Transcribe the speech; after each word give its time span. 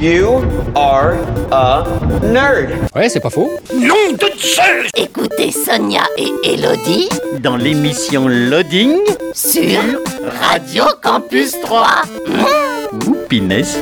You 0.00 0.44
are 0.76 1.16
a 1.50 1.84
nerd. 2.22 2.70
Ouais, 2.94 3.08
c'est 3.08 3.18
pas 3.18 3.30
faux. 3.30 3.50
Nom 3.74 4.12
de 4.12 4.30
Zeus 4.38 4.88
Écoutez 4.96 5.50
Sonia 5.50 6.02
et 6.16 6.30
Elodie 6.44 7.08
Dans 7.42 7.56
l'émission 7.56 8.28
Loading, 8.28 8.96
sur 9.34 9.80
Radio 10.40 10.84
Campus 11.02 11.60
3. 11.62 12.02
ou 13.08 13.16
Pinès. 13.28 13.76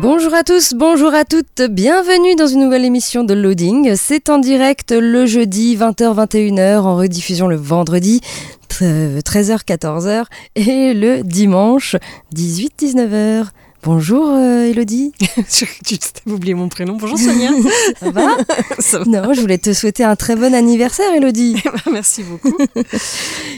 Bonjour 0.00 0.34
à 0.34 0.44
tous, 0.44 0.74
bonjour 0.74 1.14
à 1.14 1.24
toutes, 1.24 1.62
bienvenue 1.68 2.36
dans 2.36 2.46
une 2.46 2.60
nouvelle 2.60 2.84
émission 2.84 3.24
de 3.24 3.34
Loading. 3.34 3.94
C'est 3.96 4.28
en 4.28 4.38
direct 4.38 4.92
le 4.92 5.26
jeudi 5.26 5.76
20h-21h, 5.76 6.78
en 6.82 6.96
rediffusion 6.96 7.48
le 7.48 7.56
vendredi 7.56 8.20
13h-14h 8.70 10.24
et 10.54 10.94
le 10.94 11.22
dimanche 11.22 11.96
18-19h. 12.34 13.46
Bonjour 13.82 14.26
euh, 14.30 14.68
Elodie. 14.68 15.12
J'ai 15.36 15.68
juste 15.88 16.22
oublié 16.26 16.54
mon 16.54 16.68
prénom. 16.68 16.96
Bonjour 16.96 17.16
Sonia. 17.18 17.50
Ça 18.00 18.10
va? 18.10 18.36
Ça 18.80 18.98
va. 18.98 19.04
Non, 19.04 19.32
je 19.32 19.40
voulais 19.40 19.58
te 19.58 19.72
souhaiter 19.72 20.02
un 20.02 20.16
très 20.16 20.34
bon 20.34 20.52
anniversaire 20.54 21.12
Elodie. 21.14 21.56
Merci 21.92 22.24
beaucoup. 22.24 22.56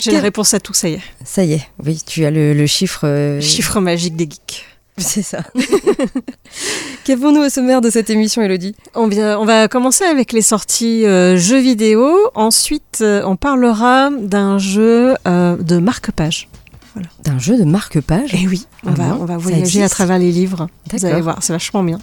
J'ai 0.00 0.10
la 0.10 0.20
réponse 0.20 0.52
à 0.52 0.60
tout, 0.60 0.74
ça 0.74 0.88
y 0.90 0.94
est. 0.94 1.00
Ça 1.24 1.44
y 1.44 1.54
est, 1.54 1.62
oui, 1.84 2.02
tu 2.06 2.26
as 2.26 2.30
le, 2.30 2.52
le 2.52 2.66
chiffre. 2.66 3.06
euh, 3.06 3.40
Chiffre 3.40 3.80
magique 3.80 4.16
des 4.16 4.24
geeks. 4.24 4.66
C'est 5.02 5.22
ça. 5.22 5.38
Qu'avons-nous 7.04 7.42
au 7.42 7.48
sommaire 7.48 7.80
de 7.80 7.90
cette 7.90 8.10
émission 8.10 8.42
Elodie? 8.42 8.74
On, 8.94 9.06
vient, 9.08 9.38
on 9.38 9.44
va 9.44 9.68
commencer 9.68 10.04
avec 10.04 10.32
les 10.32 10.42
sorties 10.42 11.06
euh, 11.06 11.36
jeux 11.36 11.60
vidéo. 11.60 12.12
Ensuite, 12.34 12.98
euh, 13.00 13.22
on 13.24 13.36
parlera 13.36 14.10
d'un 14.10 14.58
jeu 14.58 15.14
euh, 15.26 15.56
de 15.56 15.78
marque-page. 15.78 16.48
D'un 17.22 17.38
jeu 17.38 17.56
de 17.56 17.64
marque-page? 17.64 18.34
Et 18.34 18.48
oui, 18.48 18.66
on, 18.84 18.88
Ah 18.90 18.94
va, 18.94 19.04
bon? 19.10 19.18
on 19.22 19.24
va 19.24 19.36
voyager 19.36 19.84
à 19.84 19.88
travers 19.88 20.18
les 20.18 20.32
livres. 20.32 20.66
Vous 20.92 21.04
allez 21.04 21.20
voir, 21.20 21.38
c'est 21.42 21.52
vachement 21.52 21.84
bien. 21.84 21.98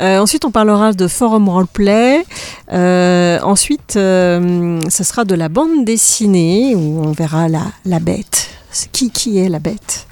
Euh, 0.00 0.18
ensuite, 0.18 0.44
on 0.44 0.50
parlera 0.50 0.92
de 0.92 1.08
forum 1.08 1.48
roleplay. 1.48 2.24
Euh, 2.72 3.40
ensuite, 3.40 3.96
euh, 3.96 4.80
ça 4.90 5.02
sera 5.04 5.24
de 5.24 5.34
la 5.34 5.48
bande 5.48 5.84
dessinée 5.84 6.74
où 6.74 7.00
on 7.02 7.12
verra 7.12 7.48
la, 7.48 7.62
la 7.86 8.00
bête. 8.00 8.48
Qui, 8.92 9.10
qui 9.10 9.38
est 9.38 9.48
la 9.48 9.58
bête? 9.60 10.06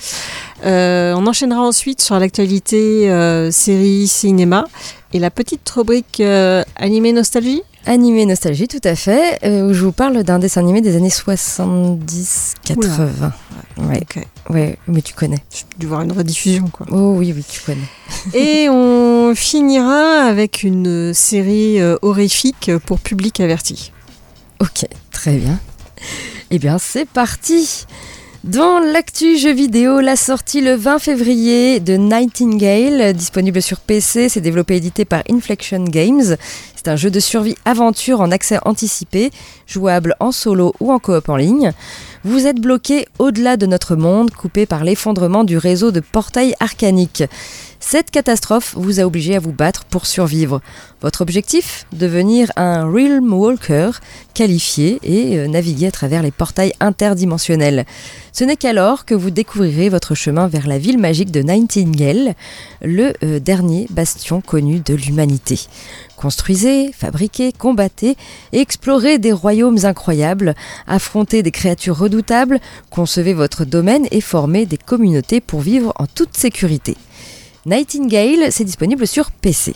Euh, 0.64 1.14
On 1.16 1.26
enchaînera 1.26 1.60
ensuite 1.60 2.00
sur 2.00 2.18
l'actualité 2.18 3.10
euh, 3.10 3.50
série 3.50 4.08
cinéma 4.08 4.64
et 5.12 5.18
la 5.18 5.30
petite 5.30 5.68
rubrique 5.68 6.20
euh, 6.20 6.64
animé 6.76 7.12
nostalgie. 7.12 7.62
Animé 7.88 8.26
Nostalgie, 8.26 8.66
tout 8.66 8.80
à 8.82 8.96
fait, 8.96 9.38
euh, 9.44 9.68
où 9.68 9.72
je 9.72 9.84
vous 9.84 9.92
parle 9.92 10.24
d'un 10.24 10.40
dessin 10.40 10.60
animé 10.60 10.80
des 10.80 10.96
années 10.96 11.08
70-80. 11.08 12.00
Ouais, 13.78 14.02
ouais, 14.50 14.76
mais 14.88 15.02
tu 15.02 15.14
connais. 15.14 15.38
J'ai 15.52 15.62
dû 15.78 15.86
voir 15.86 16.00
une 16.00 16.10
rediffusion 16.10 16.66
quoi. 16.66 16.84
Oh 16.90 17.14
oui, 17.16 17.32
oui, 17.36 17.44
tu 17.48 17.60
connais. 17.60 17.86
Et 18.34 18.68
on 18.68 19.36
finira 19.36 20.24
avec 20.24 20.64
une 20.64 21.14
série 21.14 21.78
horrifique 22.02 22.72
pour 22.86 22.98
public 22.98 23.38
averti. 23.38 23.92
Ok, 24.58 24.88
très 25.12 25.36
bien. 25.36 25.60
Eh 26.50 26.58
bien, 26.58 26.78
c'est 26.78 27.08
parti 27.08 27.86
dans 28.46 28.78
l'actu 28.78 29.36
jeu 29.36 29.52
vidéo, 29.52 30.00
la 30.00 30.14
sortie 30.14 30.60
le 30.60 30.76
20 30.76 31.00
février 31.00 31.80
de 31.80 31.94
Nightingale, 31.94 33.12
disponible 33.12 33.60
sur 33.60 33.80
PC, 33.80 34.28
c'est 34.28 34.40
développé 34.40 34.74
et 34.74 34.76
édité 34.76 35.04
par 35.04 35.24
Inflection 35.28 35.82
Games. 35.82 36.36
C'est 36.76 36.86
un 36.86 36.94
jeu 36.94 37.10
de 37.10 37.18
survie 37.18 37.56
aventure 37.64 38.20
en 38.20 38.30
accès 38.30 38.58
anticipé, 38.64 39.32
jouable 39.66 40.14
en 40.20 40.30
solo 40.30 40.74
ou 40.78 40.92
en 40.92 41.00
coop 41.00 41.28
en 41.28 41.34
ligne. 41.34 41.72
Vous 42.22 42.46
êtes 42.46 42.60
bloqué 42.60 43.08
au-delà 43.18 43.56
de 43.56 43.66
notre 43.66 43.96
monde, 43.96 44.30
coupé 44.30 44.64
par 44.64 44.84
l'effondrement 44.84 45.42
du 45.42 45.58
réseau 45.58 45.90
de 45.90 45.98
portails 46.00 46.54
arcaniques. 46.60 47.24
Cette 47.88 48.10
catastrophe 48.10 48.74
vous 48.76 48.98
a 48.98 49.04
obligé 49.04 49.36
à 49.36 49.38
vous 49.38 49.52
battre 49.52 49.84
pour 49.84 50.06
survivre. 50.06 50.60
Votre 51.02 51.20
objectif? 51.22 51.86
Devenir 51.92 52.50
un 52.56 52.82
Realm 52.82 53.32
Walker 53.32 53.92
qualifié 54.34 54.98
et 55.04 55.38
euh, 55.38 55.46
naviguer 55.46 55.86
à 55.86 55.90
travers 55.92 56.20
les 56.20 56.32
portails 56.32 56.72
interdimensionnels. 56.80 57.86
Ce 58.32 58.42
n'est 58.42 58.56
qu'alors 58.56 59.04
que 59.04 59.14
vous 59.14 59.30
découvrirez 59.30 59.88
votre 59.88 60.16
chemin 60.16 60.48
vers 60.48 60.66
la 60.66 60.78
ville 60.78 60.98
magique 60.98 61.30
de 61.30 61.42
Nightingale, 61.42 62.34
le 62.82 63.12
euh, 63.22 63.38
dernier 63.38 63.86
bastion 63.90 64.40
connu 64.40 64.80
de 64.80 64.94
l'humanité. 64.94 65.60
Construisez, 66.16 66.90
fabriquez, 66.92 67.52
combattez 67.52 68.16
explorez 68.50 69.18
des 69.18 69.32
royaumes 69.32 69.84
incroyables, 69.84 70.56
affrontez 70.88 71.44
des 71.44 71.52
créatures 71.52 71.98
redoutables, 71.98 72.58
concevez 72.90 73.32
votre 73.32 73.64
domaine 73.64 74.08
et 74.10 74.20
formez 74.20 74.66
des 74.66 74.76
communautés 74.76 75.40
pour 75.40 75.60
vivre 75.60 75.92
en 76.00 76.06
toute 76.06 76.36
sécurité. 76.36 76.96
Nightingale, 77.66 78.52
c'est 78.52 78.62
disponible 78.62 79.08
sur 79.08 79.32
PC. 79.32 79.74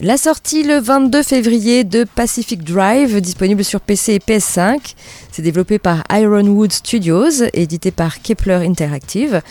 La 0.00 0.16
sortie 0.16 0.62
le 0.62 0.78
22 0.78 1.24
février 1.24 1.82
de 1.82 2.04
Pacific 2.04 2.62
Drive, 2.62 3.20
disponible 3.20 3.64
sur 3.64 3.80
PC 3.80 4.14
et 4.14 4.18
PS5. 4.18 4.94
C'est 5.32 5.42
développé 5.42 5.80
par 5.80 6.04
Ironwood 6.08 6.72
Studios, 6.72 7.42
édité 7.52 7.90
par 7.90 8.22
Kepler 8.22 8.64
Interactive. 8.64 9.42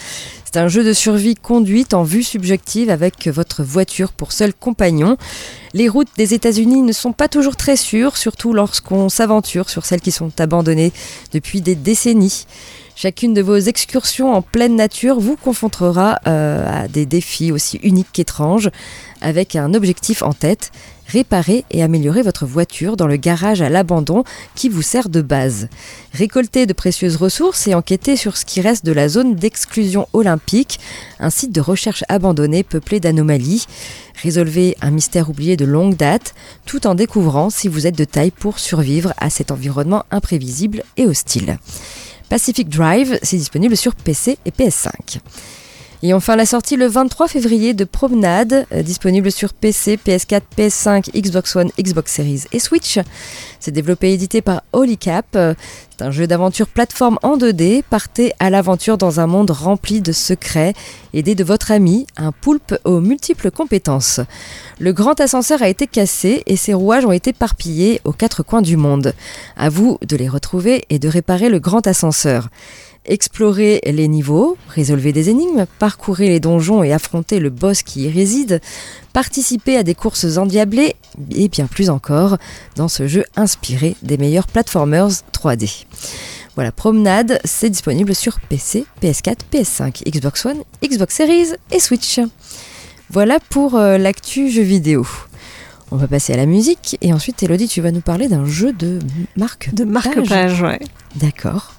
C'est 0.46 0.58
un 0.58 0.70
jeu 0.70 0.86
de 0.86 0.94
survie 0.94 1.36
conduite 1.36 1.94
en 1.94 2.04
vue 2.04 2.24
subjective 2.24 2.90
avec 2.90 3.28
votre 3.28 3.62
voiture 3.62 4.14
pour 4.14 4.32
seul 4.32 4.54
compagnon. 4.54 5.18
Les 5.74 5.90
routes 5.90 6.16
des 6.16 6.34
États-Unis 6.34 6.82
ne 6.82 6.94
sont 6.94 7.12
pas 7.12 7.28
toujours 7.28 7.58
très 7.58 7.76
sûres, 7.76 8.16
surtout 8.16 8.54
lorsqu'on 8.54 9.10
s'aventure 9.10 9.70
sur 9.70 9.86
celles 9.86 10.02
qui 10.02 10.12
sont 10.12 10.32
abandonnées 10.40 10.94
depuis 11.34 11.60
des 11.60 11.76
décennies. 11.76 12.46
Chacune 13.04 13.34
de 13.34 13.42
vos 13.42 13.58
excursions 13.58 14.34
en 14.34 14.42
pleine 14.42 14.78
nature 14.78 15.20
vous 15.20 15.36
confrontera 15.36 16.20
euh, 16.26 16.84
à 16.84 16.88
des 16.88 17.06
défis 17.06 17.52
aussi 17.52 17.78
uniques 17.84 18.14
qu'étranges, 18.14 18.70
avec 19.20 19.58
un 19.58 19.74
objectif 19.74 20.24
en 20.24 20.32
tête, 20.32 20.72
réparer 21.06 21.66
et 21.70 21.84
améliorer 21.84 22.22
votre 22.22 22.46
voiture 22.46 22.96
dans 22.96 23.06
le 23.06 23.18
garage 23.18 23.62
à 23.62 23.68
l'abandon 23.68 24.24
qui 24.56 24.70
vous 24.70 24.82
sert 24.82 25.10
de 25.10 25.22
base. 25.22 25.68
Récolter 26.14 26.66
de 26.66 26.72
précieuses 26.72 27.18
ressources 27.18 27.68
et 27.68 27.74
enquêter 27.74 28.16
sur 28.16 28.38
ce 28.38 28.46
qui 28.46 28.62
reste 28.62 28.86
de 28.86 28.94
la 28.94 29.10
zone 29.10 29.36
d'exclusion 29.36 30.08
olympique, 30.14 30.80
un 31.20 31.30
site 31.30 31.52
de 31.52 31.60
recherche 31.60 32.06
abandonné 32.08 32.64
peuplé 32.64 33.02
d'anomalies. 33.02 33.66
Résolvez 34.22 34.78
un 34.82 34.92
mystère 34.92 35.30
oublié 35.30 35.58
de 35.58 35.66
longue 35.66 35.98
date, 35.98 36.36
tout 36.66 36.88
en 36.88 36.96
découvrant 36.96 37.50
si 37.50 37.68
vous 37.68 37.86
êtes 37.86 37.98
de 37.98 38.06
taille 38.06 38.32
pour 38.32 38.60
survivre 38.60 39.14
à 39.18 39.30
cet 39.30 39.52
environnement 39.52 40.06
imprévisible 40.10 40.84
et 40.96 41.06
hostile. 41.06 41.58
Pacific 42.34 42.68
Drive, 42.68 43.20
c'est 43.22 43.38
disponible 43.38 43.78
sur 43.78 43.94
PC 43.94 44.40
et 44.44 44.50
PS5. 44.50 45.20
Et 46.06 46.14
enfin 46.14 46.36
la 46.36 46.46
sortie 46.46 46.76
le 46.76 46.86
23 46.86 47.30
février 47.30 47.74
de 47.74 47.86
Promenade, 47.86 48.68
euh, 48.74 48.84
disponible 48.84 49.32
sur 49.32 49.54
PC, 49.54 49.98
PS4, 50.06 50.42
PS5, 50.58 51.10
Xbox 51.18 51.56
One, 51.56 51.72
Xbox 51.80 52.12
Series 52.12 52.44
et 52.52 52.60
Switch. 52.60 53.00
C'est 53.62 53.72
développé 53.72 54.10
et 54.10 54.14
édité 54.16 54.42
par 54.42 54.64
Holycap. 54.74 55.28
C'est 55.32 56.04
un 56.04 56.12
jeu 56.12 56.28
d'aventure 56.28 56.68
plateforme 56.68 57.20
en 57.24 57.38
2D. 57.38 57.84
Partez 57.90 58.34
à 58.40 58.50
l'aventure 58.50 58.98
dans 58.98 59.22
un 59.22 59.28
monde 59.28 59.52
rempli 59.52 60.02
de 60.02 60.12
secrets. 60.12 60.74
Aidé 61.14 61.36
de 61.36 61.44
votre 61.46 61.72
ami, 61.72 62.06
un 62.18 62.34
poulpe 62.34 62.76
aux 62.84 63.00
multiples 63.00 63.50
compétences. 63.50 64.20
Le 64.80 64.92
grand 64.92 65.22
ascenseur 65.22 65.62
a 65.62 65.70
été 65.70 65.88
cassé 65.88 66.44
et 66.48 66.58
ses 66.58 66.74
rouages 66.74 67.06
ont 67.06 67.14
été 67.14 67.32
parpillés 67.32 68.02
aux 68.04 68.12
quatre 68.12 68.44
coins 68.44 68.62
du 68.62 68.76
monde. 68.76 69.14
À 69.56 69.70
vous 69.70 69.98
de 70.06 70.18
les 70.18 70.28
retrouver 70.28 70.84
et 70.90 71.00
de 71.00 71.08
réparer 71.08 71.48
le 71.48 71.60
grand 71.60 71.88
ascenseur. 71.88 72.50
Explorez 73.06 73.82
les 73.86 74.08
niveaux, 74.08 74.58
résolvez 74.70 75.12
des 75.12 75.30
énigmes, 75.30 75.66
parcourez 75.78 76.30
les 76.30 76.40
donjons 76.40 76.84
et 76.84 76.94
affrontez 76.94 77.40
le 77.40 77.50
boss 77.50 77.84
qui 77.84 78.04
y 78.04 78.10
réside, 78.10 78.62
participez 79.12 79.76
à 79.76 79.84
des 79.84 79.94
courses 79.94 80.38
endiablées 80.38 80.96
et 81.32 81.50
bien 81.50 81.68
plus 81.68 81.90
encore 81.90 82.38
dans 82.78 82.88
ce 82.88 83.08
jeu 83.08 83.26
inspiré 83.36 83.98
des 84.04 84.18
meilleurs 84.18 84.48
platformers 84.48 85.10
3D. 85.34 85.86
Voilà, 86.56 86.72
Promenade, 86.72 87.42
c'est 87.44 87.70
disponible 87.70 88.16
sur 88.16 88.40
PC, 88.40 88.86
PS4, 89.02 89.38
PS5, 89.52 90.10
Xbox 90.10 90.46
One, 90.46 90.64
Xbox 90.82 91.16
Series 91.16 91.48
et 91.72 91.80
Switch. 91.80 92.22
Voilà 93.10 93.40
pour 93.50 93.76
euh, 93.76 93.98
l'actu 93.98 94.50
jeu 94.50 94.62
vidéo. 94.62 95.06
On 95.92 95.98
va 95.98 96.08
passer 96.08 96.34
à 96.34 96.38
la 96.38 96.46
musique 96.46 96.98
et 97.02 97.12
ensuite 97.12 97.44
Elodie, 97.44 97.68
tu 97.68 97.82
vas 97.82 97.92
nous 97.92 98.02
parler 98.02 98.30
d'un 98.30 98.46
jeu 98.46 98.72
de 98.72 99.00
marque 99.36 99.74
De 99.74 99.84
marque-page, 99.84 100.62
ouais. 100.62 100.80
D'accord. 101.18 101.74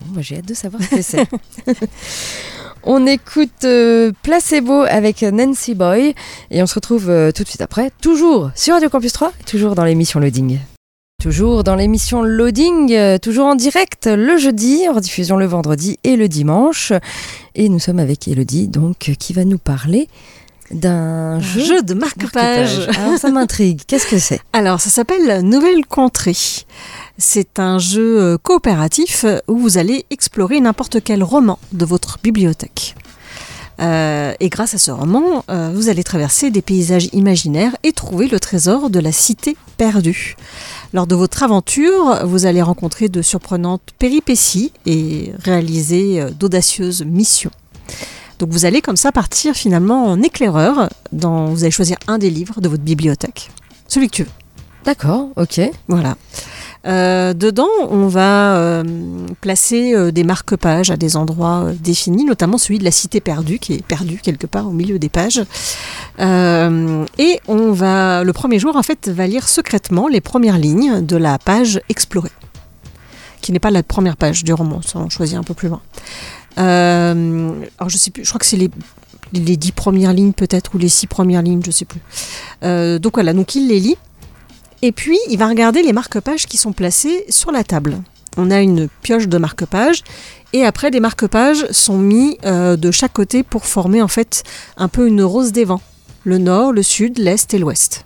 Bon, 0.00 0.12
moi, 0.12 0.22
j'ai 0.22 0.36
hâte 0.36 0.46
de 0.46 0.54
savoir 0.54 0.82
ce 0.82 0.88
que 0.88 1.02
c'est. 1.02 1.26
On 2.84 3.06
écoute 3.06 3.64
euh, 3.64 4.12
Placebo 4.22 4.82
avec 4.82 5.22
Nancy 5.22 5.74
Boy 5.74 6.14
et 6.50 6.62
on 6.62 6.66
se 6.66 6.74
retrouve 6.74 7.10
euh, 7.10 7.32
tout 7.32 7.42
de 7.42 7.48
suite 7.48 7.60
après, 7.60 7.90
toujours 8.00 8.50
sur 8.54 8.74
Radio 8.74 8.88
Campus 8.88 9.12
3, 9.12 9.32
toujours 9.46 9.74
dans 9.74 9.84
l'émission 9.84 10.20
Loading. 10.20 10.58
Toujours 11.20 11.64
dans 11.64 11.74
l'émission 11.74 12.22
Loading, 12.22 12.92
euh, 12.92 13.18
toujours 13.18 13.46
en 13.46 13.56
direct 13.56 14.06
le 14.06 14.38
jeudi, 14.38 14.88
en 14.88 15.00
diffusion 15.00 15.36
le 15.36 15.46
vendredi 15.46 15.98
et 16.04 16.16
le 16.16 16.28
dimanche. 16.28 16.92
Et 17.56 17.68
nous 17.68 17.80
sommes 17.80 17.98
avec 17.98 18.28
Elodie, 18.28 18.68
donc, 18.68 19.10
qui 19.18 19.32
va 19.32 19.44
nous 19.44 19.58
parler 19.58 20.08
d'un 20.70 21.40
jeu, 21.40 21.64
jeu 21.64 21.82
de 21.82 21.94
marque-page. 21.94 22.88
Alors 22.96 23.18
ça 23.18 23.30
m'intrigue, 23.30 23.80
qu'est-ce 23.86 24.06
que 24.06 24.18
c'est? 24.18 24.40
Alors 24.52 24.80
ça 24.80 24.90
s'appelle 24.90 25.42
Nouvelle 25.42 25.86
Contrée. 25.86 26.36
C'est 27.16 27.58
un 27.58 27.78
jeu 27.78 28.20
euh, 28.20 28.38
coopératif 28.38 29.24
où 29.48 29.58
vous 29.58 29.78
allez 29.78 30.06
explorer 30.10 30.60
n'importe 30.60 31.02
quel 31.02 31.22
roman 31.22 31.58
de 31.72 31.84
votre 31.84 32.18
bibliothèque. 32.22 32.94
Euh, 33.80 34.34
et 34.40 34.48
grâce 34.48 34.74
à 34.74 34.78
ce 34.78 34.90
roman, 34.90 35.44
euh, 35.50 35.70
vous 35.72 35.88
allez 35.88 36.02
traverser 36.02 36.50
des 36.50 36.62
paysages 36.62 37.08
imaginaires 37.12 37.76
et 37.84 37.92
trouver 37.92 38.26
le 38.26 38.40
trésor 38.40 38.90
de 38.90 38.98
la 38.98 39.12
cité 39.12 39.56
perdue. 39.76 40.36
Lors 40.92 41.06
de 41.06 41.14
votre 41.14 41.42
aventure, 41.42 42.26
vous 42.26 42.46
allez 42.46 42.62
rencontrer 42.62 43.08
de 43.08 43.22
surprenantes 43.22 43.82
péripéties 43.98 44.72
et 44.86 45.32
réaliser 45.44 46.20
euh, 46.20 46.30
d'audacieuses 46.30 47.04
missions. 47.04 47.52
Donc 48.38 48.50
vous 48.50 48.64
allez 48.64 48.80
comme 48.80 48.96
ça 48.96 49.12
partir 49.12 49.54
finalement 49.54 50.06
en 50.06 50.22
éclaireur. 50.22 50.88
Dans, 51.12 51.46
vous 51.46 51.64
allez 51.64 51.70
choisir 51.70 51.96
un 52.06 52.18
des 52.18 52.30
livres 52.30 52.60
de 52.60 52.68
votre 52.68 52.82
bibliothèque, 52.82 53.50
celui 53.88 54.08
que 54.08 54.16
tu 54.16 54.22
veux. 54.22 54.30
D'accord, 54.84 55.28
ok. 55.36 55.60
Voilà. 55.88 56.16
Euh, 56.86 57.34
dedans, 57.34 57.68
on 57.90 58.06
va 58.06 58.56
euh, 58.56 58.84
placer 59.40 59.94
euh, 59.94 60.10
des 60.12 60.24
marque-pages 60.24 60.90
à 60.90 60.96
des 60.96 61.16
endroits 61.16 61.72
définis, 61.78 62.24
notamment 62.24 62.56
celui 62.56 62.78
de 62.78 62.84
la 62.84 62.90
cité 62.90 63.20
perdue, 63.20 63.58
qui 63.58 63.74
est 63.74 63.84
perdu 63.84 64.18
quelque 64.22 64.46
part 64.46 64.66
au 64.66 64.70
milieu 64.70 64.98
des 64.98 65.08
pages. 65.08 65.42
Et 66.18 67.40
on 67.48 67.72
va, 67.72 68.24
le 68.24 68.32
premier 68.32 68.58
joueur 68.58 68.76
en 68.76 68.82
fait, 68.82 69.08
va 69.08 69.26
lire 69.26 69.48
secrètement 69.48 70.08
les 70.08 70.20
premières 70.20 70.58
lignes 70.58 71.04
de 71.04 71.16
la 71.16 71.38
page 71.38 71.80
explorée, 71.88 72.30
qui 73.40 73.52
n'est 73.52 73.58
pas 73.58 73.70
la 73.70 73.82
première 73.82 74.16
page 74.16 74.44
du 74.44 74.52
roman, 74.52 74.80
ça 74.82 74.98
on 74.98 75.08
choisit 75.08 75.36
un 75.36 75.42
peu 75.42 75.54
plus 75.54 75.68
loin. 75.68 75.80
Euh, 76.56 77.52
alors 77.78 77.90
je 77.90 77.96
sais 77.96 78.10
plus, 78.10 78.24
je 78.24 78.28
crois 78.28 78.38
que 78.38 78.46
c'est 78.46 78.56
les 78.56 78.70
les 79.32 79.56
dix 79.56 79.72
premières 79.72 80.12
lignes 80.12 80.32
peut-être 80.32 80.74
ou 80.74 80.78
les 80.78 80.88
six 80.88 81.06
premières 81.06 81.42
lignes, 81.42 81.62
je 81.64 81.70
sais 81.70 81.84
plus. 81.84 82.00
Euh, 82.62 82.98
donc 82.98 83.14
voilà, 83.14 83.32
donc 83.32 83.54
il 83.54 83.68
les 83.68 83.80
lit 83.80 83.96
et 84.82 84.92
puis 84.92 85.18
il 85.28 85.38
va 85.38 85.48
regarder 85.48 85.82
les 85.82 85.92
marque-pages 85.92 86.46
qui 86.46 86.56
sont 86.56 86.72
placés 86.72 87.24
sur 87.28 87.52
la 87.52 87.64
table. 87.64 88.00
On 88.36 88.50
a 88.50 88.60
une 88.60 88.88
pioche 89.02 89.28
de 89.28 89.38
marque-pages 89.38 90.02
et 90.52 90.64
après 90.64 90.90
des 90.90 91.00
marque-pages 91.00 91.66
sont 91.72 91.98
mis 91.98 92.38
euh, 92.44 92.76
de 92.76 92.90
chaque 92.90 93.12
côté 93.12 93.42
pour 93.42 93.66
former 93.66 94.00
en 94.00 94.08
fait 94.08 94.44
un 94.76 94.88
peu 94.88 95.08
une 95.08 95.22
rose 95.22 95.52
des 95.52 95.64
vents. 95.64 95.82
Le 96.24 96.38
nord, 96.38 96.72
le 96.72 96.82
sud, 96.82 97.18
l'est 97.18 97.52
et 97.52 97.58
l'ouest. 97.58 98.04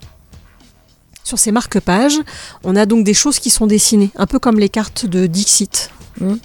Sur 1.24 1.38
ces 1.38 1.52
marque-pages, 1.52 2.18
on 2.64 2.76
a 2.76 2.86
donc 2.86 3.04
des 3.04 3.14
choses 3.14 3.38
qui 3.38 3.50
sont 3.50 3.66
dessinées, 3.66 4.10
un 4.16 4.26
peu 4.26 4.38
comme 4.38 4.58
les 4.58 4.68
cartes 4.68 5.06
de 5.06 5.26
Dixit. 5.26 5.90
Mhm. 6.20 6.38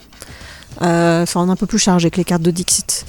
Euh, 0.82 1.24
Enfin, 1.24 1.50
un 1.50 1.56
peu 1.56 1.66
plus 1.66 1.80
chargé 1.80 2.10
que 2.10 2.18
les 2.18 2.24
cartes 2.24 2.42
de 2.42 2.52
Dixit. 2.52 3.06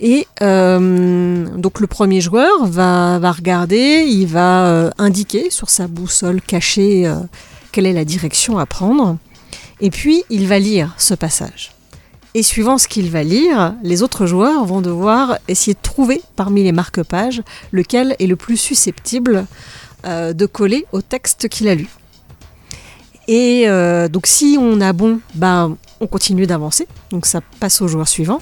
Et 0.00 0.26
euh, 0.42 1.46
donc 1.56 1.80
le 1.80 1.86
premier 1.86 2.20
joueur 2.20 2.66
va, 2.66 3.18
va 3.18 3.32
regarder, 3.32 4.06
il 4.08 4.26
va 4.26 4.66
euh, 4.66 4.90
indiquer 4.98 5.50
sur 5.50 5.70
sa 5.70 5.88
boussole 5.88 6.40
cachée 6.40 7.12
quelle 7.72 7.86
est 7.86 7.92
la 7.92 8.04
direction 8.04 8.58
à 8.58 8.66
prendre. 8.66 9.16
Et 9.80 9.90
puis 9.90 10.24
il 10.30 10.46
va 10.46 10.58
lire 10.58 10.94
ce 10.98 11.14
passage. 11.14 11.72
Et 12.34 12.42
suivant 12.42 12.78
ce 12.78 12.86
qu'il 12.86 13.10
va 13.10 13.24
lire, 13.24 13.74
les 13.82 14.02
autres 14.02 14.26
joueurs 14.26 14.64
vont 14.64 14.80
devoir 14.80 15.38
essayer 15.48 15.74
de 15.74 15.82
trouver 15.82 16.22
parmi 16.36 16.62
les 16.62 16.72
marque-pages 16.72 17.42
lequel 17.72 18.14
est 18.20 18.26
le 18.26 18.36
plus 18.36 18.56
susceptible 18.56 19.46
de 20.04 20.46
coller 20.46 20.86
au 20.92 21.02
texte 21.02 21.48
qu'il 21.48 21.68
a 21.68 21.74
lu. 21.74 21.88
Et 23.26 23.66
donc 24.10 24.26
si 24.26 24.56
on 24.60 24.80
a 24.80 24.92
bon, 24.92 25.20
bah, 25.34 25.70
on 26.00 26.06
continue 26.06 26.46
d'avancer, 26.46 26.86
donc 27.10 27.26
ça 27.26 27.40
passe 27.60 27.80
au 27.80 27.88
joueur 27.88 28.08
suivant. 28.08 28.40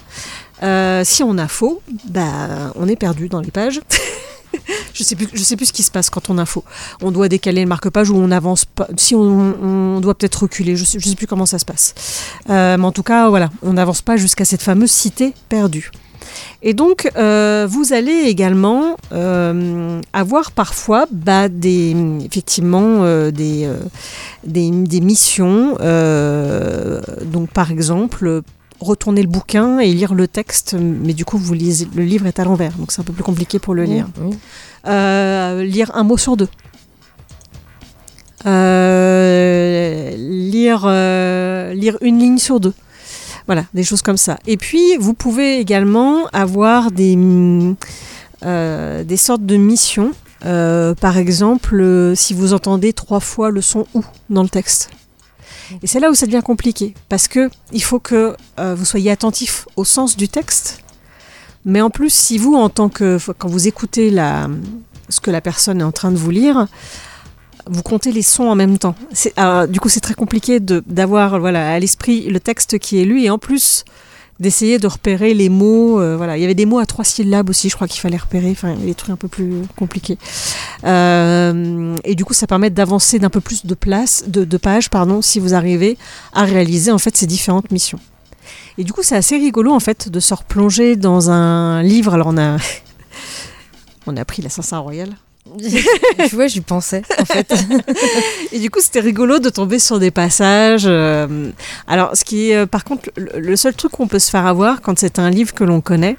Euh, 0.62 1.02
si 1.04 1.22
on 1.22 1.38
a 1.38 1.48
faux, 1.48 1.82
bah, 2.08 2.72
on 2.76 2.88
est 2.88 2.96
perdu 2.96 3.28
dans 3.28 3.40
les 3.40 3.50
pages. 3.50 3.80
je 4.94 5.02
sais 5.02 5.16
sais 5.36 5.56
plus 5.56 5.66
ce 5.66 5.72
qui 5.72 5.82
se 5.82 5.90
passe 5.90 6.10
quand 6.10 6.30
on 6.30 6.38
a 6.38 6.46
faux. 6.46 6.64
On 7.02 7.10
doit 7.10 7.28
décaler 7.28 7.62
le 7.62 7.68
marque-page 7.68 8.10
ou 8.10 8.16
on 8.16 8.30
avance 8.30 8.64
pas. 8.64 8.88
Si 8.96 9.14
on, 9.14 10.00
doit 10.00 10.14
peut-être 10.14 10.42
reculer, 10.42 10.76
je 10.76 10.84
sais, 10.84 10.98
sais 10.98 11.14
plus 11.14 11.26
comment 11.26 11.46
ça 11.46 11.58
se 11.58 11.64
passe. 11.64 11.94
Euh, 12.50 12.76
mais 12.76 12.84
en 12.84 12.92
tout 12.92 13.02
cas, 13.02 13.28
voilà, 13.28 13.50
on 13.62 13.74
n'avance 13.74 14.02
pas 14.02 14.16
jusqu'à 14.16 14.44
cette 14.44 14.62
fameuse 14.62 14.90
cité 14.90 15.34
perdue. 15.48 15.90
Et 16.62 16.74
donc, 16.74 17.10
euh, 17.16 17.66
vous 17.68 17.92
allez 17.92 18.24
également 18.26 18.96
euh, 19.12 20.00
avoir 20.12 20.52
parfois 20.52 21.06
bah, 21.10 21.48
des, 21.48 21.96
effectivement 22.24 23.04
euh, 23.04 23.30
des, 23.30 23.68
des, 24.44 24.70
des 24.70 25.00
missions. 25.00 25.76
donc, 27.24 27.50
par 27.50 27.70
exemple, 27.70 28.42
retourner 28.80 29.22
le 29.22 29.28
bouquin 29.28 29.78
et 29.78 29.92
lire 29.92 30.14
le 30.14 30.28
texte, 30.28 30.76
mais 30.78 31.14
du 31.14 31.24
coup, 31.24 31.38
vous 31.38 31.54
lisez, 31.54 31.88
le 31.94 32.04
livre 32.04 32.26
est 32.26 32.38
à 32.38 32.44
l'envers, 32.44 32.72
donc 32.72 32.92
c'est 32.92 33.00
un 33.00 33.04
peu 33.04 33.12
plus 33.12 33.24
compliqué 33.24 33.58
pour 33.58 33.74
le 33.74 33.84
lire. 33.84 34.06
Lire 34.86 35.90
un 35.94 36.04
mot 36.04 36.16
sur 36.16 36.36
deux. 36.36 36.48
Lire, 38.44 40.86
lire 41.74 41.98
une 42.00 42.18
ligne 42.18 42.38
sur 42.38 42.60
deux. 42.60 42.74
Voilà, 43.46 43.64
des 43.74 43.84
choses 43.84 44.02
comme 44.02 44.16
ça. 44.16 44.38
Et 44.46 44.56
puis, 44.56 44.96
vous 44.98 45.14
pouvez 45.14 45.58
également 45.60 46.26
avoir 46.32 46.90
des, 46.90 47.16
euh, 48.44 49.04
des 49.04 49.16
sortes 49.16 49.46
de 49.46 49.56
missions. 49.56 50.12
Euh, 50.44 50.94
par 50.94 51.16
exemple, 51.16 51.80
euh, 51.80 52.14
si 52.14 52.34
vous 52.34 52.52
entendez 52.52 52.92
trois 52.92 53.20
fois 53.20 53.50
le 53.50 53.60
son 53.60 53.86
ou 53.94 54.02
dans 54.30 54.42
le 54.42 54.48
texte. 54.48 54.90
Et 55.82 55.86
c'est 55.86 56.00
là 56.00 56.10
où 56.10 56.14
ça 56.14 56.26
devient 56.26 56.42
compliqué, 56.44 56.94
parce 57.08 57.26
que 57.26 57.50
il 57.72 57.82
faut 57.82 57.98
que 57.98 58.36
vous 58.56 58.84
soyez 58.84 59.10
attentif 59.10 59.66
au 59.74 59.84
sens 59.84 60.16
du 60.16 60.28
texte. 60.28 60.78
Mais 61.64 61.80
en 61.80 61.90
plus, 61.90 62.10
si 62.14 62.38
vous, 62.38 62.54
en 62.54 62.68
tant 62.68 62.88
que 62.88 63.18
quand 63.36 63.48
vous 63.48 63.66
écoutez 63.66 64.10
la, 64.10 64.48
ce 65.08 65.18
que 65.18 65.32
la 65.32 65.40
personne 65.40 65.80
est 65.80 65.84
en 65.84 65.90
train 65.90 66.12
de 66.12 66.16
vous 66.16 66.30
lire, 66.30 66.68
vous 67.68 67.82
comptez 67.82 68.12
les 68.12 68.22
sons 68.22 68.44
en 68.44 68.54
même 68.54 68.78
temps. 68.78 68.94
Euh, 69.38 69.66
du 69.66 69.80
coup, 69.80 69.88
c'est 69.88 70.00
très 70.00 70.14
compliqué 70.14 70.60
d'avoir 70.60 71.40
voilà, 71.40 71.72
à 71.72 71.78
l'esprit 71.78 72.28
le 72.28 72.40
texte 72.40 72.78
qui 72.78 73.00
est 73.00 73.04
lu 73.04 73.22
et 73.22 73.30
en 73.30 73.38
plus 73.38 73.84
d'essayer 74.38 74.78
de 74.78 74.86
repérer 74.86 75.34
les 75.34 75.48
mots. 75.48 76.00
euh, 76.00 76.16
voilà. 76.16 76.36
Il 76.36 76.40
y 76.40 76.44
avait 76.44 76.54
des 76.54 76.66
mots 76.66 76.78
à 76.78 76.86
trois 76.86 77.04
syllabes 77.04 77.48
aussi, 77.50 77.68
je 77.68 77.74
crois 77.74 77.88
qu'il 77.88 78.00
fallait 78.00 78.16
repérer. 78.16 78.50
Enfin, 78.50 78.74
des 78.74 78.94
trucs 78.94 79.10
un 79.10 79.16
peu 79.16 79.28
plus 79.28 79.62
compliqués. 79.76 80.18
Euh, 80.84 81.96
et 82.04 82.14
du 82.14 82.24
coup, 82.24 82.34
ça 82.34 82.46
permet 82.46 82.70
d'avancer 82.70 83.18
d'un 83.18 83.30
peu 83.30 83.40
plus 83.40 83.66
de 83.66 83.74
place, 83.74 84.24
de, 84.28 84.44
de 84.44 84.56
pages, 84.56 84.90
pardon, 84.90 85.22
si 85.22 85.40
vous 85.40 85.54
arrivez 85.54 85.96
à 86.32 86.44
réaliser 86.44 86.92
en 86.92 86.98
fait 86.98 87.16
ces 87.16 87.26
différentes 87.26 87.70
missions. 87.70 87.98
Et 88.78 88.84
du 88.84 88.92
coup, 88.92 89.02
c'est 89.02 89.16
assez 89.16 89.36
rigolo 89.36 89.72
en 89.72 89.80
fait 89.80 90.08
de 90.08 90.20
se 90.20 90.34
replonger 90.34 90.96
dans 90.96 91.30
un 91.30 91.82
livre. 91.82 92.14
Alors, 92.14 92.28
on 92.28 92.38
a, 92.38 92.58
on 94.06 94.16
a 94.16 94.24
pris 94.24 94.42
l'Assassin 94.42 94.78
Royal. 94.78 95.08
tu 96.28 96.34
vois, 96.34 96.46
j'y 96.46 96.60
pensais, 96.60 97.02
en 97.18 97.24
fait. 97.24 97.52
Et 98.52 98.58
du 98.58 98.70
coup, 98.70 98.80
c'était 98.80 99.00
rigolo 99.00 99.38
de 99.38 99.48
tomber 99.48 99.78
sur 99.78 99.98
des 99.98 100.10
passages. 100.10 100.84
euh, 100.86 101.50
Alors, 101.86 102.16
ce 102.16 102.24
qui 102.24 102.50
est, 102.50 102.56
euh, 102.56 102.66
par 102.66 102.84
contre, 102.84 103.10
le, 103.16 103.56
seul 103.56 103.74
truc 103.74 103.92
qu'on 103.92 104.08
peut 104.08 104.18
se 104.18 104.30
faire 104.30 104.46
avoir 104.46 104.80
quand 104.82 104.98
c'est 104.98 105.18
un 105.18 105.30
livre 105.30 105.54
que 105.54 105.64
l'on 105.64 105.80
connaît, 105.80 106.16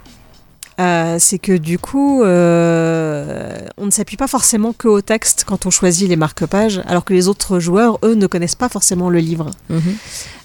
euh, 0.79 1.17
c'est 1.19 1.39
que 1.39 1.57
du 1.57 1.79
coup, 1.79 2.21
euh, 2.21 3.57
on 3.77 3.87
ne 3.87 3.91
s'appuie 3.91 4.17
pas 4.17 4.27
forcément 4.27 4.73
que 4.73 4.87
au 4.87 5.01
texte 5.01 5.43
quand 5.47 5.65
on 5.65 5.71
choisit 5.71 6.07
les 6.07 6.15
marque-pages, 6.15 6.81
alors 6.85 7.03
que 7.03 7.15
les 7.15 7.27
autres 7.27 7.59
joueurs, 7.59 7.97
eux, 8.03 8.13
ne 8.13 8.27
connaissent 8.27 8.55
pas 8.55 8.69
forcément 8.69 9.09
le 9.09 9.17
livre. 9.17 9.49
Mhm. 9.69 9.81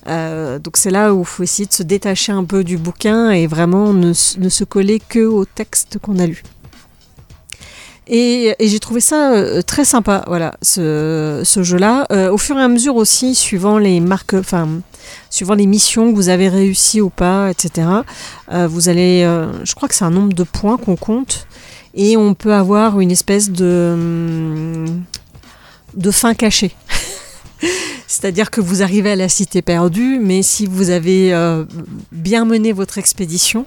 Euh, 0.09 0.59
donc 0.59 0.79
c'est 0.79 0.91
là 0.91 1.13
où 1.15 1.21
il 1.21 1.27
faut 1.27 1.43
essayer 1.43 1.67
de 1.67 1.73
se 1.73 1.83
détacher 1.83 2.33
un 2.33 2.45
peu 2.45 2.65
du 2.65 2.79
bouquin 2.79 3.31
et 3.31 3.47
vraiment 3.47 3.93
ne, 3.93 4.09
ne 4.39 4.49
se 4.49 4.65
coller 4.65 5.01
que 5.07 5.25
au 5.25 5.45
texte 5.45 5.99
qu'on 6.01 6.19
a 6.19 6.27
lu. 6.27 6.43
Et, 8.09 8.55
j'ai 8.61 8.81
trouvé 8.81 9.01
ça 9.01 9.33
euh, 9.33 9.63
très 9.63 9.85
sympa, 9.85 10.25
voilà, 10.27 10.55
ce, 10.61 11.43
jeu-là. 11.45 12.07
Euh, 12.11 12.31
au 12.31 12.39
fur 12.39 12.59
et 12.59 12.63
à 12.63 12.69
mesure 12.69 12.97
aussi, 12.97 13.35
suivant 13.35 13.79
les 13.79 14.01
marques, 14.01 14.35
enfin, 14.35 14.69
suivant 15.31 15.55
les 15.55 15.67
missions 15.67 16.11
que 16.11 16.17
vous 16.17 16.29
avez 16.29 16.49
réussi 16.49 17.01
ou 17.01 17.11
pas, 17.11 17.51
etc. 17.51 17.89
euh, 18.53 18.67
vous 18.67 18.89
allez, 18.89 19.23
je 19.65 19.75
crois 19.75 19.89
que 19.89 19.95
c'est 19.95 20.05
un 20.05 20.11
nombre 20.11 20.33
de 20.33 20.43
points 20.43 20.79
qu'on 20.79 20.97
compte, 20.97 21.47
et 21.95 22.17
on 22.17 22.35
peut 22.35 22.55
avoir 22.55 23.01
une 23.01 23.11
espèce 23.11 23.51
de 23.51 24.87
de 25.95 26.11
fin 26.11 26.35
cachée. 26.35 26.75
C'est-à-dire 28.07 28.51
que 28.51 28.63
vous 28.63 28.83
arrivez 28.83 29.13
à 29.13 29.17
la 29.17 29.29
cité 29.29 29.61
perdue, 29.63 30.19
mais 30.21 30.43
si 30.43 30.67
vous 30.67 30.91
avez 30.91 31.33
bien 32.11 32.45
mené 32.45 32.73
votre 32.73 32.99
expédition, 32.99 33.67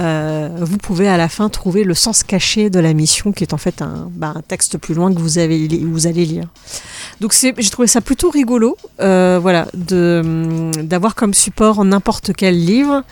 euh, 0.00 0.48
vous 0.60 0.78
pouvez 0.78 1.08
à 1.08 1.16
la 1.16 1.28
fin 1.28 1.48
trouver 1.48 1.84
le 1.84 1.94
sens 1.94 2.22
caché 2.22 2.70
de 2.70 2.80
la 2.80 2.92
mission, 2.94 3.32
qui 3.32 3.44
est 3.44 3.52
en 3.52 3.58
fait 3.58 3.80
un, 3.82 4.08
bah, 4.10 4.32
un 4.34 4.42
texte 4.42 4.78
plus 4.78 4.94
loin 4.94 5.12
que 5.12 5.18
vous, 5.18 5.38
avez, 5.38 5.68
vous 5.84 6.06
allez 6.06 6.24
lire. 6.24 6.46
Donc 7.20 7.34
j'ai 7.34 7.70
trouvé 7.70 7.86
ça 7.86 8.00
plutôt 8.00 8.30
rigolo, 8.30 8.76
euh, 9.00 9.38
voilà, 9.40 9.68
hum, 9.92 10.72
d'avoir 10.74 11.14
comme 11.14 11.34
support 11.34 11.84
n'importe 11.84 12.32
quel 12.36 12.58
livre 12.58 13.02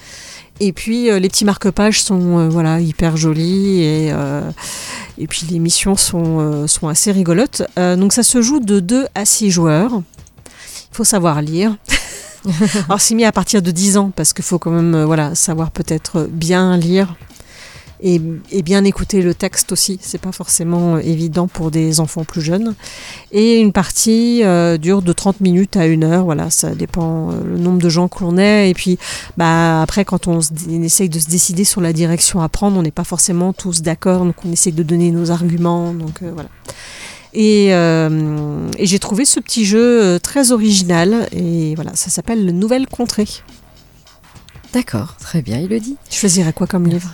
Et 0.60 0.72
puis 0.72 1.10
euh, 1.10 1.18
les 1.18 1.28
petits 1.28 1.44
marque-pages 1.44 2.02
sont 2.02 2.38
euh, 2.38 2.48
voilà 2.48 2.80
hyper 2.80 3.16
jolis 3.16 3.82
et 3.82 4.10
euh, 4.12 4.50
et 5.18 5.26
puis 5.26 5.46
les 5.50 5.58
missions 5.58 5.96
sont 5.96 6.66
sont 6.66 6.88
assez 6.88 7.12
rigolotes. 7.12 7.62
Donc 7.76 8.12
ça 8.12 8.22
se 8.22 8.42
joue 8.42 8.60
de 8.60 8.80
2 8.80 9.06
à 9.14 9.24
6 9.24 9.50
joueurs. 9.50 9.92
Il 9.94 10.96
faut 10.96 11.04
savoir 11.04 11.42
lire. 11.42 11.76
Alors 12.88 13.00
c'est 13.00 13.14
mis 13.14 13.24
à 13.24 13.32
partir 13.32 13.62
de 13.62 13.70
10 13.70 13.96
ans 13.96 14.12
parce 14.14 14.32
qu'il 14.32 14.44
faut 14.44 14.58
quand 14.58 14.70
même 14.70 14.94
euh, 14.94 15.06
voilà 15.06 15.34
savoir 15.34 15.70
peut-être 15.70 16.28
bien 16.30 16.76
lire 16.76 17.14
et, 18.04 18.18
bien 18.62 18.82
écouter 18.84 19.22
le 19.22 19.32
texte 19.32 19.70
aussi. 19.70 20.00
C'est 20.02 20.20
pas 20.20 20.32
forcément 20.32 20.96
euh, 20.96 20.98
évident 21.04 21.46
pour 21.46 21.70
des 21.70 22.00
enfants 22.00 22.24
plus 22.24 22.40
jeunes. 22.40 22.74
Et 23.30 23.60
une 23.60 23.72
partie 23.72 24.42
euh, 24.42 24.76
dure 24.76 25.02
de 25.02 25.12
30 25.12 25.40
minutes 25.40 25.76
à 25.76 25.86
une 25.86 26.02
heure. 26.02 26.24
Voilà, 26.24 26.50
ça 26.50 26.74
dépend 26.74 27.30
le 27.30 27.58
nombre 27.58 27.80
de 27.80 27.88
gens 27.88 28.08
que 28.08 28.24
l'on 28.24 28.38
est. 28.38 28.70
Et 28.70 28.74
puis 28.74 28.98
bah 29.36 29.82
après 29.82 30.04
quand 30.04 30.26
on, 30.26 30.40
essaye 30.82 31.08
de 31.08 31.20
se 31.20 31.28
décider 31.28 31.62
sur 31.62 31.80
la 31.80 31.92
direction 31.92 32.40
à 32.40 32.48
prendre, 32.48 32.76
on 32.76 32.82
n'est 32.82 32.90
pas 32.90 33.04
forcément 33.04 33.52
tous 33.52 33.82
d'accord. 33.82 34.24
Donc 34.24 34.34
on 34.44 34.50
essaye 34.50 34.72
de 34.72 34.82
donner 34.82 35.12
nos 35.12 35.30
arguments. 35.30 35.94
Donc 35.94 36.22
voilà. 36.22 36.48
Et, 37.34 37.68
euh, 37.74 38.68
et 38.78 38.86
j'ai 38.86 38.98
trouvé 38.98 39.24
ce 39.24 39.40
petit 39.40 39.64
jeu 39.64 40.02
euh, 40.02 40.18
très 40.18 40.52
original. 40.52 41.28
Et 41.32 41.74
voilà, 41.74 41.92
ça 41.94 42.10
s'appelle 42.10 42.44
le 42.44 42.52
Nouvelle 42.52 42.86
Contrée. 42.86 43.26
D'accord, 44.72 45.16
très 45.20 45.42
bien, 45.42 45.58
il 45.58 45.68
le 45.68 45.80
dit. 45.80 45.96
Je 46.10 46.16
choisirais 46.16 46.52
quoi 46.52 46.66
comme 46.66 46.86
livre? 46.86 47.10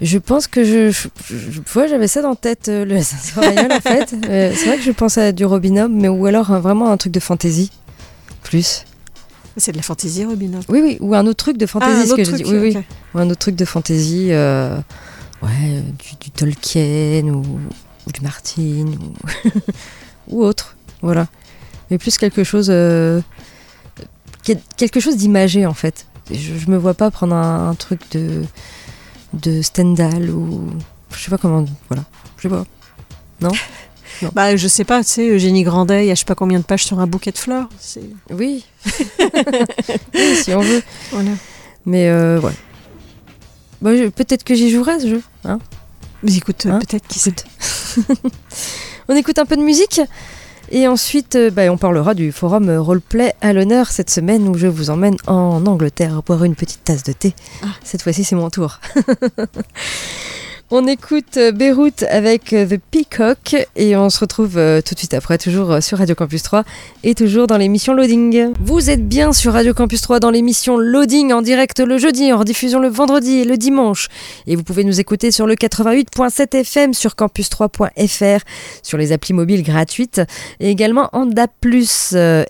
Je 0.00 0.18
pense 0.18 0.48
que 0.48 0.64
je, 0.64 0.90
je, 0.90 1.08
je- 1.28 1.88
j'avais 1.88 2.08
ça 2.08 2.20
dans 2.20 2.34
tête, 2.34 2.68
euh, 2.68 2.84
le 2.84 2.96
Assassin 2.98 3.40
Royal 3.40 3.72
en 3.72 3.80
fait. 3.80 4.14
Euh, 4.28 4.52
c'est 4.56 4.66
vrai 4.66 4.76
que 4.76 4.82
je 4.82 4.90
pense 4.90 5.18
à 5.18 5.30
du 5.32 5.44
Robin 5.44 5.76
Hood, 5.84 5.92
mais 5.92 6.08
ou 6.08 6.26
alors 6.26 6.46
vraiment 6.60 6.90
un 6.90 6.96
truc 6.96 7.12
de 7.12 7.20
fantasy. 7.20 7.70
Plus. 8.42 8.84
C'est 9.56 9.70
de 9.70 9.76
la 9.76 9.84
fantaisie, 9.84 10.24
Robin 10.24 10.52
Hood. 10.54 10.64
Oui, 10.68 10.80
oui, 10.82 10.98
ou 11.00 11.14
un 11.14 11.24
autre 11.26 11.44
truc 11.44 11.56
de 11.58 11.66
fantasy, 11.66 12.00
Ah, 12.02 12.06
ce 12.06 12.14
que 12.14 12.22
truc, 12.22 12.36
dit. 12.42 12.44
Oui, 12.44 12.58
oui. 12.58 12.76
ok. 12.76 12.84
Ou 13.14 13.18
un 13.20 13.30
autre 13.30 13.38
truc 13.38 13.54
de 13.54 13.64
fantasy, 13.64 14.28
euh, 14.32 14.76
ouais, 15.42 15.82
du, 15.98 16.16
du 16.20 16.30
Tolkien 16.32 17.22
ou, 17.28 17.42
ou 18.06 18.12
du 18.12 18.20
Martin 18.20 18.86
ou, 18.86 19.14
ou 20.28 20.44
autre. 20.44 20.76
Voilà. 21.02 21.26
Mais 21.90 21.98
plus 21.98 22.16
quelque 22.18 22.44
chose, 22.44 22.68
euh, 22.70 23.20
quel- 24.42 24.60
quelque 24.76 25.00
chose 25.00 25.16
d'imagé 25.16 25.66
en 25.66 25.74
fait. 25.74 26.06
Je, 26.30 26.56
je 26.56 26.70
me 26.70 26.76
vois 26.78 26.94
pas 26.94 27.10
prendre 27.10 27.34
un, 27.34 27.68
un 27.70 27.74
truc 27.74 28.00
de, 28.12 28.42
de 29.34 29.60
Stendhal 29.62 30.30
ou. 30.30 30.70
Je 31.14 31.22
sais 31.22 31.30
pas 31.30 31.38
comment. 31.38 31.64
Voilà. 31.88 32.04
Je 32.38 32.42
sais 32.42 32.48
pas. 32.48 32.64
Bah, 34.32 34.56
je 34.56 34.68
sais 34.68 34.84
pas, 34.84 35.02
tu 35.02 35.10
sais, 35.10 35.28
Eugénie 35.28 35.64
Grandet, 35.64 36.04
il 36.04 36.08
y 36.08 36.10
a 36.10 36.14
je 36.14 36.20
sais 36.20 36.24
pas 36.24 36.34
combien 36.36 36.58
de 36.60 36.64
pages 36.64 36.84
sur 36.84 37.00
un 37.00 37.06
bouquet 37.06 37.30
de 37.32 37.36
fleurs. 37.38 37.68
C'est... 37.78 38.08
Oui. 38.30 38.64
Oui, 40.14 40.36
si 40.42 40.52
on 40.54 40.60
veut. 40.60 40.82
Voilà. 41.10 41.30
Mais 41.84 42.08
euh, 42.08 42.40
ouais. 42.40 42.52
Bah, 43.82 43.90
Peut-être 44.14 44.44
que 44.44 44.54
j'y 44.54 44.70
jouerai 44.70 45.00
ce 45.00 45.08
jeu. 45.08 45.22
Hein 45.44 45.58
Hein 46.66 46.78
peut-être 46.78 47.06
qui 47.06 47.18
sait. 47.18 47.34
On 49.08 49.16
écoute 49.16 49.38
un 49.38 49.44
peu 49.44 49.56
de 49.56 49.62
musique 49.62 50.00
et 50.70 50.88
ensuite 50.88 51.36
euh, 51.36 51.50
bah, 51.50 51.70
on 51.70 51.76
parlera 51.76 52.14
du 52.14 52.32
forum 52.32 52.70
roleplay 52.70 53.34
à 53.42 53.52
l'honneur 53.52 53.90
cette 53.90 54.08
semaine 54.08 54.48
où 54.48 54.54
je 54.54 54.66
vous 54.66 54.88
emmène 54.88 55.16
en 55.26 55.66
Angleterre 55.66 56.22
boire 56.22 56.42
une 56.44 56.54
petite 56.54 56.82
tasse 56.84 57.02
de 57.02 57.12
thé. 57.12 57.34
Ah. 57.62 57.66
Cette 57.84 58.00
fois-ci 58.00 58.24
c'est 58.24 58.36
mon 58.36 58.48
tour. 58.48 58.80
On 60.76 60.88
écoute 60.88 61.36
euh, 61.36 61.52
Beyrouth 61.52 62.02
avec 62.10 62.52
euh, 62.52 62.66
The 62.66 62.80
Peacock 62.90 63.54
et 63.76 63.96
on 63.96 64.10
se 64.10 64.18
retrouve 64.18 64.58
euh, 64.58 64.80
tout 64.80 64.94
de 64.94 64.98
suite 64.98 65.14
après, 65.14 65.38
toujours 65.38 65.80
sur 65.80 65.98
Radio 65.98 66.16
Campus 66.16 66.42
3 66.42 66.64
et 67.04 67.14
toujours 67.14 67.46
dans 67.46 67.58
l'émission 67.58 67.94
Loading. 67.94 68.52
Vous 68.58 68.90
êtes 68.90 69.06
bien 69.06 69.32
sur 69.32 69.52
Radio 69.52 69.72
Campus 69.72 70.00
3 70.00 70.18
dans 70.18 70.32
l'émission 70.32 70.76
Loading 70.76 71.32
en 71.32 71.42
direct 71.42 71.78
le 71.78 71.96
jeudi, 71.96 72.32
en 72.32 72.38
rediffusion 72.38 72.80
le 72.80 72.88
vendredi 72.88 73.36
et 73.36 73.44
le 73.44 73.56
dimanche. 73.56 74.08
Et 74.48 74.56
vous 74.56 74.64
pouvez 74.64 74.82
nous 74.82 74.98
écouter 74.98 75.30
sur 75.30 75.46
le 75.46 75.54
88.7 75.54 76.56
FM 76.56 76.92
sur 76.92 77.12
campus3.fr, 77.12 78.44
sur 78.82 78.98
les 78.98 79.12
applis 79.12 79.32
mobiles 79.32 79.62
gratuites 79.62 80.22
et 80.58 80.70
également 80.70 81.08
en 81.12 81.26
DAP+. 81.26 81.52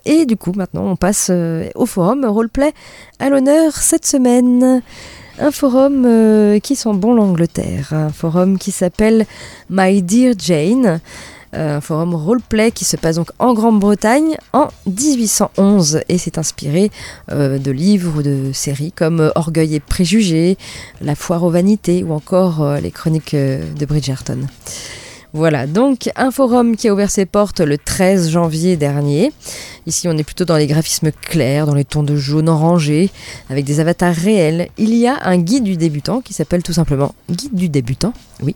Et 0.05 0.25
du 0.25 0.35
coup, 0.35 0.53
maintenant, 0.55 0.87
on 0.87 0.95
passe 0.95 1.29
au 1.75 1.85
forum 1.85 2.25
Roleplay 2.25 2.73
à 3.19 3.29
l'honneur 3.29 3.75
cette 3.75 4.07
semaine. 4.07 4.81
Un 5.37 5.51
forum 5.51 6.05
euh, 6.05 6.59
qui 6.59 6.77
sent 6.77 6.93
bon 6.93 7.13
l'Angleterre, 7.13 7.89
un 7.91 8.09
forum 8.09 8.57
qui 8.57 8.71
s'appelle 8.71 9.25
My 9.69 10.01
Dear 10.01 10.33
Jane, 10.37 11.01
euh, 11.53 11.77
un 11.77 11.81
forum 11.81 12.15
roleplay 12.15 12.71
qui 12.71 12.85
se 12.85 12.95
passe 12.95 13.17
donc 13.17 13.31
en 13.37 13.53
Grande-Bretagne 13.53 14.37
en 14.53 14.69
1811 14.87 15.99
et 16.07 16.17
c'est 16.17 16.37
inspiré 16.37 16.89
euh, 17.31 17.57
de 17.57 17.71
livres 17.71 18.19
ou 18.19 18.21
de 18.21 18.51
séries 18.53 18.93
comme 18.93 19.29
Orgueil 19.35 19.75
et 19.75 19.79
préjugés, 19.81 20.57
La 21.01 21.15
foire 21.15 21.43
aux 21.43 21.51
vanités 21.51 22.01
ou 22.03 22.13
encore 22.13 22.77
les 22.81 22.91
chroniques 22.91 23.35
de 23.35 23.85
Bridgerton. 23.85 24.47
Voilà, 25.35 25.67
donc 25.67 26.09
un 26.15 26.31
forum 26.31 26.77
qui 26.77 26.87
a 26.87 26.93
ouvert 26.93 27.11
ses 27.11 27.25
portes 27.25 27.59
le 27.59 27.77
13 27.77 28.29
janvier 28.29 28.77
dernier. 28.77 29.33
Ici, 29.85 30.07
on 30.07 30.17
est 30.17 30.23
plutôt 30.23 30.45
dans 30.45 30.55
les 30.55 30.65
graphismes 30.65 31.11
clairs, 31.11 31.65
dans 31.65 31.75
les 31.75 31.83
tons 31.83 32.03
de 32.03 32.15
jaune 32.15 32.47
orangé, 32.47 33.11
avec 33.49 33.65
des 33.65 33.81
avatars 33.81 34.15
réels. 34.15 34.69
Il 34.77 34.95
y 34.95 35.07
a 35.07 35.17
un 35.27 35.37
guide 35.37 35.65
du 35.65 35.75
débutant 35.75 36.21
qui 36.21 36.33
s'appelle 36.33 36.63
tout 36.63 36.71
simplement 36.71 37.13
Guide 37.29 37.53
du 37.53 37.67
débutant, 37.67 38.13
oui. 38.43 38.55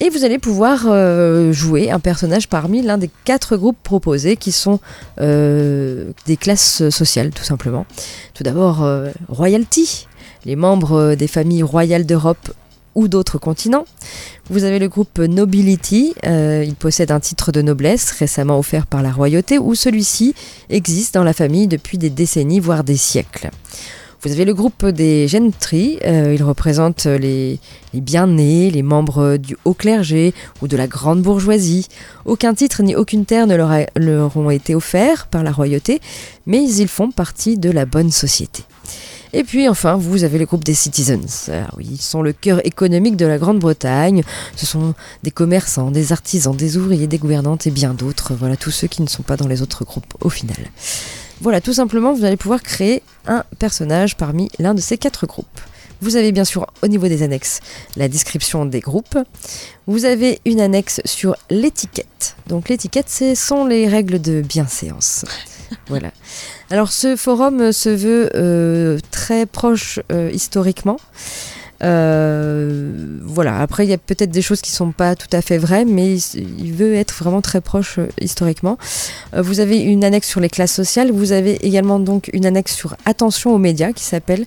Et 0.00 0.10
vous 0.10 0.22
allez 0.26 0.38
pouvoir 0.38 0.84
euh, 0.84 1.54
jouer 1.54 1.90
un 1.90 1.98
personnage 1.98 2.46
parmi 2.46 2.82
l'un 2.82 2.98
des 2.98 3.08
quatre 3.24 3.56
groupes 3.56 3.82
proposés 3.82 4.36
qui 4.36 4.52
sont 4.52 4.80
euh, 5.22 6.10
des 6.26 6.36
classes 6.36 6.90
sociales, 6.90 7.30
tout 7.30 7.44
simplement. 7.44 7.86
Tout 8.34 8.42
d'abord, 8.42 8.84
euh, 8.84 9.12
Royalty, 9.30 10.08
les 10.44 10.56
membres 10.56 11.14
des 11.14 11.26
familles 11.26 11.62
royales 11.62 12.04
d'Europe 12.04 12.52
ou 12.96 13.06
d'autres 13.06 13.38
continents. 13.38 13.84
Vous 14.50 14.64
avez 14.64 14.80
le 14.80 14.88
groupe 14.88 15.20
Nobility, 15.20 16.14
euh, 16.26 16.64
il 16.66 16.74
possède 16.74 17.12
un 17.12 17.20
titre 17.20 17.52
de 17.52 17.62
noblesse 17.62 18.10
récemment 18.10 18.58
offert 18.58 18.86
par 18.86 19.02
la 19.02 19.12
royauté 19.12 19.58
ou 19.58 19.76
celui-ci 19.76 20.34
existe 20.70 21.14
dans 21.14 21.22
la 21.22 21.32
famille 21.32 21.68
depuis 21.68 21.98
des 21.98 22.10
décennies 22.10 22.58
voire 22.58 22.82
des 22.82 22.96
siècles. 22.96 23.50
Vous 24.22 24.32
avez 24.32 24.44
le 24.44 24.54
groupe 24.54 24.86
des 24.86 25.28
gentry, 25.28 25.98
euh, 26.04 26.34
ils 26.34 26.42
représentent 26.42 27.06
les, 27.06 27.60
bien-nés, 27.92 28.70
les 28.70 28.82
membres 28.82 29.36
du 29.36 29.56
haut 29.64 29.74
clergé 29.74 30.34
ou 30.62 30.68
de 30.68 30.76
la 30.76 30.88
grande 30.88 31.22
bourgeoisie. 31.22 31.86
Aucun 32.24 32.54
titre 32.54 32.82
ni 32.82 32.96
aucune 32.96 33.26
terre 33.26 33.46
ne 33.46 33.54
leur 33.54 34.36
ont 34.36 34.50
été 34.50 34.74
offerts 34.74 35.26
par 35.26 35.44
la 35.44 35.52
royauté, 35.52 36.00
mais 36.46 36.64
ils 36.64 36.88
font 36.88 37.10
partie 37.10 37.58
de 37.58 37.70
la 37.70 37.84
bonne 37.84 38.10
société. 38.10 38.64
Et 39.36 39.44
puis 39.44 39.68
enfin, 39.68 39.96
vous 39.96 40.24
avez 40.24 40.38
le 40.38 40.46
groupe 40.46 40.64
des 40.64 40.72
citizens. 40.72 41.50
Alors 41.50 41.74
oui, 41.76 41.86
ils 41.90 42.00
sont 42.00 42.22
le 42.22 42.32
cœur 42.32 42.64
économique 42.66 43.16
de 43.16 43.26
la 43.26 43.36
Grande-Bretagne. 43.36 44.22
Ce 44.56 44.64
sont 44.64 44.94
des 45.24 45.30
commerçants, 45.30 45.90
des 45.90 46.10
artisans, 46.12 46.56
des 46.56 46.78
ouvriers, 46.78 47.06
des 47.06 47.18
gouvernantes 47.18 47.66
et 47.66 47.70
bien 47.70 47.92
d'autres. 47.92 48.32
Voilà, 48.34 48.56
tous 48.56 48.70
ceux 48.70 48.86
qui 48.86 49.02
ne 49.02 49.08
sont 49.08 49.22
pas 49.22 49.36
dans 49.36 49.46
les 49.46 49.60
autres 49.60 49.84
groupes 49.84 50.14
au 50.22 50.30
final. 50.30 50.56
Voilà, 51.42 51.60
tout 51.60 51.74
simplement, 51.74 52.14
vous 52.14 52.24
allez 52.24 52.38
pouvoir 52.38 52.62
créer 52.62 53.02
un 53.26 53.44
personnage 53.58 54.16
parmi 54.16 54.48
l'un 54.58 54.72
de 54.72 54.80
ces 54.80 54.96
quatre 54.96 55.26
groupes. 55.26 55.60
Vous 56.00 56.16
avez 56.16 56.32
bien 56.32 56.46
sûr 56.46 56.66
au 56.82 56.88
niveau 56.88 57.06
des 57.06 57.22
annexes 57.22 57.60
la 57.96 58.08
description 58.08 58.64
des 58.64 58.80
groupes. 58.80 59.18
Vous 59.86 60.06
avez 60.06 60.40
une 60.46 60.60
annexe 60.60 61.02
sur 61.04 61.36
l'étiquette. 61.50 62.36
Donc 62.46 62.70
l'étiquette, 62.70 63.10
ce 63.10 63.34
sont 63.34 63.66
les 63.66 63.86
règles 63.86 64.18
de 64.18 64.40
bienséance. 64.40 65.26
voilà. 65.88 66.10
Alors 66.70 66.90
ce 66.90 67.14
forum 67.14 67.72
se 67.72 67.88
veut 67.88 68.30
euh, 68.34 68.98
très 69.12 69.46
proche 69.46 70.00
euh, 70.10 70.30
historiquement. 70.32 70.98
Euh, 71.82 73.18
voilà, 73.22 73.58
après 73.60 73.84
il 73.86 73.90
y 73.90 73.92
a 73.92 73.98
peut-être 73.98 74.30
des 74.30 74.42
choses 74.42 74.60
qui 74.60 74.70
sont 74.70 74.92
pas 74.92 75.14
tout 75.14 75.28
à 75.32 75.42
fait 75.42 75.58
vraies, 75.58 75.84
mais 75.84 76.16
il, 76.16 76.64
il 76.66 76.72
veut 76.72 76.94
être 76.94 77.14
vraiment 77.14 77.40
très 77.42 77.60
proche 77.60 77.98
euh, 77.98 78.06
historiquement. 78.20 78.78
Euh, 79.34 79.42
vous 79.42 79.60
avez 79.60 79.78
une 79.78 80.04
annexe 80.04 80.28
sur 80.28 80.40
les 80.40 80.48
classes 80.48 80.72
sociales, 80.72 81.10
vous 81.12 81.32
avez 81.32 81.66
également 81.66 81.98
donc 81.98 82.30
une 82.32 82.46
annexe 82.46 82.74
sur 82.74 82.96
attention 83.04 83.54
aux 83.54 83.58
médias 83.58 83.92
qui 83.92 84.04
s'appelle, 84.04 84.44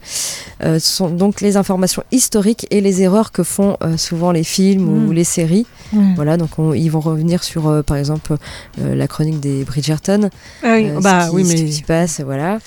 ce 0.61 0.79
sont 0.79 1.09
donc 1.09 1.41
les 1.41 1.57
informations 1.57 2.03
historiques 2.11 2.67
et 2.71 2.81
les 2.81 3.01
erreurs 3.01 3.31
que 3.31 3.43
font 3.43 3.77
souvent 3.97 4.31
les 4.31 4.43
films 4.43 4.87
ou 4.89 5.09
Mm. 5.09 5.13
les 5.13 5.23
séries. 5.23 5.65
Voilà, 6.15 6.37
donc 6.37 6.59
on- 6.59 6.73
ils 6.73 6.89
vont 6.89 6.99
revenir 6.99 7.43
sur 7.43 7.83
par 7.83 7.97
exemple 7.97 8.35
la 8.77 9.07
chronique 9.07 9.39
des 9.39 9.63
Bridgerton, 9.63 10.29
Ah 10.63 10.73
oui, 10.75 10.89
bah 11.01 11.21
ce 11.25 11.29
qui, 11.29 11.35
oui, 11.35 11.45
ce 11.45 11.49
mais 11.49 11.65
qui 11.65 11.73
s'y 11.73 11.83
passe, 11.83 12.21
voilà. 12.21 12.59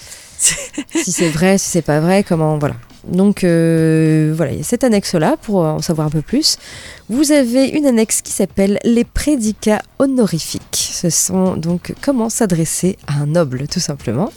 Si 0.94 1.12
c'est 1.12 1.28
vrai, 1.30 1.58
si 1.58 1.68
c'est 1.70 1.82
pas 1.82 2.00
vrai, 2.00 2.24
comment, 2.24 2.58
voilà. 2.58 2.74
Donc 3.06 3.42
euh, 3.42 4.32
voilà, 4.36 4.52
il 4.52 4.58
y 4.58 4.60
a 4.60 4.64
cette 4.64 4.84
annexe-là 4.84 5.36
pour 5.42 5.56
en 5.64 5.80
savoir 5.82 6.06
un 6.06 6.10
peu 6.10 6.22
plus. 6.22 6.56
Vous 7.08 7.32
avez 7.32 7.66
une 7.68 7.84
annexe 7.86 8.22
qui 8.22 8.30
s'appelle 8.32 8.78
les 8.84 9.02
prédicats 9.04 9.82
honorifiques. 9.98 10.90
Ce 10.92 11.10
sont 11.10 11.56
donc 11.56 11.94
comment 12.00 12.28
s'adresser 12.28 12.96
à 13.08 13.14
un 13.22 13.26
noble, 13.26 13.66
tout 13.68 13.80
simplement. 13.80 14.30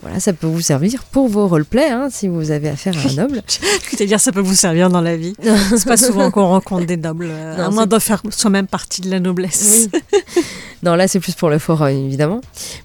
Voilà, 0.00 0.18
ça 0.18 0.32
peut 0.32 0.48
vous 0.48 0.60
servir 0.60 1.04
pour 1.04 1.28
vos 1.28 1.46
roleplays, 1.46 1.90
hein, 1.90 2.08
si 2.10 2.26
vous 2.26 2.50
avez 2.50 2.70
affaire 2.70 2.92
à 2.96 3.08
un 3.08 3.14
noble. 3.14 3.40
c'est-à-dire 3.88 4.18
ça 4.18 4.32
peut 4.32 4.40
vous 4.40 4.56
servir 4.56 4.90
dans 4.90 5.00
la 5.00 5.16
vie. 5.16 5.34
C'est 5.70 5.84
pas 5.86 5.96
souvent 5.96 6.32
qu'on 6.32 6.48
rencontre 6.48 6.86
des 6.86 6.96
nobles, 6.96 7.28
Non, 7.56 7.64
à 7.66 7.70
moins 7.70 7.84
c'est- 7.84 7.88
de 7.90 7.98
faire 8.00 8.20
soi-même 8.30 8.66
partie 8.66 9.00
de 9.00 9.10
la 9.10 9.20
noblesse. 9.20 9.88
Oui. 9.94 10.00
Non, 10.82 10.96
là 10.96 11.06
c'est 11.06 11.20
plus 11.20 11.34
pour 11.34 11.48
le 11.48 11.58
forum 11.58 11.88
évidemment. 11.88 12.40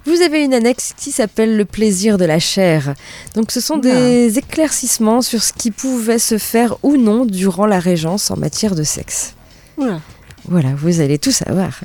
Vous 0.06 0.22
avez 0.22 0.44
une 0.44 0.54
annexe 0.54 0.94
qui 0.96 1.12
s'appelle 1.12 1.58
le 1.58 1.66
plaisir 1.66 2.18
de 2.18 2.26
la 2.26 2.40
chair. 2.40 2.94
Donc 3.34 3.52
ce 3.52 3.60
sont 3.60 3.78
des 3.78 4.38
éclaircissements 4.38 5.22
sur 5.22 5.42
ce 5.42 5.52
qui 5.52 5.72
pouvait 5.72 6.20
se 6.20 6.38
faire 6.38 6.78
ou 6.84 6.98
non 6.98 7.26
durant 7.26 7.66
la 7.66 7.80
régence 7.80 8.30
en 8.30 8.38
matière 8.38 8.76
de 8.76 8.84
sexe. 8.84 9.34
Voilà. 9.78 10.00
Voilà, 10.48 10.70
vous 10.76 11.02
allez 11.02 11.18
tout 11.18 11.32
savoir. 11.32 11.82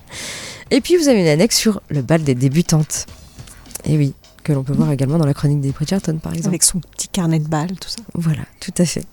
Et 0.70 0.80
puis 0.80 0.96
vous 0.96 1.08
avez 1.08 1.20
une 1.20 1.28
annexe 1.28 1.56
sur 1.56 1.82
le 1.88 2.00
bal 2.02 2.22
des 2.22 2.34
débutantes. 2.34 3.06
Et 3.84 3.96
oui, 3.96 4.14
que 4.44 4.52
l'on 4.52 4.62
peut 4.62 4.72
voir 4.72 4.92
également 4.92 5.18
dans 5.18 5.26
la 5.26 5.34
chronique 5.34 5.60
des 5.60 5.70
Bridgerton 5.70 6.18
par 6.18 6.32
exemple. 6.32 6.48
Avec 6.48 6.62
son 6.62 6.78
petit 6.78 7.08
carnet 7.08 7.40
de 7.40 7.48
balles, 7.48 7.72
tout 7.80 7.88
ça. 7.88 8.02
Voilà, 8.14 8.42
tout 8.60 8.72
à 8.78 8.84
fait. 8.84 9.04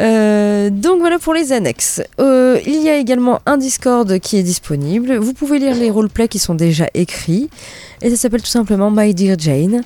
Euh, 0.00 0.70
donc 0.70 1.00
voilà 1.00 1.18
pour 1.18 1.34
les 1.34 1.52
annexes. 1.52 2.00
Euh, 2.18 2.58
il 2.66 2.82
y 2.82 2.88
a 2.88 2.96
également 2.96 3.40
un 3.46 3.58
Discord 3.58 4.18
qui 4.20 4.38
est 4.38 4.42
disponible. 4.42 5.16
Vous 5.16 5.34
pouvez 5.34 5.58
lire 5.58 5.74
les 5.74 5.90
roleplays 5.90 6.28
qui 6.28 6.38
sont 6.38 6.54
déjà 6.54 6.86
écrits. 6.94 7.50
Et 8.00 8.08
ça 8.10 8.16
s'appelle 8.16 8.42
tout 8.42 8.48
simplement 8.48 8.90
My 8.90 9.12
Dear 9.14 9.38
Jane. 9.38 9.82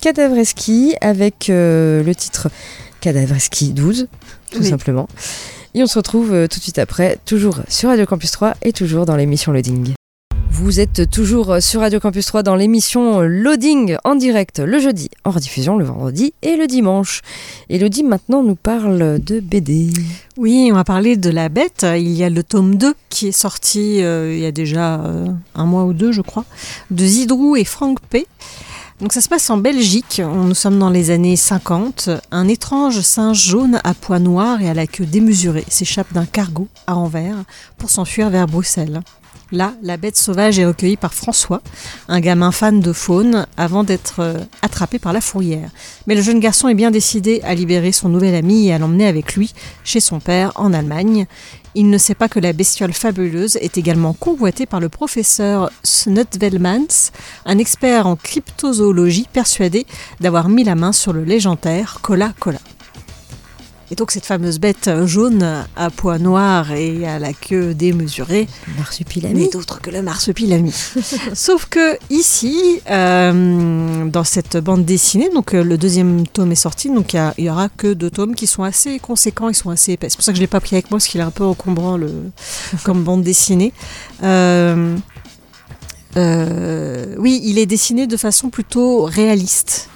Cadavreski 0.00 0.94
avec 1.00 1.46
le 1.48 2.12
titre 2.16 2.48
Cadavreski 3.00 3.72
12, 3.72 4.08
tout 4.50 4.58
Oui. 4.58 4.68
simplement. 4.68 5.08
Et 5.74 5.82
on 5.82 5.86
se 5.86 5.98
retrouve 5.98 6.32
euh, 6.32 6.46
tout 6.48 6.58
de 6.58 6.62
suite 6.62 6.78
après, 6.78 7.18
toujours 7.24 7.60
sur 7.68 7.90
Radio 7.90 8.06
Campus 8.06 8.30
3 8.32 8.54
et 8.62 8.72
toujours 8.72 9.06
dans 9.06 9.16
l'émission 9.16 9.52
Loading. 9.52 9.94
Vous 10.52 10.78
êtes 10.78 11.08
toujours 11.08 11.52
euh, 11.52 11.60
sur 11.60 11.80
Radio 11.80 12.00
Campus 12.00 12.26
3 12.26 12.42
dans 12.42 12.54
l'émission 12.54 13.20
Loading 13.20 13.96
en 14.04 14.14
direct 14.14 14.58
le 14.58 14.78
jeudi, 14.78 15.08
en 15.24 15.30
rediffusion 15.30 15.78
le 15.78 15.84
vendredi 15.84 16.34
et 16.42 16.56
le 16.56 16.66
dimanche. 16.66 17.22
Elodie 17.70 18.02
maintenant 18.02 18.42
nous 18.42 18.56
parle 18.56 19.20
de 19.20 19.40
BD. 19.40 19.90
Oui, 20.36 20.68
on 20.70 20.74
va 20.74 20.84
parler 20.84 21.16
de 21.16 21.30
La 21.30 21.48
Bête. 21.48 21.86
Il 21.96 22.10
y 22.10 22.24
a 22.24 22.30
le 22.30 22.42
tome 22.42 22.74
2 22.74 22.94
qui 23.08 23.28
est 23.28 23.32
sorti 23.32 24.02
euh, 24.02 24.34
il 24.34 24.40
y 24.40 24.46
a 24.46 24.52
déjà 24.52 25.00
euh, 25.00 25.28
un 25.54 25.64
mois 25.66 25.84
ou 25.84 25.92
deux, 25.92 26.12
je 26.12 26.20
crois, 26.20 26.44
de 26.90 27.06
Zidrou 27.06 27.56
et 27.56 27.64
Franck 27.64 28.00
P. 28.00 28.26
Donc 29.00 29.14
ça 29.14 29.22
se 29.22 29.30
passe 29.30 29.48
en 29.48 29.56
Belgique, 29.56 30.20
nous 30.22 30.54
sommes 30.54 30.78
dans 30.78 30.90
les 30.90 31.10
années 31.10 31.36
50. 31.36 32.10
Un 32.30 32.48
étrange 32.48 33.00
singe 33.00 33.42
jaune 33.42 33.80
à 33.82 33.94
pois 33.94 34.18
noirs 34.18 34.60
et 34.60 34.68
à 34.68 34.74
la 34.74 34.86
queue 34.86 35.06
démesurée 35.06 35.64
s'échappe 35.68 36.12
d'un 36.12 36.26
cargo 36.26 36.68
à 36.86 36.96
Anvers 36.96 37.44
pour 37.78 37.88
s'enfuir 37.88 38.28
vers 38.28 38.46
Bruxelles. 38.46 39.00
Là, 39.52 39.72
la 39.82 39.96
bête 39.96 40.16
sauvage 40.16 40.58
est 40.60 40.66
recueillie 40.66 40.96
par 40.96 41.12
François, 41.12 41.60
un 42.08 42.20
gamin 42.20 42.52
fan 42.52 42.80
de 42.80 42.92
faune, 42.92 43.46
avant 43.56 43.82
d'être 43.82 44.20
euh, 44.20 44.38
attrapé 44.62 45.00
par 45.00 45.12
la 45.12 45.20
fourrière. 45.20 45.70
Mais 46.06 46.14
le 46.14 46.22
jeune 46.22 46.38
garçon 46.38 46.68
est 46.68 46.74
bien 46.74 46.92
décidé 46.92 47.40
à 47.42 47.54
libérer 47.54 47.90
son 47.90 48.08
nouvel 48.08 48.36
ami 48.36 48.68
et 48.68 48.72
à 48.72 48.78
l'emmener 48.78 49.08
avec 49.08 49.34
lui 49.34 49.52
chez 49.82 49.98
son 49.98 50.20
père 50.20 50.52
en 50.54 50.72
Allemagne. 50.72 51.26
Il 51.74 51.88
ne 51.88 51.98
sait 51.98 52.16
pas 52.16 52.28
que 52.28 52.40
la 52.40 52.52
bestiole 52.52 52.92
fabuleuse 52.92 53.56
est 53.56 53.78
également 53.78 54.12
convoitée 54.12 54.66
par 54.66 54.80
le 54.80 54.88
professeur 54.88 55.70
Snutvelmans, 55.84 57.10
un 57.46 57.58
expert 57.58 58.06
en 58.08 58.16
cryptozoologie 58.16 59.28
persuadé 59.32 59.86
d'avoir 60.20 60.48
mis 60.48 60.64
la 60.64 60.74
main 60.74 60.92
sur 60.92 61.12
le 61.12 61.22
légendaire 61.22 61.98
Cola 62.02 62.32
Cola. 62.40 62.58
Et 63.90 63.96
donc 63.96 64.10
cette 64.12 64.26
fameuse 64.26 64.60
bête 64.60 64.90
jaune 65.04 65.64
à 65.76 65.90
pois 65.90 66.18
noirs 66.18 66.72
et 66.72 67.06
à 67.06 67.18
la 67.18 67.32
queue 67.32 67.74
démesurée 67.74 68.46
Marsupilami. 68.78 69.40
n'est 69.40 69.56
autre 69.56 69.80
que 69.80 69.90
le 69.90 70.02
marsupilami. 70.02 70.72
Sauf 71.34 71.66
que 71.66 71.98
ici, 72.08 72.80
euh, 72.88 74.04
dans 74.06 74.24
cette 74.24 74.56
bande 74.58 74.84
dessinée, 74.84 75.28
donc 75.34 75.54
euh, 75.54 75.64
le 75.64 75.76
deuxième 75.76 76.26
tome 76.26 76.52
est 76.52 76.56
sorti, 76.56 76.88
donc 76.88 77.14
il 77.14 77.44
y 77.44 77.50
aura 77.50 77.68
que 77.68 77.92
deux 77.92 78.10
tomes 78.10 78.34
qui 78.34 78.46
sont 78.46 78.62
assez 78.62 78.98
conséquents, 78.98 79.48
ils 79.48 79.54
sont 79.54 79.70
assez 79.70 79.92
épais. 79.92 80.08
C'est 80.08 80.16
pour 80.16 80.24
ça 80.24 80.32
que 80.32 80.36
je 80.36 80.42
l'ai 80.42 80.46
pas 80.46 80.60
pris 80.60 80.76
avec 80.76 80.90
moi 80.90 80.98
parce 80.98 81.08
qu'il 81.08 81.20
est 81.20 81.24
un 81.24 81.30
peu 81.30 81.44
encombrant 81.44 81.96
le, 81.96 82.12
comme 82.84 83.02
bande 83.02 83.22
dessinée. 83.22 83.72
Euh, 84.22 84.96
euh, 86.16 87.14
oui, 87.18 87.40
il 87.44 87.58
est 87.58 87.66
dessiné 87.66 88.06
de 88.06 88.16
façon 88.16 88.50
plutôt 88.50 89.02
réaliste. 89.04 89.88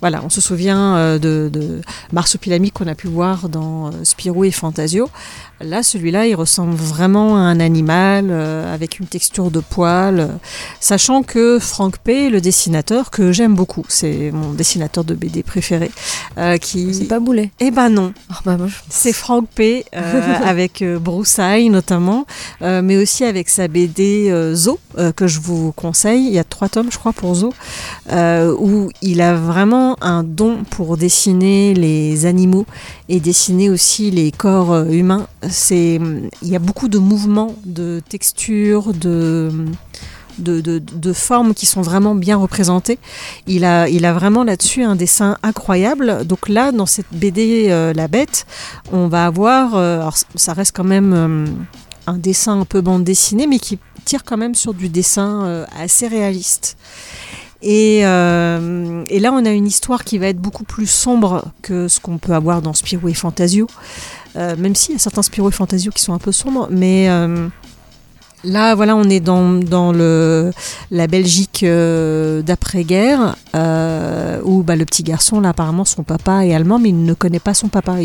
Voilà, 0.00 0.22
on 0.24 0.30
se 0.30 0.40
souvient 0.40 0.96
euh, 0.96 1.18
de, 1.18 1.50
de 1.52 1.82
Marsupilami 2.12 2.70
qu'on 2.70 2.86
a 2.86 2.94
pu 2.94 3.06
voir 3.06 3.48
dans 3.48 3.88
euh, 3.88 3.90
Spirou 4.04 4.44
et 4.44 4.50
Fantasio. 4.50 5.10
Là, 5.62 5.82
celui-là, 5.82 6.26
il 6.26 6.34
ressemble 6.34 6.74
vraiment 6.74 7.36
à 7.36 7.40
un 7.40 7.60
animal 7.60 8.28
euh, 8.30 8.72
avec 8.74 8.98
une 8.98 9.06
texture 9.06 9.50
de 9.50 9.60
poil. 9.60 10.20
euh, 10.20 10.26
sachant 10.80 11.22
que 11.22 11.58
Frank 11.58 11.98
P, 11.98 12.30
le 12.30 12.40
dessinateur, 12.40 13.10
que 13.10 13.30
j'aime 13.30 13.54
beaucoup, 13.54 13.84
c'est 13.88 14.30
mon 14.32 14.52
dessinateur 14.54 15.04
de 15.04 15.14
BD 15.14 15.42
préféré, 15.42 15.90
euh, 16.38 16.56
qui... 16.56 16.94
C'est 16.94 17.04
pas 17.04 17.20
boulet. 17.20 17.50
Eh 17.60 17.70
ben 17.70 17.90
non, 17.90 18.14
Oh, 18.30 18.34
bah, 18.46 18.56
c'est 18.88 19.12
Frank 19.12 19.46
P 19.54 19.84
euh, 19.94 20.34
avec 20.46 20.80
euh, 20.80 20.98
Broussailles 20.98 21.68
notamment, 21.68 22.24
euh, 22.62 22.80
mais 22.80 22.96
aussi 22.96 23.24
avec 23.24 23.50
sa 23.50 23.68
BD 23.68 24.32
Zo 24.54 24.78
euh, 24.98 25.12
que 25.12 25.26
je 25.26 25.40
vous 25.40 25.72
conseille. 25.72 26.24
Il 26.26 26.32
y 26.32 26.38
a 26.38 26.44
trois 26.44 26.70
tomes, 26.70 26.90
je 26.90 26.96
crois, 26.98 27.12
pour 27.12 27.34
Zo, 27.34 27.52
euh, 28.12 28.54
où 28.58 28.88
il 29.02 29.20
a 29.20 29.34
vraiment 29.34 29.96
un 30.00 30.22
don 30.22 30.64
pour 30.70 30.96
dessiner 30.96 31.74
les 31.74 32.24
animaux 32.24 32.64
et 33.10 33.20
dessiner 33.20 33.68
aussi 33.68 34.10
les 34.10 34.32
corps 34.32 34.84
humains. 34.90 35.26
Il 35.72 36.30
y 36.42 36.56
a 36.56 36.58
beaucoup 36.58 36.88
de 36.88 36.98
mouvements, 36.98 37.54
de 37.64 38.00
textures, 38.08 38.92
de 38.94 39.52
formes 41.12 41.54
qui 41.54 41.66
sont 41.66 41.82
vraiment 41.82 42.14
bien 42.14 42.36
représentées. 42.36 42.98
Il 43.46 43.64
a, 43.64 44.12
vraiment 44.12 44.44
là-dessus 44.44 44.82
un 44.82 44.96
dessin 44.96 45.36
incroyable. 45.42 46.26
Donc 46.26 46.48
là, 46.48 46.72
dans 46.72 46.86
cette 46.86 47.12
BD 47.12 47.66
euh, 47.68 47.92
La 47.92 48.08
Bête, 48.08 48.46
on 48.92 49.08
va 49.08 49.26
avoir, 49.26 49.76
euh, 49.76 50.00
alors 50.00 50.16
ça 50.34 50.52
reste 50.52 50.74
quand 50.74 50.84
même 50.84 51.12
euh, 51.14 51.46
un 52.06 52.18
dessin 52.18 52.60
un 52.60 52.64
peu 52.64 52.80
bande 52.80 53.04
dessinée, 53.04 53.46
mais 53.46 53.58
qui 53.58 53.78
tire 54.04 54.24
quand 54.24 54.36
même 54.36 54.54
sur 54.54 54.74
du 54.74 54.88
dessin 54.88 55.64
assez 55.78 56.08
réaliste. 56.08 56.76
Et, 57.62 58.00
euh, 58.04 59.04
et 59.08 59.20
là, 59.20 59.32
on 59.32 59.44
a 59.44 59.50
une 59.50 59.66
histoire 59.66 60.04
qui 60.04 60.18
va 60.18 60.28
être 60.28 60.40
beaucoup 60.40 60.64
plus 60.64 60.86
sombre 60.86 61.44
que 61.62 61.88
ce 61.88 62.00
qu'on 62.00 62.18
peut 62.18 62.32
avoir 62.32 62.62
dans 62.62 62.72
Spirou 62.72 63.08
et 63.08 63.14
Fantasio. 63.14 63.66
Euh, 64.36 64.54
même 64.56 64.74
s'il 64.74 64.94
y 64.94 64.96
a 64.96 64.98
certains 64.98 65.22
Spirou 65.22 65.48
et 65.48 65.52
Fantasio 65.52 65.90
qui 65.92 66.02
sont 66.02 66.12
un 66.12 66.18
peu 66.18 66.32
sombres, 66.32 66.68
mais 66.70 67.08
euh, 67.10 67.48
là, 68.44 68.74
voilà, 68.74 68.96
on 68.96 69.04
est 69.04 69.20
dans, 69.20 69.92
la 70.90 71.06
Belgique 71.06 71.62
euh, 71.64 72.40
d'après-guerre, 72.42 73.36
où 74.44 74.62
bah, 74.62 74.76
le 74.76 74.84
petit 74.84 75.02
garçon, 75.02 75.40
là, 75.40 75.50
apparemment, 75.50 75.84
son 75.84 76.02
papa 76.02 76.46
est 76.46 76.54
allemand, 76.54 76.78
mais 76.78 76.90
il 76.90 77.04
ne 77.04 77.14
connaît 77.14 77.40
pas 77.40 77.54
son 77.54 77.68
papa. 77.68 77.96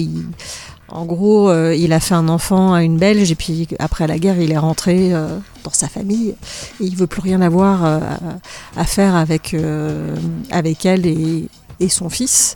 En 0.88 1.06
gros, 1.06 1.50
euh, 1.50 1.76
il 1.76 1.94
a 1.94 2.00
fait 2.00 2.14
un 2.14 2.30
enfant 2.30 2.74
à 2.74 2.84
une 2.84 2.98
Belge, 2.98 3.32
et 3.32 3.36
puis 3.36 3.68
après 3.80 4.06
la 4.08 4.20
guerre, 4.20 4.40
il 4.40 4.52
est 4.52 4.58
rentré 4.58 5.14
euh, 5.14 5.38
dans 5.64 5.72
sa 5.72 5.88
famille. 5.88 6.36
Et 6.80 6.86
il 6.86 6.96
veut 6.96 7.08
plus 7.08 7.22
rien 7.22 7.42
avoir 7.42 7.86
euh, 7.86 8.00
à, 8.78 8.86
faire 8.86 9.16
avec, 9.16 9.56
avec 10.52 10.86
elle 10.86 11.08
et, 11.08 11.50
et 11.80 11.90
son 11.90 12.10
fils. 12.10 12.56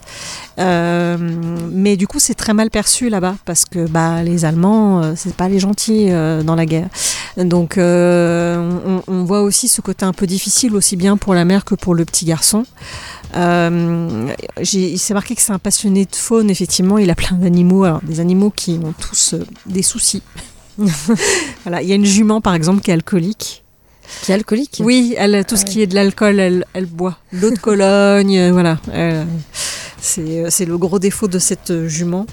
Mais 0.58 1.96
du 1.96 2.06
coup, 2.06 2.20
c'est 2.20 2.34
très 2.34 2.54
mal 2.54 2.70
perçu 2.70 3.08
là-bas 3.08 3.34
parce 3.44 3.64
que 3.64 3.88
bah, 3.88 4.22
les 4.22 4.44
Allemands, 4.44 5.16
c'est 5.16 5.34
pas 5.34 5.48
les 5.48 5.58
gentils 5.58 6.10
dans 6.44 6.54
la 6.54 6.66
guerre. 6.66 6.88
Donc, 7.36 7.74
on, 7.78 9.02
on 9.08 9.24
voit 9.24 9.42
aussi 9.42 9.66
ce 9.66 9.80
côté 9.80 10.04
un 10.04 10.12
peu 10.12 10.26
difficile 10.26 10.76
aussi 10.76 10.96
bien 10.96 11.16
pour 11.16 11.34
la 11.34 11.44
mère 11.44 11.64
que 11.64 11.74
pour 11.74 11.94
le 11.94 12.04
petit 12.04 12.26
garçon. 12.26 12.64
Euh, 13.36 14.34
il 14.72 14.98
s'est 14.98 15.14
marqué 15.14 15.34
que 15.34 15.42
c'est 15.42 15.52
un 15.52 15.58
passionné 15.58 16.04
de 16.04 16.16
faune, 16.16 16.50
effectivement. 16.50 16.98
Il 16.98 17.10
a 17.10 17.14
plein 17.14 17.36
d'animaux, 17.36 17.84
alors 17.84 18.00
des 18.02 18.20
animaux 18.20 18.50
qui 18.50 18.80
ont 18.82 18.92
tous 18.92 19.34
euh, 19.34 19.44
des 19.66 19.82
soucis. 19.82 20.22
voilà, 20.78 21.82
il 21.82 21.88
y 21.88 21.92
a 21.92 21.94
une 21.94 22.04
jument 22.04 22.40
par 22.40 22.54
exemple 22.54 22.80
qui 22.80 22.90
est 22.90 22.94
alcoolique. 22.94 23.62
Qui 24.22 24.32
est 24.32 24.34
alcoolique? 24.34 24.80
Oui, 24.84 25.14
elle, 25.16 25.44
tout 25.44 25.56
ce 25.56 25.64
qui 25.64 25.82
est 25.82 25.86
de 25.86 25.94
l'alcool, 25.94 26.40
elle, 26.40 26.64
elle 26.72 26.86
boit. 26.86 27.18
L'eau 27.32 27.50
de 27.50 27.58
Cologne, 27.58 28.38
euh, 28.38 28.52
voilà. 28.52 28.78
Elle, 28.92 29.26
C'est 30.00 30.50
c'est 30.50 30.64
le 30.64 30.78
gros 30.78 30.98
défaut 30.98 31.28
de 31.28 31.38
cette 31.38 31.86
jument. 31.86 32.26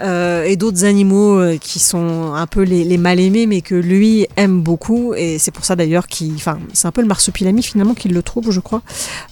Euh, 0.00 0.44
et 0.44 0.56
d'autres 0.56 0.84
animaux 0.84 1.38
euh, 1.38 1.56
qui 1.58 1.78
sont 1.78 2.32
un 2.34 2.46
peu 2.46 2.62
les, 2.62 2.84
les 2.84 2.98
mal 2.98 3.20
aimés, 3.20 3.46
mais 3.46 3.60
que 3.60 3.74
lui 3.74 4.26
aime 4.36 4.60
beaucoup. 4.60 5.14
Et 5.14 5.38
c'est 5.38 5.50
pour 5.50 5.64
ça 5.64 5.76
d'ailleurs 5.76 6.06
qu'il. 6.06 6.34
Enfin, 6.34 6.58
c'est 6.72 6.88
un 6.88 6.92
peu 6.92 7.02
le 7.02 7.08
marsupilami 7.08 7.62
finalement 7.62 7.94
qu'il 7.94 8.12
le 8.12 8.22
trouve, 8.22 8.50
je 8.50 8.60
crois. 8.60 8.82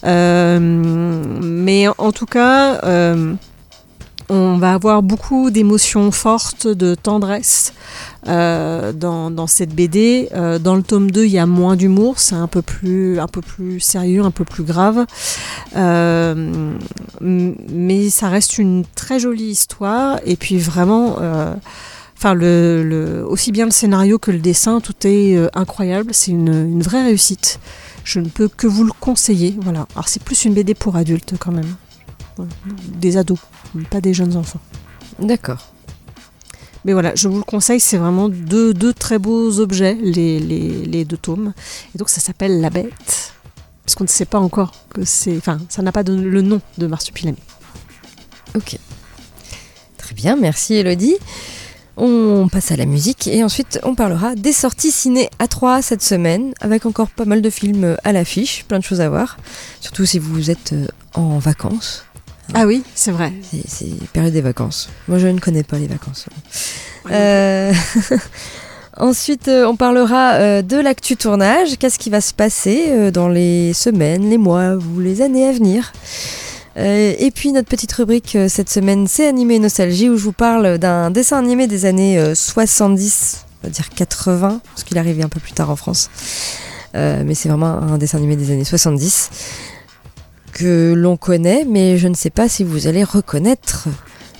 Euh, 0.05 0.59
mais 1.41 1.87
en 1.97 2.11
tout 2.11 2.25
cas. 2.25 2.81
euh, 2.83 3.33
on 4.31 4.57
va 4.57 4.73
avoir 4.73 5.03
beaucoup 5.03 5.51
d'émotions 5.51 6.09
fortes, 6.09 6.65
de 6.65 6.95
tendresse 6.95 7.73
euh, 8.27 8.93
dans, 8.93 9.45
cette 9.45 9.75
BD. 9.75 10.29
Euh, 10.33 10.57
dans 10.57 10.75
le 10.75 10.83
tome 10.83 11.11
2, 11.11 11.25
il 11.25 11.31
y 11.31 11.37
a 11.37 11.45
moins 11.45 11.75
d'humour, 11.75 12.17
c'est 12.17 12.35
un 12.35 12.47
peu 12.47 12.61
plus 12.61 13.19
un 13.19 13.27
sérieux, 13.79 14.23
un 14.23 14.31
peu 14.31 14.45
plus 14.45 14.63
grave. 14.63 15.05
Euh, 15.75 16.73
mais 17.19 18.09
ça 18.09 18.29
reste 18.29 18.57
une 18.57 18.85
très 18.95 19.19
jolie 19.19 19.49
histoire 19.49 20.21
et 20.25 20.37
puis 20.37 20.57
vraiment 20.57 21.17
aussi 23.27 23.51
bien 23.51 23.65
le 23.65 23.71
scénario 23.71 24.17
que 24.17 24.31
le 24.31 24.39
dessin, 24.39 24.79
tout 24.79 24.95
est 25.03 25.37
incroyable. 25.53 26.11
C'est 26.13 26.31
une, 26.31 26.47
une 26.47 26.81
vraie 26.81 27.03
réussite. 27.03 27.59
Je 28.05 28.21
ne 28.21 28.29
peux 28.29 28.47
que 28.47 28.65
vous 28.65 28.85
le 28.85 28.93
conseiller. 28.97 29.57
Voilà. 29.59 29.87
C'est 30.07 30.23
plus 30.23 30.45
une 30.45 30.53
BD 30.53 30.73
pour 30.73 30.95
adultes 30.95 31.33
quand 31.37 31.51
même. 31.51 31.75
Des 32.97 33.17
ados, 33.17 33.39
pas 33.89 34.01
des 34.01 34.13
jeunes 34.13 34.35
enfants. 34.37 34.59
D'accord. 35.19 35.67
Mais 36.83 36.93
voilà, 36.93 37.13
je 37.15 37.27
vous 37.27 37.37
le 37.37 37.43
conseille, 37.43 37.79
c'est 37.79 37.97
vraiment 37.97 38.27
deux, 38.27 38.73
deux 38.73 38.93
très 38.93 39.19
beaux 39.19 39.59
objets, 39.59 39.93
les, 40.01 40.39
les, 40.39 40.85
les 40.85 41.05
deux 41.05 41.17
tomes. 41.17 41.53
Et 41.93 41.97
donc 41.97 42.09
ça 42.09 42.19
s'appelle 42.21 42.59
La 42.59 42.69
Bête. 42.71 43.33
Parce 43.85 43.95
qu'on 43.95 44.03
ne 44.05 44.09
sait 44.09 44.25
pas 44.25 44.39
encore 44.39 44.73
que 44.93 45.03
c'est. 45.05 45.37
Enfin, 45.37 45.59
ça 45.69 45.81
n'a 45.81 45.91
pas 45.91 46.03
de- 46.03 46.13
le 46.15 46.41
nom 46.41 46.59
de 46.77 46.87
Marsupilami. 46.87 47.37
Ok. 48.55 48.77
Très 49.97 50.15
bien, 50.15 50.35
merci 50.35 50.73
Elodie. 50.75 51.15
On 51.97 52.47
passe 52.51 52.71
à 52.71 52.77
la 52.77 52.85
musique 52.85 53.27
et 53.27 53.43
ensuite 53.43 53.79
on 53.83 53.93
parlera 53.95 54.33
des 54.33 54.53
sorties 54.53 54.91
ciné 54.91 55.29
à 55.39 55.47
3 55.47 55.81
cette 55.81 56.01
semaine 56.01 56.53
avec 56.61 56.85
encore 56.85 57.09
pas 57.09 57.25
mal 57.25 57.41
de 57.41 57.49
films 57.49 57.97
à 58.03 58.11
l'affiche, 58.13 58.65
plein 58.67 58.79
de 58.79 58.83
choses 58.83 59.01
à 59.01 59.09
voir. 59.09 59.37
Surtout 59.81 60.05
si 60.05 60.17
vous 60.17 60.49
êtes 60.49 60.73
euh, 60.73 60.87
en 61.13 61.37
vacances. 61.37 62.05
Ah 62.53 62.65
oui, 62.65 62.83
c'est 62.95 63.11
vrai. 63.11 63.33
C'est- 63.67 63.87
période 64.13 64.33
des 64.33 64.41
vacances. 64.41 64.89
Moi 65.07 65.19
je 65.19 65.27
ne 65.27 65.39
connais 65.39 65.63
pas 65.63 65.77
les 65.77 65.87
vacances. 65.87 66.25
Euh, 67.09 67.73
Ensuite, 68.97 69.47
euh, 69.47 69.65
on 69.65 69.75
parlera 69.77 70.33
euh, 70.33 70.61
de 70.61 70.77
l'actu 70.77 71.15
tournage. 71.15 71.77
Qu'est-ce 71.79 71.97
qui 71.97 72.09
va 72.09 72.19
se 72.21 72.33
passer 72.33 73.09
dans 73.11 73.29
les 73.29 73.73
semaines, 73.73 74.29
les 74.29 74.37
mois 74.37 74.75
ou 74.75 74.99
les 74.99 75.21
années 75.21 75.47
à 75.47 75.51
venir? 75.53 75.93
Et 76.77 77.31
puis 77.35 77.51
notre 77.51 77.67
petite 77.67 77.91
rubrique 77.91 78.37
cette 78.47 78.69
semaine, 78.69 79.05
c'est 79.07 79.27
Animé 79.27 79.59
Nostalgie, 79.59 80.09
où 80.09 80.15
je 80.17 80.23
vous 80.23 80.31
parle 80.31 80.77
d'un 80.77 81.11
dessin 81.11 81.37
animé 81.37 81.67
des 81.67 81.85
années 81.85 82.17
euh, 82.17 82.33
70, 82.33 83.45
on 83.63 83.67
va 83.67 83.71
dire 83.71 83.89
80, 83.89 84.61
parce 84.63 84.83
qu'il 84.85 84.95
est 84.95 84.99
arrivé 84.99 85.21
un 85.21 85.27
peu 85.29 85.39
plus 85.41 85.51
tard 85.51 85.69
en 85.69 85.75
France. 85.75 86.09
Euh, 86.95 87.23
mais 87.25 87.35
c'est 87.35 87.49
vraiment 87.49 87.67
un 87.81 87.97
dessin 87.97 88.17
animé 88.19 88.35
des 88.37 88.51
années 88.51 88.63
70 88.63 89.29
que 90.51 90.93
l'on 90.93 91.17
connaît, 91.17 91.65
mais 91.67 91.97
je 91.97 92.07
ne 92.07 92.13
sais 92.13 92.29
pas 92.29 92.49
si 92.49 92.63
vous 92.63 92.87
allez 92.87 93.03
reconnaître 93.03 93.87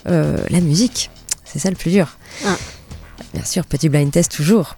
euh, 0.08 0.38
la 0.50 0.62
musique. 0.62 1.10
C'est 1.46 1.60
ça 1.60 1.70
le 1.70 1.76
plus 1.76 1.92
dur. 1.92 2.18
Ah. 2.46 2.58
Bien 3.34 3.46
sûr, 3.46 3.66
petit 3.66 3.90
blind 3.90 4.12
test 4.12 4.32
toujours. 4.32 4.76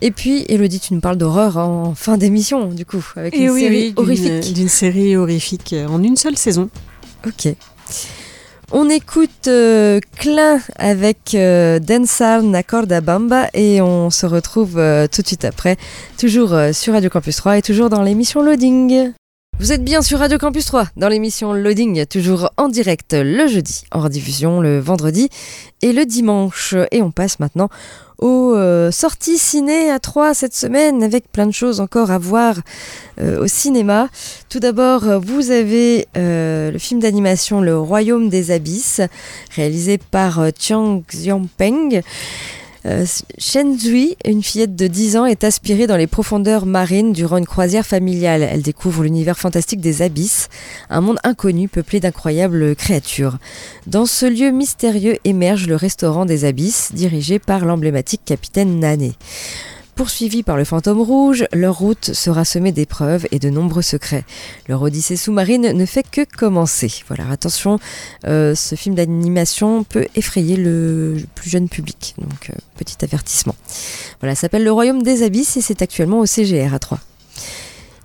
Et 0.00 0.10
puis, 0.10 0.44
Elodie, 0.48 0.80
tu 0.80 0.94
nous 0.94 1.00
parles 1.00 1.16
d'horreur 1.16 1.58
en 1.58 1.94
fin 1.94 2.16
d'émission, 2.16 2.68
du 2.68 2.84
coup, 2.84 3.04
avec 3.16 3.34
Et 3.34 3.44
une 3.44 3.50
oui, 3.50 3.60
série 3.60 3.86
oui, 3.88 3.94
horrifique. 3.96 4.52
D'une 4.52 4.68
série 4.68 5.16
horrifique 5.16 5.72
euh, 5.72 5.86
en 5.86 6.02
une 6.02 6.16
seule 6.16 6.36
saison. 6.36 6.70
Ok. 7.26 7.54
On 8.74 8.88
écoute 8.88 9.48
euh, 9.48 10.00
Klein 10.16 10.58
avec 10.76 11.34
euh, 11.34 11.78
Densar 11.78 12.42
Nacorda 12.42 13.02
Bamba 13.02 13.48
et 13.52 13.82
on 13.82 14.08
se 14.08 14.24
retrouve 14.24 14.78
euh, 14.78 15.06
tout 15.06 15.20
de 15.20 15.26
suite 15.26 15.44
après, 15.44 15.76
toujours 16.18 16.56
sur 16.72 16.94
Radio 16.94 17.10
Campus 17.10 17.36
3 17.36 17.58
et 17.58 17.62
toujours 17.62 17.90
dans 17.90 18.02
l'émission 18.02 18.42
Loading. 18.42 19.12
Vous 19.58 19.70
êtes 19.70 19.84
bien 19.84 20.02
sur 20.02 20.18
Radio 20.18 20.38
Campus 20.38 20.64
3 20.66 20.88
dans 20.96 21.08
l'émission 21.08 21.52
Loading, 21.52 22.04
toujours 22.06 22.50
en 22.56 22.68
direct 22.68 23.12
le 23.12 23.46
jeudi, 23.46 23.84
en 23.92 24.00
rediffusion 24.00 24.60
le 24.60 24.80
vendredi 24.80 25.28
et 25.82 25.92
le 25.92 26.04
dimanche. 26.04 26.74
Et 26.90 27.00
on 27.00 27.12
passe 27.12 27.38
maintenant 27.38 27.68
aux 28.18 28.54
euh, 28.54 28.90
sorties 28.90 29.38
ciné 29.38 29.90
à 29.90 30.00
3 30.00 30.34
cette 30.34 30.54
semaine 30.54 31.02
avec 31.02 31.30
plein 31.30 31.46
de 31.46 31.52
choses 31.52 31.80
encore 31.80 32.10
à 32.10 32.18
voir 32.18 32.56
euh, 33.20 33.42
au 33.42 33.46
cinéma. 33.46 34.08
Tout 34.48 34.58
d'abord, 34.58 35.04
vous 35.20 35.50
avez 35.50 36.08
euh, 36.16 36.70
le 36.72 36.78
film 36.78 36.98
d'animation 37.00 37.60
Le 37.60 37.78
Royaume 37.78 38.28
des 38.28 38.50
Abysses, 38.50 39.00
réalisé 39.54 39.98
par 39.98 40.40
Chiang 40.58 41.02
Xiaopeng. 41.08 42.02
Euh, 42.84 43.06
Shen 43.38 43.78
Zui, 43.78 44.16
une 44.24 44.42
fillette 44.42 44.74
de 44.74 44.86
10 44.86 45.16
ans, 45.16 45.24
est 45.24 45.44
aspirée 45.44 45.86
dans 45.86 45.96
les 45.96 46.06
profondeurs 46.06 46.66
marines 46.66 47.12
durant 47.12 47.36
une 47.36 47.46
croisière 47.46 47.86
familiale. 47.86 48.42
Elle 48.42 48.62
découvre 48.62 49.04
l'univers 49.04 49.38
fantastique 49.38 49.80
des 49.80 50.02
abysses, 50.02 50.48
un 50.90 51.00
monde 51.00 51.18
inconnu 51.22 51.68
peuplé 51.68 52.00
d'incroyables 52.00 52.74
créatures. 52.74 53.38
Dans 53.86 54.06
ce 54.06 54.26
lieu 54.26 54.50
mystérieux 54.50 55.18
émerge 55.24 55.66
le 55.66 55.76
restaurant 55.76 56.26
des 56.26 56.44
abysses, 56.44 56.90
dirigé 56.92 57.38
par 57.38 57.64
l'emblématique 57.64 58.22
capitaine 58.24 58.80
Nané. 58.80 59.12
Poursuivis 59.94 60.42
par 60.42 60.56
le 60.56 60.64
fantôme 60.64 61.02
rouge, 61.02 61.44
leur 61.52 61.78
route 61.78 62.12
sera 62.14 62.46
semée 62.46 62.72
d'épreuves 62.72 63.26
et 63.30 63.38
de 63.38 63.50
nombreux 63.50 63.82
secrets. 63.82 64.24
Leur 64.66 64.80
odyssée 64.80 65.16
sous-marine 65.16 65.72
ne 65.72 65.84
fait 65.84 66.06
que 66.10 66.24
commencer. 66.24 66.90
Voilà, 67.08 67.28
attention, 67.30 67.78
euh, 68.26 68.54
ce 68.54 68.74
film 68.74 68.94
d'animation 68.94 69.84
peut 69.84 70.06
effrayer 70.16 70.56
le 70.56 71.18
plus 71.34 71.50
jeune 71.50 71.68
public. 71.68 72.14
Donc, 72.16 72.48
euh, 72.48 72.54
petit 72.76 73.04
avertissement. 73.04 73.54
Voilà, 74.20 74.34
s'appelle 74.34 74.64
Le 74.64 74.72
Royaume 74.72 75.02
des 75.02 75.22
Abysses 75.22 75.58
et 75.58 75.60
c'est 75.60 75.82
actuellement 75.82 76.20
au 76.20 76.26
CGR 76.26 76.72
à 76.72 76.78
3. 76.78 76.98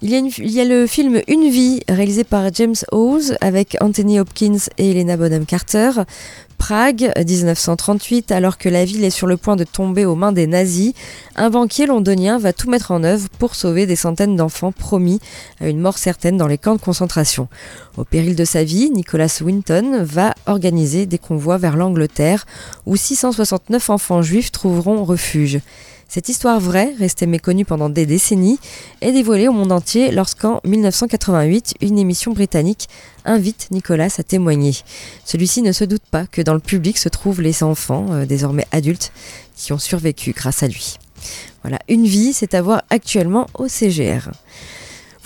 Il 0.03 0.11
y, 0.11 0.61
a 0.61 0.63
le 0.63 0.85
film 0.85 1.21
Une 1.27 1.49
vie, 1.49 1.81
réalisé 1.89 2.23
par 2.23 2.53
James 2.53 2.75
Hawes, 2.91 3.35
avec 3.41 3.77
Anthony 3.81 4.19
Hopkins 4.19 4.59
et 4.77 4.91
Helena 4.91 5.17
Bonham 5.17 5.47
Carter. 5.47 5.89
Prague, 6.59 7.11
1938, 7.17 8.31
alors 8.31 8.59
que 8.59 8.69
la 8.69 8.85
ville 8.85 9.03
est 9.03 9.09
sur 9.09 9.25
le 9.25 9.37
point 9.37 9.55
de 9.55 9.63
tomber 9.63 10.05
aux 10.05 10.13
mains 10.13 10.31
des 10.31 10.45
nazis, 10.45 10.93
un 11.35 11.49
banquier 11.49 11.87
londonien 11.87 12.37
va 12.37 12.53
tout 12.53 12.69
mettre 12.69 12.91
en 12.91 13.03
œuvre 13.03 13.27
pour 13.39 13.55
sauver 13.55 13.87
des 13.87 13.95
centaines 13.95 14.35
d'enfants 14.35 14.71
promis 14.71 15.19
à 15.59 15.67
une 15.67 15.79
mort 15.79 15.97
certaine 15.97 16.37
dans 16.37 16.47
les 16.47 16.59
camps 16.59 16.75
de 16.75 16.81
concentration. 16.81 17.47
Au 17.97 18.03
péril 18.03 18.35
de 18.35 18.45
sa 18.45 18.63
vie, 18.63 18.91
Nicholas 18.91 19.41
Winton 19.43 20.03
va 20.03 20.35
organiser 20.45 21.07
des 21.07 21.17
convois 21.17 21.57
vers 21.57 21.75
l'Angleterre, 21.75 22.45
où 22.85 22.95
669 22.95 23.89
enfants 23.89 24.21
juifs 24.21 24.51
trouveront 24.51 25.03
refuge. 25.05 25.59
Cette 26.09 26.29
histoire 26.29 26.59
vraie, 26.61 26.93
restée 26.97 27.27
méconnue 27.27 27.65
pendant 27.65 27.89
des 27.89 28.05
décennies, 28.05 28.59
est 29.01 29.11
dévoilée 29.11 29.49
au 29.49 29.51
monde 29.51 29.73
entier 29.73 30.11
lorsqu'en 30.11 30.61
1988, 30.63 31.75
une 31.81 31.99
émission 31.99 32.31
britannique 32.31 32.87
invite 33.25 33.67
Nicolas 33.71 34.07
à 34.17 34.23
témoigner. 34.23 34.73
Celui-ci 35.25 35.61
ne 35.61 35.73
se 35.73 35.83
doute 35.83 36.03
pas 36.09 36.25
que 36.25 36.41
dans 36.41 36.53
le 36.53 36.61
public 36.61 36.97
se 36.97 37.09
trouvent 37.09 37.41
les 37.41 37.61
enfants, 37.61 38.07
euh, 38.11 38.25
désormais 38.25 38.65
adultes, 38.71 39.11
qui 39.57 39.73
ont 39.73 39.77
survécu 39.77 40.31
grâce 40.31 40.63
à 40.63 40.67
lui. 40.67 40.97
Voilà, 41.61 41.79
une 41.89 42.05
vie, 42.05 42.31
c'est 42.31 42.53
à 42.53 42.61
voir 42.61 42.83
actuellement 42.89 43.47
au 43.55 43.67
CGR. 43.67 44.31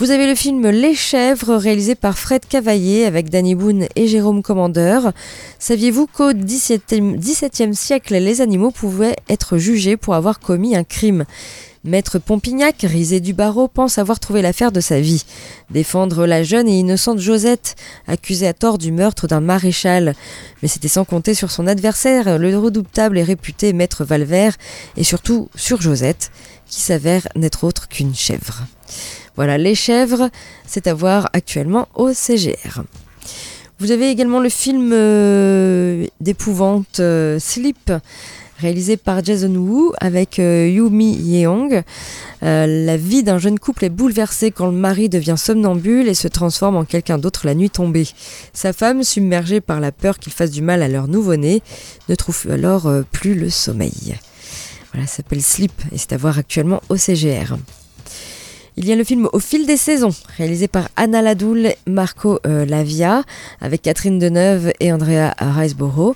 Vous 0.01 0.09
avez 0.09 0.25
le 0.25 0.33
film 0.33 0.67
Les 0.67 0.95
Chèvres, 0.95 1.53
réalisé 1.57 1.93
par 1.93 2.17
Fred 2.17 2.47
Cavaillé 2.49 3.05
avec 3.05 3.29
Danny 3.29 3.53
Boone 3.53 3.85
et 3.95 4.07
Jérôme 4.07 4.41
Commandeur. 4.41 5.11
Saviez-vous 5.59 6.07
qu'au 6.07 6.33
XVIIe 6.33 7.75
siècle, 7.75 8.15
les 8.15 8.41
animaux 8.41 8.71
pouvaient 8.71 9.15
être 9.29 9.59
jugés 9.59 9.97
pour 9.97 10.15
avoir 10.15 10.39
commis 10.39 10.75
un 10.75 10.83
crime? 10.83 11.25
Maître 11.83 12.17
Pompignac, 12.17 12.77
risé 12.81 13.19
du 13.19 13.33
barreau, 13.33 13.67
pense 13.67 13.99
avoir 13.99 14.19
trouvé 14.19 14.41
l'affaire 14.41 14.71
de 14.71 14.81
sa 14.81 14.99
vie. 14.99 15.23
Défendre 15.69 16.25
la 16.25 16.41
jeune 16.41 16.67
et 16.67 16.79
innocente 16.79 17.19
Josette, 17.19 17.75
accusée 18.07 18.47
à 18.47 18.55
tort 18.55 18.79
du 18.79 18.91
meurtre 18.91 19.27
d'un 19.27 19.39
maréchal. 19.39 20.15
Mais 20.63 20.67
c'était 20.67 20.87
sans 20.87 21.05
compter 21.05 21.35
sur 21.35 21.51
son 21.51 21.67
adversaire, 21.67 22.39
le 22.39 22.57
redoutable 22.57 23.19
et 23.19 23.23
réputé 23.23 23.71
Maître 23.71 24.03
Valvert, 24.03 24.57
et 24.97 25.03
surtout 25.03 25.49
sur 25.53 25.79
Josette, 25.79 26.31
qui 26.65 26.81
s'avère 26.81 27.27
n'être 27.35 27.65
autre 27.65 27.87
qu'une 27.87 28.15
chèvre. 28.15 28.63
Voilà, 29.35 29.57
les 29.57 29.75
chèvres, 29.75 30.29
c'est 30.65 30.87
à 30.87 30.93
voir 30.93 31.29
actuellement 31.33 31.87
au 31.95 32.13
CGR. 32.13 32.83
Vous 33.81 33.89
avez 33.89 34.09
également 34.11 34.39
le 34.39 34.49
film 34.49 34.91
euh, 34.93 36.05
d'épouvante 36.19 36.99
euh, 36.99 37.39
Sleep, 37.39 37.91
réalisé 38.59 38.95
par 38.95 39.23
Jason 39.23 39.55
Wu 39.55 39.91
avec 39.99 40.37
euh, 40.37 40.67
Yumi 40.67 41.13
Yeong. 41.15 41.81
Euh, 42.43 42.85
la 42.85 42.95
vie 42.95 43.23
d'un 43.23 43.39
jeune 43.39 43.57
couple 43.57 43.85
est 43.85 43.89
bouleversée 43.89 44.51
quand 44.51 44.67
le 44.67 44.71
mari 44.77 45.09
devient 45.09 45.33
somnambule 45.35 46.07
et 46.09 46.13
se 46.13 46.27
transforme 46.27 46.75
en 46.75 46.85
quelqu'un 46.85 47.17
d'autre 47.17 47.47
la 47.47 47.55
nuit 47.55 47.71
tombée. 47.71 48.07
Sa 48.53 48.71
femme, 48.71 49.01
submergée 49.01 49.61
par 49.61 49.79
la 49.79 49.91
peur 49.91 50.19
qu'il 50.19 50.31
fasse 50.31 50.51
du 50.51 50.61
mal 50.61 50.83
à 50.83 50.87
leur 50.87 51.07
nouveau-né, 51.07 51.63
ne 52.07 52.13
trouve 52.13 52.51
alors 52.51 52.87
plus 53.11 53.33
le 53.33 53.49
sommeil. 53.49 54.15
Voilà, 54.93 55.07
ça 55.07 55.17
s'appelle 55.17 55.41
Sleep 55.41 55.73
et 55.91 55.97
c'est 55.97 56.13
à 56.13 56.17
voir 56.17 56.37
actuellement 56.37 56.83
au 56.89 56.97
CGR. 56.97 57.55
Il 58.77 58.87
y 58.87 58.93
a 58.93 58.95
le 58.95 59.03
film 59.03 59.27
Au 59.33 59.39
fil 59.39 59.65
des 59.65 59.75
saisons, 59.75 60.13
réalisé 60.37 60.69
par 60.69 60.87
Anna 60.95 61.21
Ladoul, 61.21 61.73
Marco 61.87 62.39
euh, 62.47 62.65
Lavia, 62.65 63.23
avec 63.59 63.81
Catherine 63.81 64.17
Deneuve 64.17 64.71
et 64.79 64.93
Andrea 64.93 65.33
Riceborough. 65.39 66.15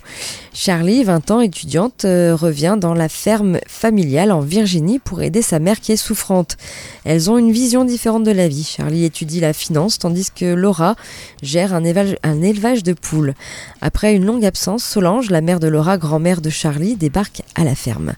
Charlie, 0.54 1.04
20 1.04 1.32
ans, 1.32 1.41
étudiante, 1.41 2.06
euh, 2.06 2.34
revient 2.34 2.78
dans 2.80 2.94
la 2.94 3.10
ferme 3.10 3.60
familiale 3.68 4.32
en 4.32 4.39
Virginie 4.39 5.00
pour 5.00 5.22
aider 5.22 5.41
sa 5.41 5.60
mère 5.60 5.82
qui 5.82 5.91
est 5.91 5.98
souffrante. 5.98 6.56
Elles 7.04 7.30
ont 7.30 7.38
une 7.38 7.52
vision 7.52 7.84
différente 7.84 8.24
de 8.24 8.32
la 8.32 8.48
vie. 8.48 8.63
Charlie 8.63 9.04
étudie 9.04 9.41
la 9.41 9.52
finance, 9.52 10.00
tandis 10.00 10.30
que 10.34 10.46
Laura 10.46 10.96
gère 11.44 11.74
un 11.74 11.84
élevage, 11.84 12.15
un 12.24 12.41
élevage 12.41 12.84
de 12.84 12.94
poules. 12.94 13.34
Après 13.82 14.15
une 14.15 14.26
longue 14.26 14.46
absence, 14.46 14.86
Solange, 14.86 15.30
la 15.30 15.41
mère 15.41 15.60
de 15.60 15.68
Laura, 15.68 15.98
grand-mère 15.98 16.39
de 16.39 16.50
Charlie, 16.50 16.96
débarque 16.96 17.41
à 17.56 17.65
la 17.65 17.76
ferme. 17.76 18.13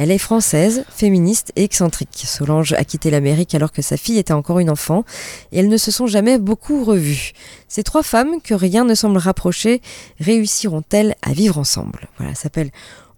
Elle 0.00 0.12
est 0.12 0.18
française, 0.18 0.84
féministe 0.88 1.50
et 1.56 1.64
excentrique. 1.64 2.22
Solange 2.24 2.72
a 2.72 2.84
quitté 2.84 3.10
l'Amérique 3.10 3.56
alors 3.56 3.72
que 3.72 3.82
sa 3.82 3.96
fille 3.96 4.18
était 4.18 4.32
encore 4.32 4.60
une 4.60 4.70
enfant 4.70 5.02
et 5.50 5.58
elles 5.58 5.68
ne 5.68 5.76
se 5.76 5.90
sont 5.90 6.06
jamais 6.06 6.38
beaucoup 6.38 6.84
revues. 6.84 7.32
Ces 7.66 7.82
trois 7.82 8.04
femmes, 8.04 8.40
que 8.40 8.54
rien 8.54 8.84
ne 8.84 8.94
semble 8.94 9.18
rapprocher, 9.18 9.82
réussiront-elles 10.20 11.16
à 11.22 11.32
vivre 11.32 11.58
ensemble? 11.58 12.06
Voilà, 12.16 12.36
ça 12.36 12.42
s'appelle 12.42 12.70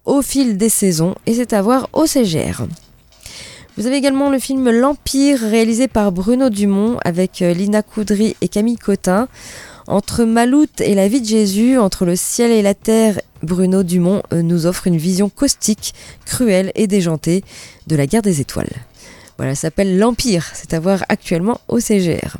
Au 0.05 0.23
fil 0.23 0.57
des 0.57 0.69
saisons 0.69 1.13
et 1.27 1.35
c'est 1.35 1.53
à 1.53 1.61
voir 1.61 1.87
au 1.93 2.07
CGR. 2.07 2.63
Vous 3.77 3.85
avez 3.85 3.97
également 3.97 4.31
le 4.31 4.39
film 4.39 4.71
L'Empire 4.71 5.39
réalisé 5.39 5.87
par 5.87 6.11
Bruno 6.11 6.49
Dumont 6.49 6.97
avec 7.05 7.43
euh, 7.43 7.53
Lina 7.53 7.83
Coudry 7.83 8.35
et 8.41 8.47
Camille 8.47 8.77
Cotin. 8.77 9.27
Entre 9.91 10.23
Maloute 10.23 10.79
et 10.79 10.95
la 10.95 11.09
vie 11.09 11.19
de 11.19 11.25
Jésus, 11.25 11.77
entre 11.77 12.05
le 12.05 12.15
ciel 12.15 12.49
et 12.49 12.61
la 12.61 12.73
terre, 12.73 13.19
Bruno 13.43 13.83
Dumont 13.83 14.23
euh, 14.31 14.41
nous 14.41 14.65
offre 14.65 14.87
une 14.87 14.95
vision 14.95 15.27
caustique, 15.27 15.93
cruelle 16.25 16.71
et 16.75 16.87
déjantée 16.87 17.43
de 17.87 17.97
la 17.97 18.07
guerre 18.07 18.21
des 18.21 18.39
étoiles. 18.39 18.71
Voilà, 19.35 19.53
ça 19.53 19.63
s'appelle 19.63 19.99
L'Empire, 19.99 20.49
c'est 20.53 20.73
à 20.73 20.79
voir 20.79 21.03
actuellement 21.09 21.59
au 21.67 21.81
CGR. 21.81 22.37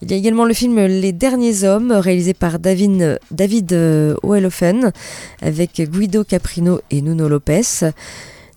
Il 0.00 0.10
y 0.10 0.14
a 0.14 0.16
également 0.16 0.46
le 0.46 0.54
film 0.54 0.80
Les 0.86 1.12
Derniers 1.12 1.64
Hommes, 1.64 1.92
réalisé 1.92 2.32
par 2.32 2.58
David, 2.58 3.20
David 3.30 3.74
euh, 3.74 4.14
Oelofen, 4.22 4.92
avec 5.42 5.82
Guido 5.82 6.24
Caprino 6.24 6.80
et 6.90 7.02
Nuno 7.02 7.28
Lopez. 7.28 7.90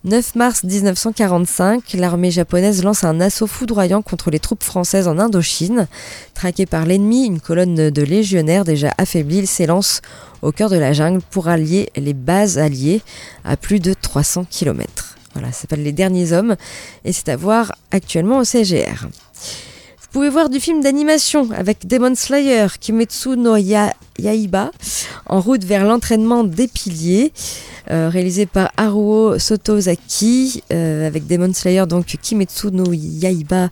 9 0.04 0.34
mars 0.34 0.64
1945, 0.64 1.92
l'armée 1.92 2.32
japonaise 2.32 2.82
lance 2.82 3.04
un 3.04 3.20
assaut 3.20 3.46
foudroyant 3.46 4.02
contre 4.02 4.32
les 4.32 4.40
troupes 4.40 4.64
françaises 4.64 5.06
en 5.06 5.16
Indochine. 5.16 5.86
Traqué 6.34 6.66
par 6.66 6.86
l'ennemi, 6.86 7.24
une 7.24 7.38
colonne 7.38 7.88
de 7.90 8.02
légionnaires 8.02 8.64
déjà 8.64 8.92
affaiblie 8.98 9.46
s'élance 9.46 10.02
au 10.42 10.50
cœur 10.50 10.70
de 10.70 10.76
la 10.76 10.92
jungle 10.92 11.20
pour 11.30 11.46
allier 11.46 11.90
les 11.94 12.14
bases 12.14 12.58
alliées 12.58 13.00
à 13.44 13.56
plus 13.56 13.78
de 13.78 13.94
300 13.94 14.46
km. 14.50 15.16
Voilà, 15.34 15.52
ça 15.52 15.60
s'appelle 15.60 15.84
Les 15.84 15.92
Derniers 15.92 16.32
Hommes 16.32 16.56
et 17.04 17.12
c'est 17.12 17.28
à 17.28 17.36
voir 17.36 17.72
actuellement 17.92 18.38
au 18.38 18.44
CGR. 18.44 19.06
Vous 20.12 20.18
pouvez 20.18 20.28
voir 20.28 20.50
du 20.50 20.60
film 20.60 20.82
d'animation 20.82 21.48
avec 21.56 21.86
Demon 21.86 22.14
Slayer, 22.14 22.66
Kimetsu 22.78 23.30
no 23.38 23.56
Yaiba, 23.56 24.70
en 25.24 25.40
route 25.40 25.64
vers 25.64 25.86
l'entraînement 25.86 26.44
des 26.44 26.68
piliers. 26.68 27.32
Euh, 27.90 28.08
réalisé 28.08 28.46
par 28.46 28.70
Haruo 28.76 29.40
Sotozaki, 29.40 30.62
euh, 30.72 31.04
avec 31.04 31.26
Demon 31.26 31.52
Slayer, 31.52 31.84
donc 31.86 32.06
Kimetsu 32.06 32.68
no 32.68 32.92
Yaiba, 32.92 33.70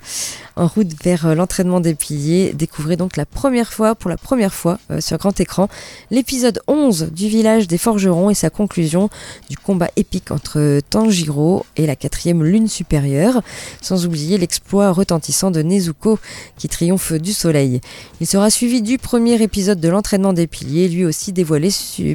en 0.56 0.66
route 0.66 0.90
vers 1.04 1.26
euh, 1.26 1.34
l'entraînement 1.36 1.78
des 1.78 1.94
piliers. 1.94 2.52
Découvrez 2.52 2.96
donc 2.96 3.16
la 3.16 3.24
première 3.24 3.72
fois, 3.72 3.94
pour 3.94 4.10
la 4.10 4.16
première 4.16 4.52
fois, 4.52 4.78
sur 4.98 5.16
grand 5.18 5.38
écran, 5.38 5.68
l'épisode 6.10 6.60
11 6.66 7.12
du 7.12 7.28
village 7.28 7.68
des 7.68 7.78
forgerons 7.78 8.30
et 8.30 8.34
sa 8.34 8.50
conclusion 8.50 9.10
du 9.48 9.56
combat 9.56 9.90
épique 9.94 10.32
entre 10.32 10.80
Tanjiro 10.90 11.64
et 11.76 11.86
la 11.86 11.94
quatrième 11.94 12.42
lune 12.42 12.66
supérieure, 12.66 13.42
sans 13.80 14.06
oublier 14.06 14.38
l'exploit 14.38 14.90
retentissant 14.90 15.52
de 15.52 15.62
Nezuko 15.62 16.18
qui 16.56 16.68
triomphe 16.68 17.12
du 17.12 17.32
soleil. 17.32 17.80
Il 18.20 18.26
sera 18.26 18.50
suivi 18.50 18.82
du 18.82 18.98
premier 18.98 19.42
épisode 19.42 19.80
de 19.80 19.88
l'entraînement 19.88 20.32
des 20.32 20.46
piliers, 20.46 20.88
lui 20.88 21.04
aussi 21.04 21.32
dévoilé 21.32 21.70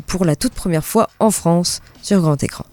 pour 0.08 0.26
la 0.26 0.36
toute 0.36 0.54
première 0.54 0.86
fois 0.86 1.10
en 1.20 1.32
France 1.32 1.82
sur 2.02 2.22
grand 2.22 2.42
écran. 2.44 2.66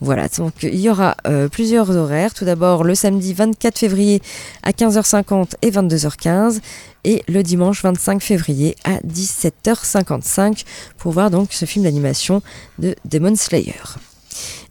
Voilà, 0.00 0.28
donc 0.28 0.54
il 0.62 0.80
y 0.80 0.88
aura 0.88 1.14
euh, 1.26 1.48
plusieurs 1.48 1.94
horaires. 1.94 2.32
Tout 2.32 2.46
d'abord 2.46 2.84
le 2.84 2.94
samedi 2.94 3.34
24 3.34 3.78
février 3.78 4.22
à 4.62 4.70
15h50 4.70 5.52
et 5.60 5.70
22h15 5.70 6.60
et 7.04 7.22
le 7.28 7.42
dimanche 7.42 7.82
25 7.82 8.22
février 8.22 8.76
à 8.84 8.96
17h55 9.06 10.64
pour 10.96 11.12
voir 11.12 11.30
donc 11.30 11.52
ce 11.52 11.66
film 11.66 11.84
d'animation 11.84 12.42
de 12.78 12.94
Demon 13.04 13.36
Slayer. 13.36 13.74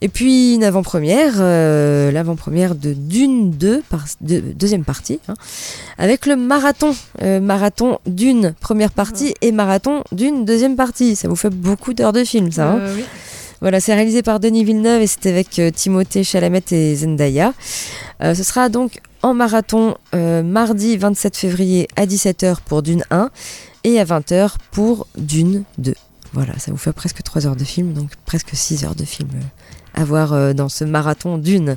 Et 0.02 0.10
puis 0.10 0.56
une 0.56 0.63
avant-première, 0.63 1.36
euh, 1.39 2.12
l'avant-première 2.12 2.76
de 2.76 2.93
Dune 2.93 3.52
2, 3.52 3.84
par, 3.89 4.06
deuxième 4.22 4.86
partie, 4.86 5.19
hein, 5.28 5.34
avec 5.98 6.26
le 6.26 6.36
marathon. 6.36 6.95
Euh, 7.22 7.39
marathon 7.39 8.00
d'une 8.06 8.54
première 8.60 8.91
partie 8.91 9.34
et 9.41 9.52
marathon 9.52 10.04
d'une 10.12 10.45
deuxième 10.45 10.76
partie. 10.76 11.15
Ça 11.15 11.28
vous 11.28 11.36
fait 11.36 11.50
beaucoup 11.50 11.93
d'heures 11.93 12.13
de 12.13 12.24
film, 12.24 12.52
ça. 12.52 12.72
Hein 12.72 12.82
oui. 12.95 13.04
Voilà, 13.62 13.82
c'est 13.82 13.93
réalisé 13.93 14.22
par 14.24 14.39
Denis 14.39 14.63
Villeneuve 14.63 15.02
et 15.02 15.08
c'est 15.08 15.28
avec 15.28 15.60
euh, 15.60 15.69
Timothée 15.69 16.24
Chalamet 16.24 16.63
et 16.72 16.95
Zendaya. 16.95 17.54
Euh, 18.22 18.34
ce 18.34 18.43
sera 18.43 18.69
donc 18.69 19.02
en 19.22 19.34
marathon 19.34 19.98
euh, 20.15 20.43
mardi 20.43 20.95
27 20.95 21.36
février 21.36 21.88
à 21.98 22.06
17h 22.06 22.58
pour 22.65 22.84
Dune 22.84 23.04
1 23.12 23.30
et 23.84 24.00
à 24.00 24.06
20h 24.06 24.54
pour 24.72 25.08
Dune 25.17 25.63
2. 25.78 25.93
Voilà, 26.33 26.57
ça 26.59 26.71
vous 26.71 26.77
fait 26.77 26.93
presque 26.93 27.23
3 27.23 27.47
heures 27.47 27.55
de 27.55 27.63
film, 27.63 27.93
donc 27.93 28.11
presque 28.25 28.51
6 28.53 28.85
heures 28.85 28.95
de 28.95 29.05
film 29.05 29.29
à 29.93 30.03
voir 30.03 30.53
dans 30.53 30.69
ce 30.69 30.83
marathon 30.83 31.37
Dune. 31.37 31.75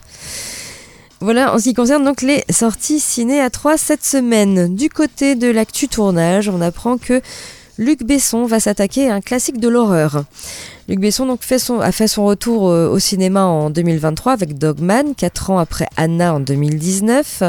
Voilà, 1.23 1.55
en 1.55 1.59
ce 1.59 1.65
qui 1.65 1.75
concerne 1.75 2.05
donc 2.05 2.21
les 2.21 2.45
sorties 2.51 2.99
ciné 2.99 3.41
à 3.41 3.49
3 3.49 3.79
cette 3.79 4.05
semaine. 4.05 4.75
Du 4.75 4.89
côté 4.89 5.37
de 5.37 5.49
l'actu 5.49 5.87
tournage, 5.87 6.49
on 6.49 6.61
apprend 6.61 6.99
que 6.99 7.23
Luc 7.79 8.03
Besson 8.03 8.45
va 8.45 8.59
s'attaquer 8.59 9.09
à 9.09 9.15
un 9.15 9.21
classique 9.21 9.61
de 9.61 9.69
l'horreur. 9.69 10.25
Luc 10.89 10.99
Besson 10.99 11.27
donc 11.27 11.41
son, 11.45 11.79
a 11.79 11.93
fait 11.93 12.09
son 12.09 12.25
retour 12.25 12.69
euh, 12.69 12.89
au 12.89 12.99
cinéma 12.99 13.45
en 13.45 13.71
2023 13.71 14.33
avec 14.33 14.59
Dogman, 14.59 15.15
4 15.17 15.51
ans 15.51 15.59
après 15.59 15.87
Anna 15.97 16.35
en 16.35 16.41
2019. 16.41 17.45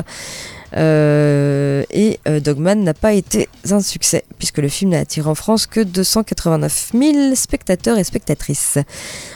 Euh, 0.76 1.84
et 1.92 2.20
euh, 2.28 2.40
Dogman 2.40 2.84
n'a 2.84 2.94
pas 2.94 3.14
été 3.14 3.50
un 3.70 3.82
succès, 3.82 4.24
puisque 4.38 4.58
le 4.58 4.68
film 4.68 4.92
n'a 4.92 5.00
attiré 5.00 5.30
en 5.30 5.36
France 5.36 5.68
que 5.68 5.80
289 5.80 6.92
000 6.94 7.36
spectateurs 7.36 7.98
et 7.98 8.04
spectatrices. 8.04 8.78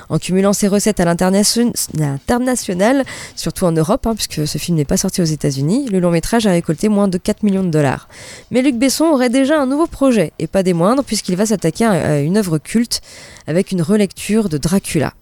En 0.10 0.19
cumulant 0.19 0.54
ses 0.54 0.67
recettes 0.67 1.00
à 1.00 1.06
l'international, 1.06 3.04
surtout 3.36 3.65
en 3.65 3.71
Europe, 3.71 4.08
hein, 4.08 4.15
puisque 4.15 4.47
ce 4.47 4.58
film 4.58 4.78
n'est 4.78 4.86
pas 4.86 4.97
sorti 4.97 5.21
aux 5.21 5.26
États-Unis, 5.26 5.88
le 5.91 6.00
long 6.00 6.12
métrage 6.12 6.47
a 6.47 6.52
récolté 6.52 6.89
moins 6.89 7.08
de 7.08 7.17
4 7.17 7.43
millions 7.43 7.63
de 7.63 7.69
dollars. 7.69 8.08
Mais 8.52 8.62
Luc 8.62 8.76
Besson 8.76 9.06
aurait 9.06 9.30
déjà 9.30 9.60
un 9.60 9.65
nouveau 9.65 9.88
projet, 9.88 10.32
et 10.39 10.47
pas 10.47 10.63
des 10.63 10.73
moindres, 10.73 11.04
puisqu'il 11.04 11.36
va 11.36 11.45
s'attaquer 11.45 11.86
à 11.86 12.19
une 12.19 12.38
œuvre 12.38 12.58
culte 12.58 13.02
avec 13.47 13.71
une 13.71 13.82
relecture 13.82 14.50
de 14.50 14.58
Dracula 14.58 15.13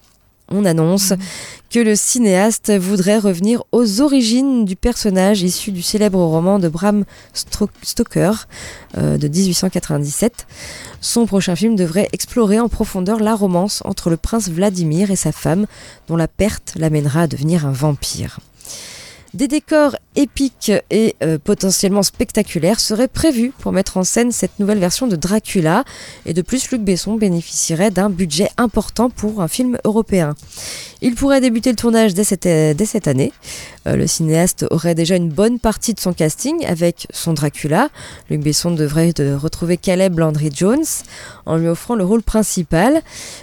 on 0.50 0.66
annonce 0.66 1.14
que 1.70 1.80
le 1.80 1.96
cinéaste 1.96 2.72
voudrait 2.78 3.18
revenir 3.18 3.64
aux 3.72 4.02
origines 4.02 4.66
du 4.66 4.76
personnage 4.76 5.42
issu 5.42 5.72
du 5.72 5.82
célèbre 5.82 6.20
roman 6.20 6.60
de 6.60 6.70
Bram 6.70 7.04
Stoker 7.34 8.48
euh, 8.98 9.18
de 9.18 9.28
1897. 9.28 10.48
Son 11.02 11.26
prochain 11.26 11.56
film 11.56 11.76
devrait 11.76 12.10
explorer 12.14 12.60
en 12.60 12.70
profondeur 12.70 13.20
la 13.20 13.36
romance 13.36 13.82
entre 13.86 14.10
le 14.10 14.18
prince 14.18 14.50
Vladimir 14.50 15.12
et 15.12 15.16
sa 15.16 15.32
femme, 15.32 15.66
dont 16.08 16.16
la 16.16 16.28
perte 16.28 16.74
l'amènera 16.76 17.22
à 17.22 17.28
devenir 17.28 17.66
un 17.66 17.72
vampire. 17.72 18.40
Des 19.36 19.50
décors 19.50 19.98
épiques 20.16 20.72
et 20.90 21.18
euh, 21.22 21.38
potentiellement 21.38 22.04
spectaculaires 22.04 22.80
seraient 22.80 23.10
prévus 23.10 23.52
pour 23.60 23.74
mettre 23.74 23.98
en 23.98 24.06
scène 24.06 24.32
cette 24.32 24.60
nouvelle 24.60 24.80
version 24.80 25.08
de 25.08 25.18
Dracula. 25.18 25.84
Et 26.26 26.34
de 26.34 26.42
plus, 26.42 26.72
Luc 26.72 26.82
Besson 26.82 27.16
bénéficierait 27.16 27.92
d'un 27.92 28.10
budget 28.10 28.48
important 28.56 29.10
pour 29.10 29.42
un 29.42 29.50
film 29.50 29.78
européen. 29.84 30.36
Il 31.02 31.16
pourrait 31.16 31.42
débuter 31.42 31.70
le 31.70 31.76
tournage 31.76 32.14
dès 32.14 32.24
cette, 32.24 32.46
euh, 32.46 32.74
année. 33.08 33.34
Euh, 33.88 33.98
le 33.98 34.08
cinéaste 34.08 34.66
aurait 34.72 34.96
déjà 34.96 35.18
une 35.18 35.30
bonne 35.30 35.60
partie 35.60 35.94
de 35.94 36.00
son 36.00 36.14
casting 36.14 36.66
avec 36.66 37.06
son 37.12 37.34
Dracula. 37.34 37.90
Luc 38.30 38.42
Besson 38.42 38.72
devrait 38.72 39.12
de 39.12 39.34
retrouver 39.34 39.76
Caleb 39.76 40.18
Landry 40.18 40.50
Jones 40.54 40.86
en 41.46 41.58
lui 41.58 41.68
offrant 41.68 41.96
le 41.96 42.06
rôle 42.06 42.24
principal. 42.24 43.02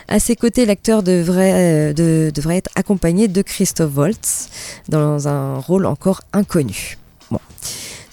À 0.09 0.19
ses 0.19 0.37
côtés, 0.37 0.65
l'acteur 0.65 1.03
devrait, 1.03 1.93
devrait 1.93 2.57
être 2.57 2.71
accompagné 2.77 3.29
de 3.29 3.43
Christophe 3.43 3.95
Waltz 3.95 4.49
dans 4.89 5.29
un 5.29 5.59
rôle 5.59 5.82
encore 5.91 6.23
inconnu. 6.33 6.99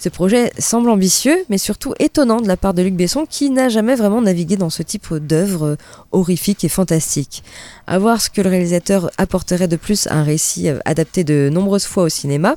Ce 0.02 0.08
projet 0.08 0.50
semble 0.58 0.88
ambitieux, 0.88 1.44
mais 1.50 1.58
surtout 1.58 1.92
étonnant 1.98 2.40
de 2.40 2.48
la 2.48 2.56
part 2.56 2.72
de 2.72 2.80
Luc 2.80 2.94
Besson, 2.94 3.26
qui 3.28 3.50
n'a 3.50 3.68
jamais 3.68 3.94
vraiment 3.94 4.22
navigué 4.22 4.56
dans 4.56 4.70
ce 4.70 4.82
type 4.82 5.12
d'œuvre 5.12 5.76
horrifique 6.10 6.64
et 6.64 6.70
fantastique. 6.70 7.44
À 7.86 7.98
voir 7.98 8.18
ce 8.18 8.30
que 8.30 8.40
le 8.40 8.48
réalisateur 8.48 9.10
apporterait 9.18 9.68
de 9.68 9.76
plus 9.76 10.06
à 10.06 10.14
un 10.14 10.22
récit 10.22 10.70
euh, 10.70 10.78
adapté 10.86 11.22
de 11.22 11.50
nombreuses 11.52 11.84
fois 11.84 12.04
au 12.04 12.08
cinéma. 12.08 12.56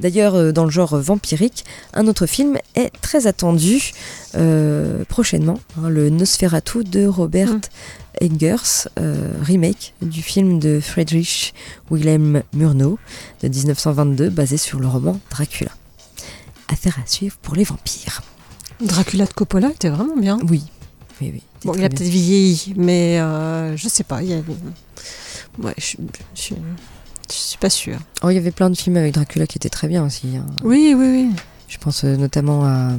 D'ailleurs, 0.00 0.34
euh, 0.34 0.52
dans 0.52 0.66
le 0.66 0.70
genre 0.70 0.98
vampirique, 0.98 1.64
un 1.94 2.08
autre 2.08 2.26
film 2.26 2.58
est 2.74 2.90
très 3.00 3.26
attendu 3.26 3.92
euh, 4.34 5.02
prochainement, 5.08 5.58
hein, 5.78 5.88
le 5.88 6.10
Nosferatu 6.10 6.84
de 6.84 7.06
Robert 7.06 7.56
hum. 8.20 8.26
Eggers, 8.26 8.88
remake 9.42 9.94
du 10.02 10.22
film 10.22 10.58
de 10.58 10.80
Friedrich 10.80 11.54
Wilhelm 11.90 12.42
Murnau 12.54 12.98
de 13.42 13.48
1922, 13.48 14.30
basé 14.30 14.56
sur 14.56 14.80
le 14.80 14.86
roman 14.88 15.18
Dracula. 15.30 15.70
affaire 16.68 16.98
à 17.02 17.06
suivre 17.06 17.36
pour 17.42 17.54
les 17.54 17.64
vampires. 17.64 18.22
Dracula 18.80 19.24
de 19.26 19.32
Coppola 19.32 19.70
était 19.70 19.88
vraiment 19.88 20.16
bien. 20.16 20.38
Oui, 20.48 20.62
oui, 21.20 21.30
oui. 21.34 21.42
Bon, 21.64 21.72
il 21.74 21.84
a 21.84 21.88
peut-être 21.88 22.02
vieilli, 22.08 22.74
mais 22.76 23.18
euh, 23.20 23.76
je 23.76 23.88
sais 23.88 24.04
pas. 24.04 24.22
Il 24.22 24.28
y 24.30 24.34
a... 24.34 24.38
Ouais, 25.58 25.74
je, 25.78 25.96
je, 26.34 26.54
je 27.30 27.34
suis 27.34 27.58
pas 27.58 27.70
sûre. 27.70 27.98
Oh, 28.22 28.28
il 28.30 28.34
y 28.34 28.38
avait 28.38 28.50
plein 28.50 28.68
de 28.70 28.76
films 28.76 28.96
avec 28.98 29.14
Dracula 29.14 29.46
qui 29.46 29.56
étaient 29.58 29.70
très 29.70 29.88
bien 29.88 30.04
aussi. 30.04 30.36
hein. 30.36 30.44
Oui, 30.62 30.94
oui, 30.96 31.06
oui. 31.08 31.30
Je 31.68 31.78
pense 31.78 32.04
euh, 32.04 32.16
notamment 32.16 32.64
à. 32.66 32.92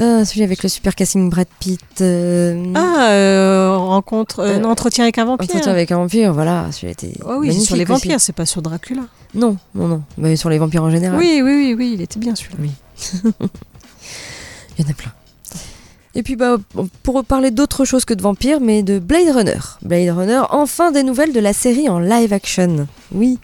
Euh, 0.00 0.24
celui 0.24 0.42
avec 0.42 0.62
le 0.62 0.68
super 0.68 0.94
casting 0.94 1.28
Brad 1.30 1.46
Pitt. 1.58 1.80
euh, 2.00 2.72
Ah, 2.74 3.10
euh, 3.10 3.76
rencontre, 3.76 4.40
euh, 4.40 4.62
entretien 4.64 5.04
avec 5.04 5.18
un 5.18 5.24
vampire. 5.26 5.48
Entretien 5.48 5.72
avec 5.72 5.92
un 5.92 5.96
vampire, 5.96 6.32
voilà, 6.32 6.66
celui-là 6.72 6.92
était. 6.92 7.12
Oh 7.24 7.36
oui, 7.38 7.52
c'est 7.52 7.60
sur 7.60 7.76
les 7.76 7.84
vampires, 7.84 8.20
c'est 8.20 8.32
pas 8.32 8.46
sur 8.46 8.62
Dracula. 8.62 9.02
Non, 9.34 9.56
non, 9.74 9.88
non, 9.88 10.02
mais 10.18 10.36
sur 10.36 10.48
les 10.50 10.58
vampires 10.58 10.82
en 10.82 10.90
général. 10.90 11.18
Oui, 11.18 11.40
oui, 11.44 11.52
oui, 11.56 11.74
oui, 11.76 11.90
il 11.94 12.00
était 12.00 12.18
bien 12.18 12.34
celui-là. 12.34 12.56
Il 14.78 14.84
y 14.84 14.88
en 14.88 14.90
a 14.90 14.94
plein. 14.94 15.12
Et 16.14 16.22
puis 16.24 16.34
bah, 16.34 16.56
pour 17.04 17.22
parler 17.24 17.50
d'autre 17.52 17.84
chose 17.84 18.04
que 18.04 18.14
de 18.14 18.22
vampires, 18.22 18.60
mais 18.60 18.82
de 18.82 18.98
Blade 18.98 19.28
Runner. 19.34 19.58
Blade 19.82 20.16
Runner, 20.16 20.40
enfin 20.50 20.90
des 20.90 21.02
nouvelles 21.04 21.32
de 21.32 21.38
la 21.40 21.52
série 21.52 21.88
en 21.88 22.00
live 22.00 22.32
action. 22.32 22.88
Oui. 23.12 23.38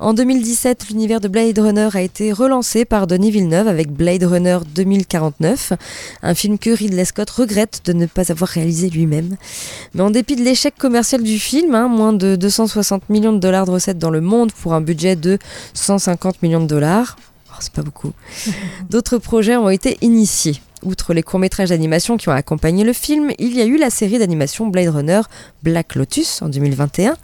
En 0.00 0.14
2017, 0.14 0.88
l'univers 0.88 1.20
de 1.20 1.28
Blade 1.28 1.58
Runner 1.58 1.90
a 1.92 2.00
été 2.00 2.32
relancé 2.32 2.86
par 2.86 3.06
Denis 3.06 3.30
Villeneuve 3.30 3.68
avec 3.68 3.92
Blade 3.92 4.24
Runner 4.24 4.56
2049, 4.74 5.74
un 6.22 6.34
film 6.34 6.58
que 6.58 6.70
Ridley 6.70 7.04
Scott 7.04 7.28
regrette 7.28 7.82
de 7.84 7.92
ne 7.92 8.06
pas 8.06 8.32
avoir 8.32 8.48
réalisé 8.48 8.88
lui-même. 8.88 9.36
Mais 9.92 10.00
en 10.00 10.08
dépit 10.08 10.36
de 10.36 10.42
l'échec 10.42 10.74
commercial 10.78 11.22
du 11.22 11.38
film, 11.38 11.74
hein, 11.74 11.88
moins 11.88 12.14
de 12.14 12.34
260 12.34 13.10
millions 13.10 13.34
de 13.34 13.40
dollars 13.40 13.66
de 13.66 13.72
recettes 13.72 13.98
dans 13.98 14.08
le 14.08 14.22
monde 14.22 14.52
pour 14.52 14.72
un 14.72 14.80
budget 14.80 15.16
de 15.16 15.38
150 15.74 16.42
millions 16.42 16.62
de 16.62 16.66
dollars, 16.66 17.18
oh, 17.50 17.56
c'est 17.60 17.74
pas 17.74 17.82
beaucoup, 17.82 18.12
d'autres 18.88 19.18
projets 19.18 19.56
ont 19.56 19.68
été 19.68 19.98
initiés. 20.00 20.62
Outre 20.82 21.12
les 21.12 21.22
courts-métrages 21.22 21.68
d'animation 21.68 22.16
qui 22.16 22.30
ont 22.30 22.32
accompagné 22.32 22.84
le 22.84 22.94
film, 22.94 23.32
il 23.38 23.54
y 23.54 23.60
a 23.60 23.66
eu 23.66 23.76
la 23.76 23.90
série 23.90 24.18
d'animation 24.18 24.66
Blade 24.66 24.88
Runner 24.88 25.20
Black 25.62 25.94
Lotus 25.94 26.40
en 26.40 26.48
2021. 26.48 27.16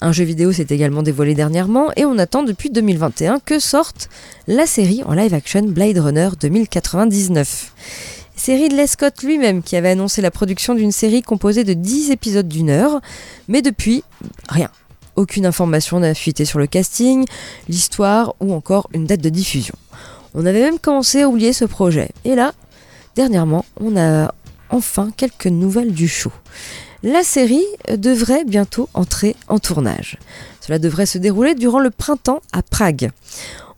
Un 0.00 0.12
jeu 0.12 0.24
vidéo 0.24 0.52
s'est 0.52 0.66
également 0.70 1.02
dévoilé 1.02 1.34
dernièrement 1.34 1.90
et 1.96 2.06
on 2.06 2.16
attend 2.18 2.42
depuis 2.42 2.70
2021 2.70 3.40
que 3.40 3.58
sorte 3.58 4.08
la 4.46 4.66
série 4.66 5.02
en 5.04 5.12
live-action 5.12 5.64
Blade 5.64 5.98
Runner 5.98 6.30
2099. 6.40 7.72
C'est 8.36 8.56
Ridley 8.56 8.86
Scott 8.86 9.22
lui-même 9.22 9.62
qui 9.62 9.76
avait 9.76 9.90
annoncé 9.90 10.22
la 10.22 10.30
production 10.30 10.74
d'une 10.74 10.92
série 10.92 11.20
composée 11.20 11.64
de 11.64 11.74
10 11.74 12.10
épisodes 12.10 12.48
d'une 12.48 12.70
heure, 12.70 13.00
mais 13.48 13.60
depuis, 13.60 14.02
rien. 14.48 14.70
Aucune 15.16 15.46
information 15.46 16.00
n'a 16.00 16.14
fuité 16.14 16.44
sur 16.46 16.58
le 16.58 16.66
casting, 16.66 17.26
l'histoire 17.68 18.34
ou 18.40 18.54
encore 18.54 18.88
une 18.94 19.06
date 19.06 19.20
de 19.20 19.28
diffusion. 19.28 19.74
On 20.34 20.46
avait 20.46 20.62
même 20.62 20.80
commencé 20.80 21.22
à 21.22 21.28
oublier 21.28 21.52
ce 21.52 21.64
projet. 21.64 22.08
Et 22.24 22.34
là, 22.34 22.52
dernièrement, 23.14 23.64
on 23.80 23.96
a 23.96 24.32
enfin 24.70 25.10
quelques 25.16 25.46
nouvelles 25.46 25.92
du 25.92 26.08
show. 26.08 26.32
La 27.02 27.22
série 27.22 27.64
devrait 27.94 28.44
bientôt 28.44 28.88
entrer 28.94 29.36
en 29.48 29.58
tournage. 29.58 30.18
Cela 30.60 30.78
devrait 30.78 31.06
se 31.06 31.18
dérouler 31.18 31.54
durant 31.54 31.80
le 31.80 31.90
printemps 31.90 32.40
à 32.52 32.62
Prague. 32.62 33.10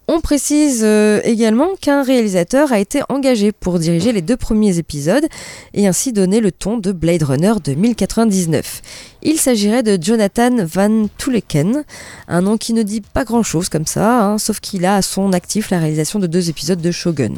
On 0.08 0.20
précise 0.20 0.82
euh, 0.84 1.20
également 1.24 1.74
qu'un 1.80 2.04
réalisateur 2.04 2.72
a 2.72 2.78
été 2.78 3.00
engagé 3.08 3.50
pour 3.50 3.80
diriger 3.80 4.12
les 4.12 4.22
deux 4.22 4.36
premiers 4.36 4.78
épisodes 4.78 5.26
et 5.74 5.88
ainsi 5.88 6.12
donner 6.12 6.38
le 6.38 6.52
ton 6.52 6.78
de 6.78 6.92
Blade 6.92 7.24
Runner 7.24 7.54
2099. 7.62 8.82
Il 9.22 9.38
s'agirait 9.38 9.82
de 9.82 10.00
Jonathan 10.00 10.64
Van 10.64 11.08
Touleken, 11.18 11.82
un 12.28 12.40
nom 12.40 12.56
qui 12.56 12.72
ne 12.72 12.84
dit 12.84 13.00
pas 13.00 13.24
grand-chose 13.24 13.68
comme 13.68 13.86
ça, 13.86 14.22
hein, 14.22 14.38
sauf 14.38 14.60
qu'il 14.60 14.84
a 14.84 14.94
à 14.94 15.02
son 15.02 15.32
actif 15.32 15.70
la 15.70 15.80
réalisation 15.80 16.20
de 16.20 16.28
deux 16.28 16.50
épisodes 16.50 16.80
de 16.80 16.90
Shogun. 16.92 17.34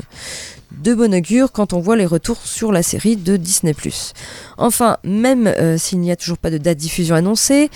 De 0.73 0.95
bon 0.95 1.15
augure 1.15 1.51
quand 1.51 1.73
on 1.73 1.81
voit 1.81 1.97
les 1.97 2.07
retours 2.07 2.39
sur 2.45 2.73
la 2.73 2.83
série 2.83 3.17
de 3.17 3.37
Disney+. 3.37 3.75
Enfin, 4.59 4.99
même 5.03 5.47
euh, 5.47 5.79
s'il 5.79 5.99
n'y 6.01 6.11
a 6.11 6.17
toujours 6.17 6.39
pas 6.39 6.51
de 6.51 6.59
date 6.59 6.77
de 6.77 6.83
diffusion 6.83 7.17
annoncée, 7.17 7.71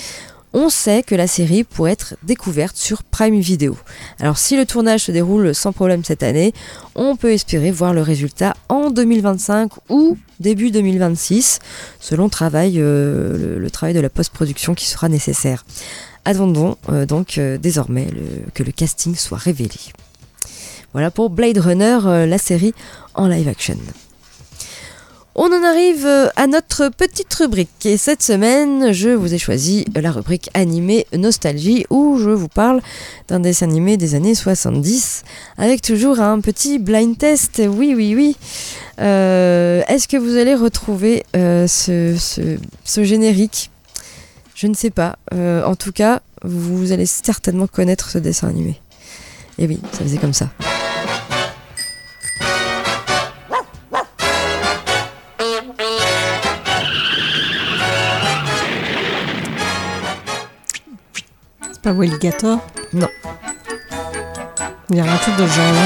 on 0.53 0.69
sait 0.69 1.03
que 1.03 1.15
la 1.15 1.27
série 1.27 1.65
pourrait 1.65 1.93
être 1.93 2.15
découverte 2.23 2.77
sur 2.77 3.03
Prime 3.03 3.41
Video. 3.41 3.77
Alors 4.21 4.37
si 4.37 4.57
le 4.57 4.67
tournage 4.67 5.05
se 5.05 5.13
déroule 5.13 5.55
sans 5.55 5.73
problème 5.73 6.05
cette 6.05 6.23
année, 6.23 6.53
on 6.95 7.17
peut 7.17 7.33
espérer 7.33 7.71
voir 7.71 7.95
le 7.95 8.03
résultat 8.03 8.55
en 8.69 8.91
2025 8.91 9.73
ou 9.89 10.19
début 10.41 10.71
2026, 10.71 11.61
selon 11.99 12.29
euh, 12.43 13.59
le, 13.59 13.71
travail 13.71 13.95
de 13.95 14.01
la 14.01 14.11
post-production 14.11 14.75
qui 14.75 14.87
sera 14.87 15.09
nécessaire. 15.09 15.65
Attendons 16.27 16.77
euh, 16.91 17.07
donc 17.07 17.41
désormais 17.61 18.09
que 18.53 18.63
le 18.63 18.73
casting 18.73 19.17
soit 19.17 19.39
révélé. 19.39 19.81
Voilà 20.93 21.11
pour 21.11 21.31
Blade 21.31 21.59
Runner, 21.59 21.99
euh, 22.05 22.27
la 22.27 22.37
série 22.37 22.75
en 23.15 23.27
live 23.27 23.49
action. 23.49 23.79
On 25.35 25.47
en 25.47 25.65
arrive 25.65 26.05
euh, 26.05 26.29
à 26.37 26.47
notre 26.47 26.91
petite 26.91 27.33
rubrique 27.33 27.87
et 27.87 27.97
cette 27.97 28.23
semaine 28.23 28.93
je 28.93 29.09
vous 29.09 29.33
ai 29.33 29.39
choisi 29.39 29.87
la 29.95 30.11
rubrique 30.13 30.51
animée 30.53 31.07
Nostalgie 31.17 31.87
où 31.89 32.19
je 32.19 32.29
vous 32.29 32.49
parle 32.49 32.83
d'un 33.29 33.41
dessin 33.41 33.71
animé 33.71 33.97
des 33.97 34.15
années 34.15 34.35
70 34.35 35.25
avec 35.57 35.81
toujours 35.81 36.21
un 36.21 36.41
petit 36.41 36.79
blind 36.79 37.17
test, 37.17 37.63
oui 37.67 37.95
oui 37.97 38.15
oui. 38.15 38.37
Euh, 39.01 39.81
Est-ce 39.89 40.09
que 40.09 40.19
vous 40.19 40.37
allez 40.37 40.55
retrouver 40.55 41.25
ce, 41.33 42.67
générique? 42.99 43.71
Je 44.55 44.67
ne 44.67 44.75
sais 44.75 44.91
pas. 44.91 45.17
En 45.33 45.75
tout 45.75 45.93
cas, 45.93 46.21
vous 46.45 46.93
allez 46.93 47.07
certainement 47.07 47.67
connaître 47.67 48.11
ce 48.11 48.19
dessin 48.19 48.49
animé. 48.49 48.79
Et 49.59 49.67
oui, 49.67 49.81
ça 49.93 50.01
faisait 50.01 50.19
comme 50.19 50.35
ça. 50.35 50.51
Pas 61.83 61.93
Walligator 61.93 62.59
Non. 62.93 63.09
Il 64.91 64.97
y 64.97 65.01
a 65.01 65.05
un 65.11 65.17
truc 65.17 65.37
de 65.37 65.47
ce 65.47 65.53
genre-là. 65.53 65.81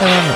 mais- 0.00 0.06
Euh, 0.06 0.20
non. 0.28 0.34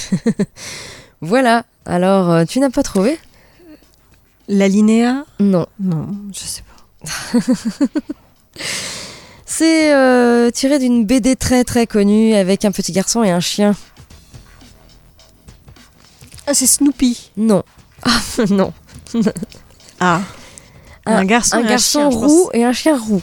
Voilà, 1.20 1.64
alors 1.84 2.30
euh, 2.30 2.44
tu 2.44 2.60
n'as 2.60 2.70
pas 2.70 2.82
trouvé? 2.82 3.18
L'alinéa 4.48 5.24
Non. 5.38 5.66
Non, 5.78 6.08
je 6.32 6.38
sais 6.40 6.62
pas. 6.62 7.38
C'est 9.60 9.92
euh, 9.92 10.50
tiré 10.50 10.78
d'une 10.78 11.04
BD 11.04 11.36
très 11.36 11.64
très 11.64 11.86
connue 11.86 12.32
avec 12.32 12.64
un 12.64 12.72
petit 12.72 12.92
garçon 12.92 13.22
et 13.22 13.30
un 13.30 13.40
chien. 13.40 13.76
Ah, 16.46 16.54
c'est 16.54 16.66
Snoopy. 16.66 17.30
Non. 17.36 17.62
Ah 18.02 18.22
non. 18.48 18.72
Ah. 20.00 20.22
Un, 21.04 21.26
garçon, 21.26 21.56
un 21.56 21.64
et 21.64 21.68
garçon 21.68 22.10
chien, 22.10 22.18
roux 22.18 22.48
et 22.54 22.64
un 22.64 22.72
chien 22.72 22.96
roux. 22.96 23.20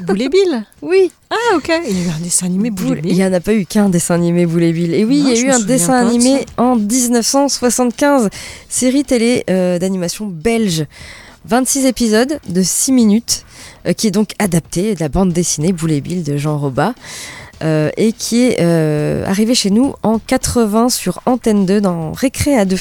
Boule 0.00 0.22
et 0.22 0.28
Bill. 0.30 0.64
Oui. 0.80 1.12
Ah, 1.28 1.56
ok. 1.56 1.70
Il 1.86 1.98
y 1.98 2.00
a 2.00 2.04
eu 2.06 2.08
un 2.08 2.20
dessin 2.22 2.46
animé 2.46 2.70
Boule 2.70 2.86
et 2.86 2.88
Boule- 2.88 2.98
Il 3.00 3.02
Bill. 3.02 3.14
n'y 3.16 3.24
en 3.26 3.32
a 3.34 3.40
pas 3.40 3.52
eu 3.52 3.66
qu'un 3.66 3.90
dessin 3.90 4.14
animé 4.14 4.46
Boule 4.46 4.62
et 4.62 4.72
Bill. 4.72 4.94
Et 4.94 5.04
oui, 5.04 5.20
Non, 5.24 5.28
il 5.28 5.36
y 5.36 5.38
a 5.38 5.42
eu 5.42 5.50
un 5.50 5.60
dessin 5.60 6.02
de 6.02 6.08
animé 6.08 6.46
en 6.56 6.76
1975, 6.76 8.30
série 8.70 9.04
télé 9.04 9.44
euh, 9.50 9.78
d'animation 9.78 10.24
belge. 10.24 10.86
26 11.44 11.84
épisodes 11.84 12.40
de 12.48 12.62
6 12.62 12.92
minutes, 12.92 13.44
qui 13.94 14.06
est 14.06 14.12
donc 14.12 14.30
adapté 14.38 14.94
de 14.94 15.00
la 15.00 15.08
bande 15.08 15.32
dessinée 15.32 15.72
Boule 15.72 15.92
et 15.92 16.00
Bill 16.00 16.22
de 16.22 16.36
Jean 16.36 16.58
Robat. 16.58 16.94
euh, 17.62 17.90
et 17.96 18.12
qui 18.12 18.44
est 18.44 18.60
euh, 18.60 19.24
arrivé 19.26 19.54
chez 19.54 19.70
nous 19.70 19.94
en 20.02 20.18
80 20.18 20.88
sur 20.90 21.20
Antenne 21.26 21.66
2 21.66 21.80
dans 21.80 22.12
Récré 22.12 22.56
à 22.56 22.64
2. 22.64 22.76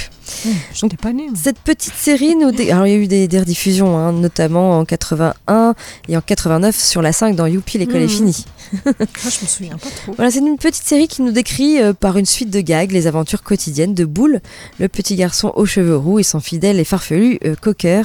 Pas 1.02 1.14
née. 1.14 1.28
Cette 1.36 1.60
petite 1.60 1.94
série 1.94 2.36
nous... 2.36 2.52
dé- 2.52 2.72
Alors 2.72 2.88
il 2.88 2.92
y 2.94 2.96
a 2.96 2.98
eu 2.98 3.08
des, 3.08 3.28
des 3.28 3.40
rediffusions, 3.40 3.98
hein, 3.98 4.12
notamment 4.12 4.80
en 4.80 4.86
81 4.86 5.76
et 6.08 6.18
en 6.18 6.22
89 6.22 6.76
sur 6.76 7.02
la 7.02 7.12
5 7.14 7.36
dans 7.36 7.46
Youpi, 7.46 7.78
l'école 7.78 8.02
est 8.02 8.06
Mhm. 8.06 8.10
finie. 8.10 8.46
Moi, 8.86 8.94
je 9.00 9.26
me 9.28 9.48
souviens 9.48 9.78
pas 9.78 9.90
trop. 9.90 10.14
Voilà, 10.16 10.32
c'est 10.32 10.40
une 10.40 10.58
petite 10.58 10.86
série 10.86 11.08
qui 11.08 11.22
nous 11.22 11.32
décrit 11.32 11.82
euh, 11.82 11.94
par 11.94 12.18
une 12.18 12.26
suite 12.26 12.50
de 12.50 12.62
gags 12.62 12.92
les 12.92 13.08
aventures 13.08 13.44
quotidiennes 13.44 13.94
de 13.94 14.06
Boule, 14.06 14.42
le 14.80 14.88
petit 14.88 15.16
garçon 15.16 15.52
aux 15.56 15.66
cheveux 15.66 15.98
roux 15.98 16.20
et 16.20 16.24
son 16.24 16.40
fidèle 16.40 16.80
et 16.80 16.84
farfelu 16.86 17.40
euh, 17.46 17.56
cocker, 17.60 18.04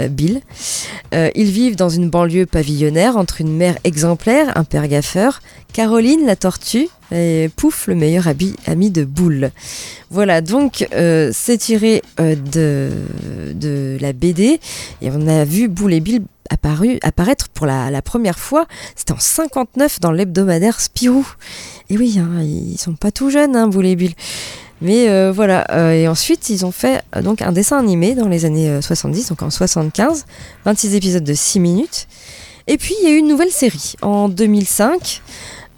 euh, 0.00 0.08
Bill. 0.08 0.40
Ils 1.12 1.50
vivent 1.50 1.76
dans 1.76 1.88
une 1.88 2.08
banlieue 2.10 2.46
pavillonnaire 2.46 3.16
entre 3.16 3.40
une 3.40 3.56
mère 3.56 3.76
exemplaire, 3.84 4.56
un 4.56 4.64
père 4.64 4.86
gaffeur, 4.88 5.40
Caroline 5.72 6.24
la 6.26 6.36
tortue 6.36 6.88
et 7.12 7.50
Pouf 7.56 7.86
le 7.86 7.94
meilleur 7.94 8.26
ami 8.66 8.90
de 8.90 9.04
Boule. 9.04 9.50
Voilà, 10.10 10.40
donc 10.40 10.86
euh, 10.94 11.30
c'est 11.32 11.58
tiré 11.58 12.02
euh, 12.20 12.34
de, 12.34 12.90
de 13.54 13.98
la 14.00 14.12
BD 14.12 14.60
et 15.02 15.10
on 15.10 15.26
a 15.26 15.44
vu 15.44 15.68
Boule 15.68 15.94
et 15.94 16.00
Bill 16.00 16.22
apparaître 17.02 17.48
pour 17.50 17.66
la, 17.66 18.02
première 18.02 18.38
fois, 18.38 18.66
c'était 18.96 19.12
en 19.12 19.18
59 19.18 20.00
dans 20.00 20.12
l'hebdomadaire 20.12 20.80
Spirou. 20.80 21.26
Et 21.90 21.98
oui, 21.98 22.18
hein, 22.18 22.42
ils 22.42 22.78
sont 22.78 22.94
pas 22.94 23.10
tout 23.10 23.30
jeunes, 23.30 23.56
hein, 23.56 23.68
Boule 23.68 23.86
et 23.86 23.96
Bill. 23.96 24.14
Mais 24.80 25.08
euh, 25.08 25.32
voilà, 25.32 25.66
euh, 25.72 25.90
et 25.90 26.06
ensuite 26.06 26.50
ils 26.50 26.64
ont 26.64 26.70
fait 26.70 27.02
euh, 27.16 27.22
donc 27.22 27.42
un 27.42 27.50
dessin 27.50 27.78
animé 27.78 28.14
dans 28.14 28.28
les 28.28 28.44
années 28.44 28.70
euh, 28.70 28.80
70, 28.80 29.30
donc 29.30 29.42
en 29.42 29.50
75, 29.50 30.24
26 30.64 30.94
épisodes 30.94 31.24
de 31.24 31.34
6 31.34 31.58
minutes. 31.58 32.06
Et 32.68 32.76
puis 32.78 32.94
il 33.00 33.08
y 33.08 33.10
a 33.10 33.14
eu 33.14 33.18
une 33.18 33.26
nouvelle 33.26 33.50
série 33.50 33.94
en 34.02 34.28
2005 34.28 35.22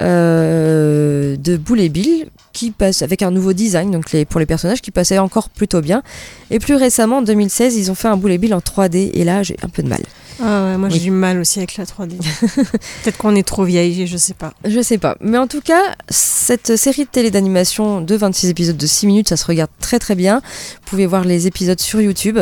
euh, 0.01 1.37
de 1.37 1.57
Boule 1.57 1.81
et 1.81 1.89
Bill 1.89 2.27
qui 2.53 2.73
passe 2.73 3.03
avec 3.03 3.23
un 3.23 3.31
nouveau 3.31 3.53
design 3.53 3.91
donc 3.93 4.11
les, 4.13 4.25
pour 4.25 4.41
les 4.41 4.47
personnages 4.47 4.81
qui 4.83 4.91
passait 4.91 5.19
encore 5.19 5.49
plutôt 5.51 5.81
bien. 5.81 6.03
Et 6.51 6.59
plus 6.59 6.75
récemment 6.75 7.19
en 7.19 7.23
2016 7.23 7.77
ils 7.77 7.91
ont 7.91 7.95
fait 7.95 8.09
un 8.09 8.17
Boule 8.17 8.33
et 8.33 8.39
Bill 8.39 8.55
en 8.55 8.59
3D 8.59 9.11
et 9.15 9.25
là 9.25 9.43
j'ai 9.43 9.57
un 9.63 9.69
peu 9.69 9.83
de 9.83 9.89
mal. 9.89 10.03
Ah 10.43 10.65
ouais, 10.71 10.79
moi 10.79 10.89
Oui. 10.89 10.95
j'ai 10.95 11.01
du 11.01 11.11
mal 11.11 11.39
aussi 11.39 11.59
avec 11.59 11.77
la 11.77 11.85
3D. 11.85 12.17
Peut-être 13.03 13.19
qu'on 13.19 13.37
est 13.37 13.47
trop 13.47 13.63
vieille, 13.65 14.07
je 14.07 14.17
sais 14.17 14.33
pas. 14.33 14.55
Je 14.65 14.81
sais 14.81 14.97
pas. 14.97 15.17
Mais 15.21 15.37
en 15.37 15.47
tout 15.47 15.61
cas, 15.61 15.83
cette 16.09 16.77
série 16.77 17.05
de 17.05 17.11
télé 17.11 17.31
d'animation 17.31 18.01
de 18.01 18.15
26 18.17 18.49
épisodes 18.49 18.77
de 18.79 18.87
6 18.87 19.07
minutes, 19.07 19.29
ça 19.29 19.37
se 19.37 19.45
regarde 19.45 19.71
très 19.81 19.99
très 19.99 20.15
bien. 20.15 20.37
Vous 20.41 20.81
pouvez 20.87 21.05
voir 21.05 21.25
les 21.25 21.47
épisodes 21.47 21.79
sur 21.79 22.01
YouTube. 22.01 22.39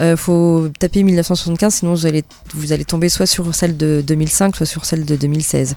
Euh, 0.00 0.16
faut 0.16 0.68
taper 0.78 1.02
1975, 1.02 1.74
sinon 1.74 1.94
vous 1.94 2.06
allez, 2.06 2.24
vous 2.54 2.72
allez 2.72 2.84
tomber 2.84 3.08
soit 3.08 3.26
sur 3.26 3.54
celle 3.54 3.76
de 3.76 4.02
2005, 4.06 4.56
soit 4.56 4.66
sur 4.66 4.84
celle 4.84 5.04
de 5.04 5.14
2016. 5.16 5.76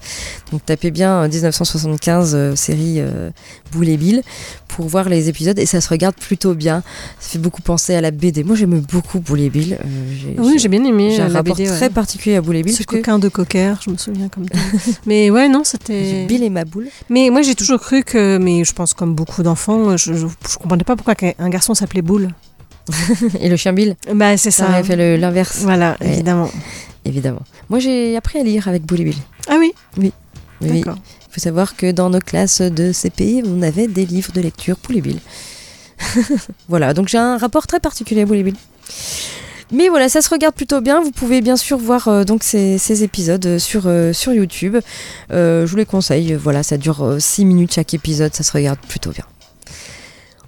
Donc 0.52 0.66
tapez 0.66 0.92
bien 0.92 1.24
euh, 1.24 1.28
1975 1.28 2.34
euh, 2.36 2.56
série 2.56 2.96
euh, 2.98 3.30
Boule 3.72 3.90
et 3.90 3.98
Bill 3.98 4.24
pour 4.68 4.88
voir 4.88 5.10
les 5.10 5.30
épisodes 5.30 5.58
et 5.60 5.66
ça 5.66 5.82
se 5.82 5.90
regarde 5.90 6.16
plutôt 6.16 6.54
bien. 6.56 6.84
Ça 7.20 7.30
fait 7.32 7.40
beaucoup 7.40 7.62
penser 7.62 7.94
à 7.96 8.02
la 8.02 8.12
BD. 8.12 8.44
Moi 8.44 8.56
j'aime 8.56 8.80
beaucoup 8.80 9.20
Boule 9.20 9.42
et 9.42 9.50
Bill. 9.50 9.78
Euh, 9.84 10.34
Oui, 10.40 10.58
j'ai 10.58 10.68
bien 10.68 10.84
aimé 10.84 11.12
j'ai 11.16 11.22
euh, 11.22 11.26
un 11.26 11.30
la 11.30 11.34
rapport 11.40 11.56
BD. 11.56 11.68
très 11.68 11.82
ouais. 11.82 11.90
particulier 11.90 12.36
à 12.38 12.42
Boule 12.42 12.58
et 12.58 12.64
Bill. 12.64 12.74
Ce 12.76 12.84
que 12.84 12.96
coquin 12.98 13.20
de 13.20 13.30
cocker, 13.30 13.76
je 13.86 13.92
me 13.92 13.98
souviens 13.98 14.30
comme 14.30 14.46
ça. 14.52 14.60
mais 15.06 15.30
ouais, 15.30 15.48
non, 15.48 15.64
c'était. 15.64 16.26
Bill 16.26 16.44
et 16.44 16.50
ma 16.50 16.66
boule. 16.66 16.88
Mais 17.10 17.30
moi 17.30 17.42
j'ai 17.42 17.56
toujours 17.56 17.80
cru 17.80 18.04
que, 18.04 18.38
mais 18.38 18.64
je 18.64 18.74
pense 18.74 18.94
comme 18.94 19.14
beaucoup 19.14 19.44
d'enfants, 19.44 19.96
je, 19.98 20.14
je, 20.14 20.28
je 20.50 20.58
comprenais 20.58 20.84
pas 20.84 20.96
pourquoi 20.96 21.14
un 21.40 21.50
garçon 21.50 21.74
s'appelait 21.74 22.02
Boule. 22.02 22.30
Et 23.42 23.50
le 23.50 23.56
chien 23.58 23.74
Bill. 23.74 23.96
Bah 24.14 24.38
c'est 24.38 24.52
Ça 24.52 24.66
ça. 24.66 24.70
aurait 24.70 24.84
fait 24.84 25.18
l'inverse. 25.18 25.60
Voilà, 25.62 25.98
Ouais. 26.02 26.14
évidemment. 26.14 26.50
Évidemment. 27.06 27.42
Moi, 27.70 27.80
j'ai 27.80 28.16
appris 28.18 28.40
à 28.40 28.44
lire 28.44 28.68
avec 28.68 28.84
Boule 28.84 29.02
et 29.02 29.06
Bill. 29.06 29.16
Ah 29.48 29.56
oui. 29.60 29.72
Oui. 29.98 30.12
D'accord. 30.62 30.98
Il 31.30 31.34
faut 31.34 31.40
savoir 31.42 31.76
que 31.76 31.92
dans 31.92 32.10
nos 32.10 32.20
classes 32.20 32.62
de 32.62 32.92
CP, 32.92 33.44
on 33.46 33.62
avait 33.62 33.88
des 33.88 34.06
livres 34.06 34.32
de 34.34 34.42
lecture 34.42 34.76
Boule 34.86 34.98
et 34.98 35.02
Bill. 35.02 35.20
voilà, 36.70 36.94
donc 36.94 37.08
j'ai 37.08 37.18
un 37.18 37.38
rapport 37.38 37.68
très 37.68 37.80
particulier 37.80 38.22
à 38.22 38.26
Boule 38.26 38.38
et 38.38 38.44
Bill. 38.44 38.56
Mais 39.72 39.90
voilà, 39.90 40.08
ça 40.10 40.22
se 40.22 40.30
regarde 40.30 40.56
plutôt 40.56 40.80
bien. 40.82 41.02
Vous 41.02 41.12
pouvez 41.12 41.42
bien 41.42 41.58
sûr 41.58 41.78
voir 41.78 42.08
euh, 42.08 42.24
donc 42.24 42.42
ces, 42.44 42.78
ces 42.78 43.04
épisodes 43.04 43.46
euh, 43.46 43.60
sur, 43.60 43.84
euh, 43.86 44.14
sur 44.14 44.32
YouTube. 44.34 44.78
Euh, 45.32 45.66
je 45.66 45.72
vous 45.72 45.76
les 45.78 45.86
conseille. 45.86 46.34
Voilà, 46.36 46.64
ça 46.64 46.78
dure 46.78 47.18
6 47.20 47.44
minutes 47.46 47.74
chaque 47.74 47.94
épisode. 47.94 48.34
Ça 48.34 48.44
se 48.44 48.52
regarde 48.54 48.80
plutôt 48.88 49.12
bien. 49.12 49.26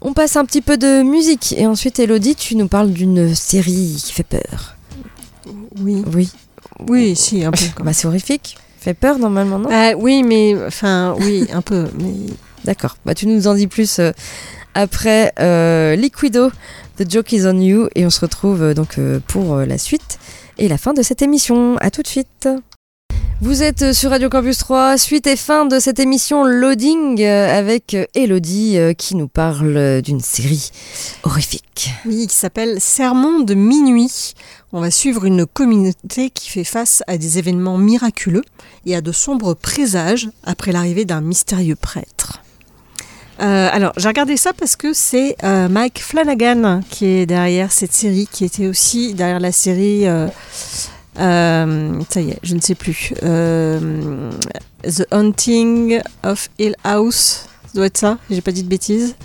On 0.01 0.13
passe 0.13 0.35
un 0.37 0.45
petit 0.45 0.61
peu 0.61 0.77
de 0.77 1.03
musique. 1.03 1.53
Et 1.57 1.65
ensuite, 1.67 1.99
Elodie, 1.99 2.35
tu 2.35 2.55
nous 2.55 2.67
parles 2.67 2.91
d'une 2.91 3.35
série 3.35 4.01
qui 4.03 4.13
fait 4.13 4.23
peur. 4.23 4.75
Oui. 5.81 6.03
Oui. 6.13 6.31
Oui, 6.87 7.15
si, 7.15 7.43
un 7.43 7.51
peu. 7.51 7.65
Bah, 7.83 7.93
c'est 7.93 8.07
horrifique. 8.07 8.57
Fait 8.79 8.93
peur 8.93 9.19
normalement, 9.19 9.59
non? 9.59 9.69
Ah, 9.71 9.91
oui, 9.97 10.23
mais 10.23 10.55
enfin, 10.65 11.15
oui, 11.19 11.47
un 11.51 11.61
peu. 11.61 11.87
Mais 11.99 12.13
D'accord. 12.65 12.97
Bah, 13.05 13.13
tu 13.15 13.27
nous 13.27 13.47
en 13.47 13.55
dis 13.55 13.67
plus 13.67 13.99
euh, 13.99 14.11
après 14.73 15.33
euh, 15.39 15.95
Liquido, 15.95 16.51
The 16.97 17.09
Joke 17.09 17.31
is 17.33 17.45
on 17.45 17.59
You. 17.59 17.89
Et 17.95 18.05
on 18.05 18.09
se 18.09 18.21
retrouve 18.21 18.61
euh, 18.61 18.73
donc 18.73 18.97
euh, 18.97 19.19
pour 19.27 19.57
la 19.57 19.77
suite 19.77 20.19
et 20.57 20.67
la 20.67 20.77
fin 20.77 20.93
de 20.93 21.01
cette 21.01 21.21
émission. 21.21 21.77
À 21.77 21.91
tout 21.91 22.01
de 22.01 22.07
suite. 22.07 22.47
Vous 23.41 23.63
êtes 23.63 23.83
euh, 23.83 23.93
sur 23.93 24.09
Radio 24.09 24.27
Campus 24.27 24.57
3, 24.57 24.97
suite 24.97 25.25
et 25.25 25.37
fin 25.37 25.65
de 25.65 25.79
cette 25.79 25.99
émission 25.99 26.43
Loading 26.43 27.21
euh, 27.21 27.57
avec 27.57 27.93
euh, 27.93 28.05
Elodie 28.13 28.77
qui 28.97 29.15
nous 29.15 29.29
parle 29.29 30.01
d'une 30.01 30.19
série 30.19 30.71
horrifique. 31.23 31.89
oui, 32.05 32.27
qui 32.27 32.35
s'appelle 32.35 32.81
Sermon 32.81 33.39
de 33.39 33.53
minuit. 33.53 34.33
On 34.73 34.81
va 34.81 34.91
suivre 34.91 35.23
une 35.23 35.45
communauté 35.45 36.31
qui 36.31 36.49
fait 36.49 36.65
face 36.65 37.01
à 37.07 37.17
des 37.17 37.39
événements 37.39 37.77
miraculeux 37.77 38.43
et 38.85 38.93
à 38.93 38.99
de 38.99 39.13
sombres 39.13 39.53
présages 39.53 40.29
après 40.43 40.73
l'arrivée 40.73 41.05
d'un 41.05 41.21
mystérieux 41.21 41.77
prêtre. 41.77 42.41
Alors, 43.41 43.93
j'ai 43.95 44.09
regardé 44.09 44.35
ça 44.35 44.51
parce 44.51 44.75
que 44.75 44.91
c'est 44.91 45.37
Mike 45.43 46.01
Flanagan 46.03 46.81
qui 46.89 47.05
est 47.05 47.25
derrière 47.25 47.71
cette 47.71 47.93
série, 47.93 48.27
qui 48.29 48.43
était 48.43 48.67
aussi 48.67 49.13
derrière 49.13 49.39
la 49.39 49.53
série. 49.53 50.05
Euh, 51.19 51.99
ça 52.09 52.21
y 52.21 52.31
est, 52.31 52.39
je 52.43 52.55
ne 52.55 52.61
sais 52.61 52.75
plus. 52.75 53.13
Euh, 53.23 54.31
The 54.83 55.05
Haunting 55.11 55.99
of 56.23 56.49
Hill 56.57 56.75
House, 56.83 57.47
ça 57.67 57.71
doit 57.75 57.85
être 57.87 57.97
ça, 57.97 58.17
j'ai 58.29 58.41
pas 58.41 58.51
dit 58.51 58.63
de 58.63 58.69
bêtises. 58.69 59.15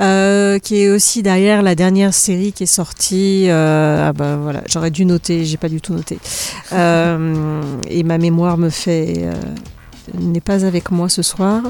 Euh, 0.00 0.58
qui 0.58 0.82
est 0.82 0.90
aussi 0.90 1.22
derrière 1.22 1.62
la 1.62 1.76
dernière 1.76 2.12
série 2.12 2.52
qui 2.52 2.64
est 2.64 2.66
sortie. 2.66 3.46
ah 3.48 4.12
bah 4.12 4.36
voilà, 4.36 4.62
j'aurais 4.66 4.90
dû 4.90 5.04
noter, 5.04 5.44
j'ai 5.44 5.56
pas 5.56 5.68
du 5.68 5.80
tout 5.80 5.94
noté. 5.94 6.18
Et 6.72 8.02
ma 8.02 8.18
mémoire 8.18 8.58
me 8.58 8.70
fait 8.70 9.24
n'est 10.12 10.40
pas 10.40 10.64
avec 10.64 10.90
moi 10.90 11.08
ce 11.08 11.22
soir. 11.22 11.62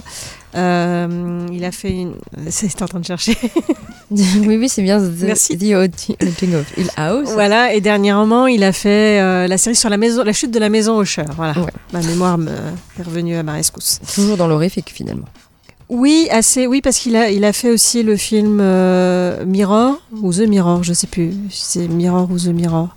Euh, 0.54 1.46
il 1.52 1.64
a 1.64 1.72
fait 1.72 1.90
une. 1.90 2.14
C'est 2.50 2.82
en 2.82 2.86
train 2.86 3.00
de 3.00 3.04
chercher. 3.06 3.36
oui, 4.10 4.56
oui, 4.56 4.68
c'est 4.68 4.82
bien 4.82 5.00
The, 5.00 5.22
Merci. 5.22 5.58
The 5.58 5.62
Hill 5.62 6.90
House. 6.96 7.30
voilà. 7.32 7.74
Et 7.74 7.80
dernièrement, 7.80 8.46
il 8.46 8.62
a 8.62 8.72
fait 8.72 9.20
euh, 9.20 9.46
la 9.46 9.58
série 9.58 9.76
sur 9.76 9.88
la 9.88 9.96
maison, 9.96 10.22
la 10.22 10.32
chute 10.32 10.50
de 10.50 10.58
la 10.58 10.68
maison 10.68 11.00
Usher. 11.02 11.24
Voilà. 11.36 11.58
Ouais. 11.58 11.72
Ma 11.92 12.00
mémoire 12.02 12.38
me 12.38 12.50
est 12.50 13.02
revenue 13.02 13.36
à 13.36 13.42
ma 13.42 13.54
rescousse. 13.54 14.00
Toujours 14.14 14.36
dans 14.36 14.46
l'horrifique 14.46 14.90
finalement. 14.94 15.26
Oui, 15.88 16.28
assez. 16.30 16.66
Oui, 16.66 16.80
parce 16.80 16.98
qu'il 16.98 17.16
a, 17.16 17.30
il 17.30 17.44
a 17.44 17.52
fait 17.52 17.70
aussi 17.70 18.02
le 18.02 18.16
film 18.16 18.58
euh, 18.60 19.44
Mirror 19.44 20.00
ou 20.22 20.32
The 20.32 20.46
Mirror, 20.48 20.82
je 20.82 20.92
sais 20.92 21.06
plus. 21.06 21.32
si 21.50 21.64
C'est 21.80 21.88
Mirror 21.88 22.30
ou 22.30 22.38
The 22.38 22.48
Mirror. 22.48 22.94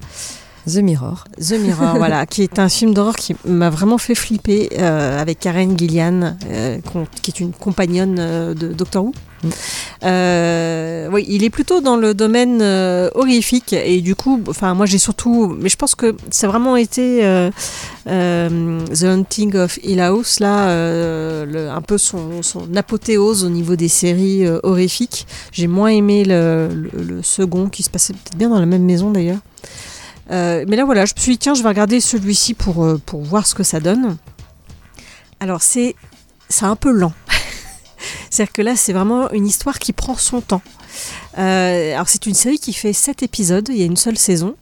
The 0.67 0.77
Mirror. 0.77 1.23
The 1.39 1.53
Mirror, 1.53 1.95
voilà, 1.97 2.25
qui 2.25 2.43
est 2.43 2.59
un 2.59 2.67
film 2.69 2.93
d'horreur 2.93 3.15
qui 3.15 3.35
m'a 3.45 3.69
vraiment 3.69 3.97
fait 3.97 4.15
flipper 4.15 4.69
euh, 4.77 5.19
avec 5.21 5.39
Karen 5.39 5.77
Gillian, 5.77 6.35
euh, 6.49 6.77
qui 7.21 7.31
est 7.31 7.39
une 7.39 7.53
compagnonne 7.53 8.17
euh, 8.19 8.53
de 8.53 8.67
Doctor 8.73 9.05
Who. 9.05 9.13
Mm. 9.43 9.49
Euh, 10.03 11.09
oui, 11.11 11.25
il 11.29 11.43
est 11.43 11.49
plutôt 11.49 11.79
dans 11.79 11.95
le 11.95 12.13
domaine 12.13 12.59
euh, 12.61 13.09
horrifique 13.15 13.71
et 13.73 14.01
du 14.01 14.15
coup, 14.15 14.41
enfin, 14.47 14.73
moi 14.73 14.85
j'ai 14.87 14.97
surtout, 14.97 15.55
mais 15.59 15.69
je 15.69 15.75
pense 15.77 15.93
que 15.95 16.15
ça 16.31 16.47
a 16.47 16.49
vraiment 16.49 16.75
été 16.75 17.19
euh, 17.23 17.49
The 18.05 19.03
Haunting 19.03 19.55
of 19.57 19.77
Hill 19.83 19.99
House 19.99 20.39
là, 20.39 20.65
le- 21.45 21.69
un 21.69 21.81
peu 21.81 21.97
son, 21.97 22.41
son 22.41 22.75
apothéose 22.75 23.43
au 23.43 23.49
niveau 23.49 23.75
des 23.75 23.87
séries 23.89 24.45
horrifiques. 24.63 25.27
J'ai 25.51 25.67
moins 25.67 25.89
aimé 25.89 26.23
le, 26.25 26.69
le- 26.73 27.03
le 27.03 27.23
second 27.23 27.69
qui 27.69 27.83
se 27.83 27.89
passait 27.89 28.13
peut-être 28.13 28.37
bien 28.37 28.49
dans 28.49 28.59
la 28.59 28.65
même 28.65 28.83
maison 28.83 29.11
d'ailleurs. 29.11 29.39
Euh, 30.29 30.65
mais 30.67 30.75
là 30.75 30.85
voilà, 30.85 31.05
je 31.05 31.13
me 31.15 31.19
suis 31.19 31.33
dit 31.33 31.37
tiens, 31.37 31.53
je 31.53 31.63
vais 31.63 31.69
regarder 31.69 31.99
celui-ci 31.99 32.53
pour, 32.53 32.83
euh, 32.83 33.01
voir 33.13 33.47
ce 33.47 33.55
que 33.55 33.63
ça 33.63 33.79
donne. 33.79 34.17
Alors 35.39 35.61
c'est 35.61 35.95
c'est 36.49 36.65
un 36.65 36.75
peu 36.75 36.91
lent. 36.91 37.13
C'est-à-dire 38.29 38.53
que 38.53 38.61
là, 38.61 38.75
c'est 38.75 38.93
vraiment 38.93 39.29
une 39.31 39.45
histoire 39.45 39.79
qui 39.79 39.93
prend 39.93 40.15
son 40.15 40.41
temps. 40.41 40.61
Euh, 41.37 41.93
alors 41.93 42.07
c'est 42.07 42.25
une 42.25 42.33
série 42.33 42.57
qui 42.57 42.73
fait 42.73 42.93
7 42.93 43.23
épisodes, 43.23 43.67
il 43.69 43.77
y 43.77 43.83
a 43.83 43.85
une 43.85 43.97
seule 43.97 44.17
saison. 44.17 44.55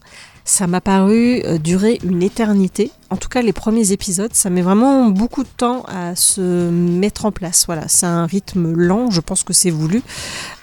Ça 0.48 0.68
m'a 0.68 0.80
paru 0.80 1.42
euh, 1.44 1.58
durer 1.58 2.00
une 2.04 2.22
éternité. 2.22 2.92
En 3.10 3.18
tout 3.18 3.30
cas, 3.30 3.42
les 3.42 3.52
premiers 3.52 3.92
épisodes, 3.92 4.30
ça 4.34 4.52
met 4.52 4.62
vraiment 4.62 5.08
beaucoup 5.08 5.42
de 5.42 5.50
temps 5.58 5.84
à 5.88 6.16
se 6.16 6.70
mettre 6.70 7.26
en 7.26 7.32
place. 7.32 7.66
Voilà, 7.66 7.88
c'est 7.88 8.06
un 8.06 8.28
rythme 8.28 8.72
lent, 8.74 9.10
je 9.10 9.22
pense 9.22 9.44
que 9.44 9.54
c'est 9.54 9.72
voulu. 9.72 10.04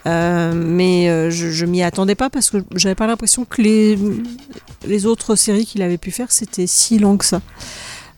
Euh, 0.05 0.53
mais 0.55 1.09
euh, 1.09 1.29
je, 1.29 1.65
m'y 1.65 1.83
attendais 1.83 2.15
pas 2.15 2.29
parce 2.29 2.49
que 2.49 2.63
j'avais 2.75 2.95
pas 2.95 3.07
l'impression 3.07 3.43
que 3.43 3.61
les, 3.61 3.99
les 4.87 5.05
autres 5.05 5.35
séries 5.35 5.65
qu'il 5.65 5.81
avait 5.81 5.97
pu 5.97 6.11
faire, 6.11 6.31
c'était 6.31 6.65
si 6.65 6.97
lent 6.97 7.17
que 7.17 7.25
ça. 7.25 7.41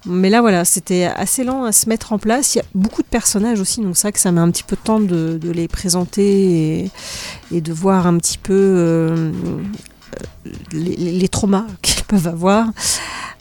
Mais 0.05 0.30
là, 0.30 0.41
voilà, 0.41 0.66
c'était 0.66 1.05
assez 1.05 1.43
lent 1.43 1.63
à 1.63 1.72
se 1.72 1.89
mettre 1.89 2.13
en 2.13 2.20
place. 2.20 2.53
Il 2.53 2.59
y 2.59 2.61
a 2.61 2.66
beaucoup 2.76 3.01
de 3.01 3.07
personnages 3.07 3.59
aussi, 3.59 3.82
donc 3.82 3.95
vrai 3.95 4.11
que 4.11 4.20
ça 4.20 4.32
met 4.32 4.39
un 4.39 4.51
petit 4.51 4.61
peu 4.61 4.76
de 4.76 4.82
temps 4.82 4.99
de, 4.99 5.39
les 5.51 5.68
présenter 5.68 6.91
et, 7.51 7.61
de 7.61 7.74
voir 7.74 8.05
un 8.05 8.18
petit 8.20 8.38
peu 8.38 9.32
les, 10.72 10.95
les 10.95 11.28
traumas 11.28 11.66
qu'ils 11.82 12.03
peuvent 12.03 12.28
avoir. 12.28 12.68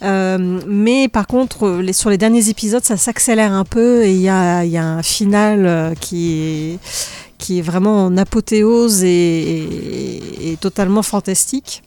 Euh, 0.03 0.61
mais 0.67 1.09
par 1.09 1.27
contre, 1.27 1.69
les, 1.81 1.93
sur 1.93 2.11
les 2.11 2.19
derniers 2.19 2.49
épisodes, 2.49 2.85
ça 2.85 2.97
s'accélère 2.97 3.53
un 3.53 3.65
peu 3.65 4.05
et 4.05 4.13
il 4.13 4.21
y 4.21 4.29
a, 4.29 4.61
un 4.61 5.03
final 5.03 5.67
euh, 5.67 5.95
qui 5.95 6.79
est, 7.49 7.61
vraiment 7.63 8.07
en 8.07 8.17
apothéose 8.17 9.05
et, 9.05 10.57
totalement 10.61 11.03
fantastique. 11.03 11.83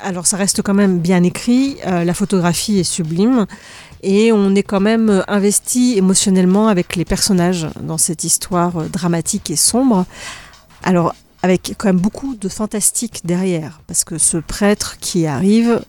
Alors 0.00 0.26
ça 0.26 0.36
reste 0.36 0.62
quand 0.62 0.74
même 0.74 1.00
bien 1.00 1.24
écrit, 1.24 1.76
euh, 1.86 2.04
la 2.04 2.14
photographie 2.14 2.78
est 2.78 2.84
sublime 2.84 3.46
et 4.02 4.30
on 4.30 4.54
est 4.54 4.62
quand 4.62 4.80
même 4.80 5.10
euh, 5.10 5.22
investi 5.26 5.94
émotionnellement 5.96 6.68
avec 6.68 6.94
les 6.94 7.04
personnages 7.04 7.66
dans 7.80 7.98
cette 7.98 8.22
histoire 8.22 8.76
euh, 8.78 8.88
dramatique 8.88 9.50
et 9.50 9.56
sombre. 9.56 10.06
Alors 10.84 11.14
avec 11.42 11.74
quand 11.78 11.88
même 11.88 11.98
beaucoup 11.98 12.34
de 12.34 12.48
fantastique 12.48 13.20
derrière, 13.24 13.80
parce 13.86 14.04
que 14.04 14.18
ce 14.18 14.38
prêtre 14.38 14.96
qui 15.00 15.26
arrive, 15.26 15.80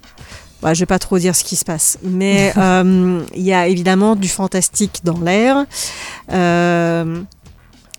bah, 0.62 0.74
je 0.74 0.82
vais 0.82 0.86
pas 0.86 1.00
trop 1.00 1.18
dire 1.18 1.36
ce 1.36 1.44
qui 1.44 1.56
se 1.56 1.66
passe, 1.66 1.98
mais 2.04 2.54
euh, 2.58 3.24
il 3.36 3.42
y 3.42 3.54
a 3.54 3.68
évidemment 3.68 4.16
du 4.16 4.28
fantastique 4.28 5.02
dans 5.04 5.20
l'air. 5.20 5.66
Euh, 6.32 7.22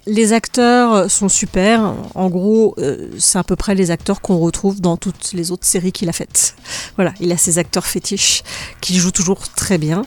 Les 0.06 0.32
acteurs 0.32 1.10
sont 1.10 1.28
super. 1.28 1.94
En 2.14 2.30
gros, 2.30 2.74
euh, 2.78 3.10
c'est 3.18 3.38
à 3.38 3.44
peu 3.44 3.54
près 3.54 3.74
les 3.74 3.90
acteurs 3.90 4.20
qu'on 4.20 4.38
retrouve 4.38 4.80
dans 4.80 4.96
toutes 4.96 5.32
les 5.34 5.50
autres 5.50 5.66
séries 5.66 5.92
qu'il 5.92 6.08
a 6.08 6.12
faites. 6.12 6.54
Voilà, 6.96 7.14
il 7.20 7.32
a 7.32 7.38
ses 7.38 7.58
acteurs 7.58 7.86
fétiches 7.86 8.42
qui 8.82 8.96
jouent 8.98 9.10
toujours 9.10 9.48
très 9.48 9.78
bien. 9.78 10.04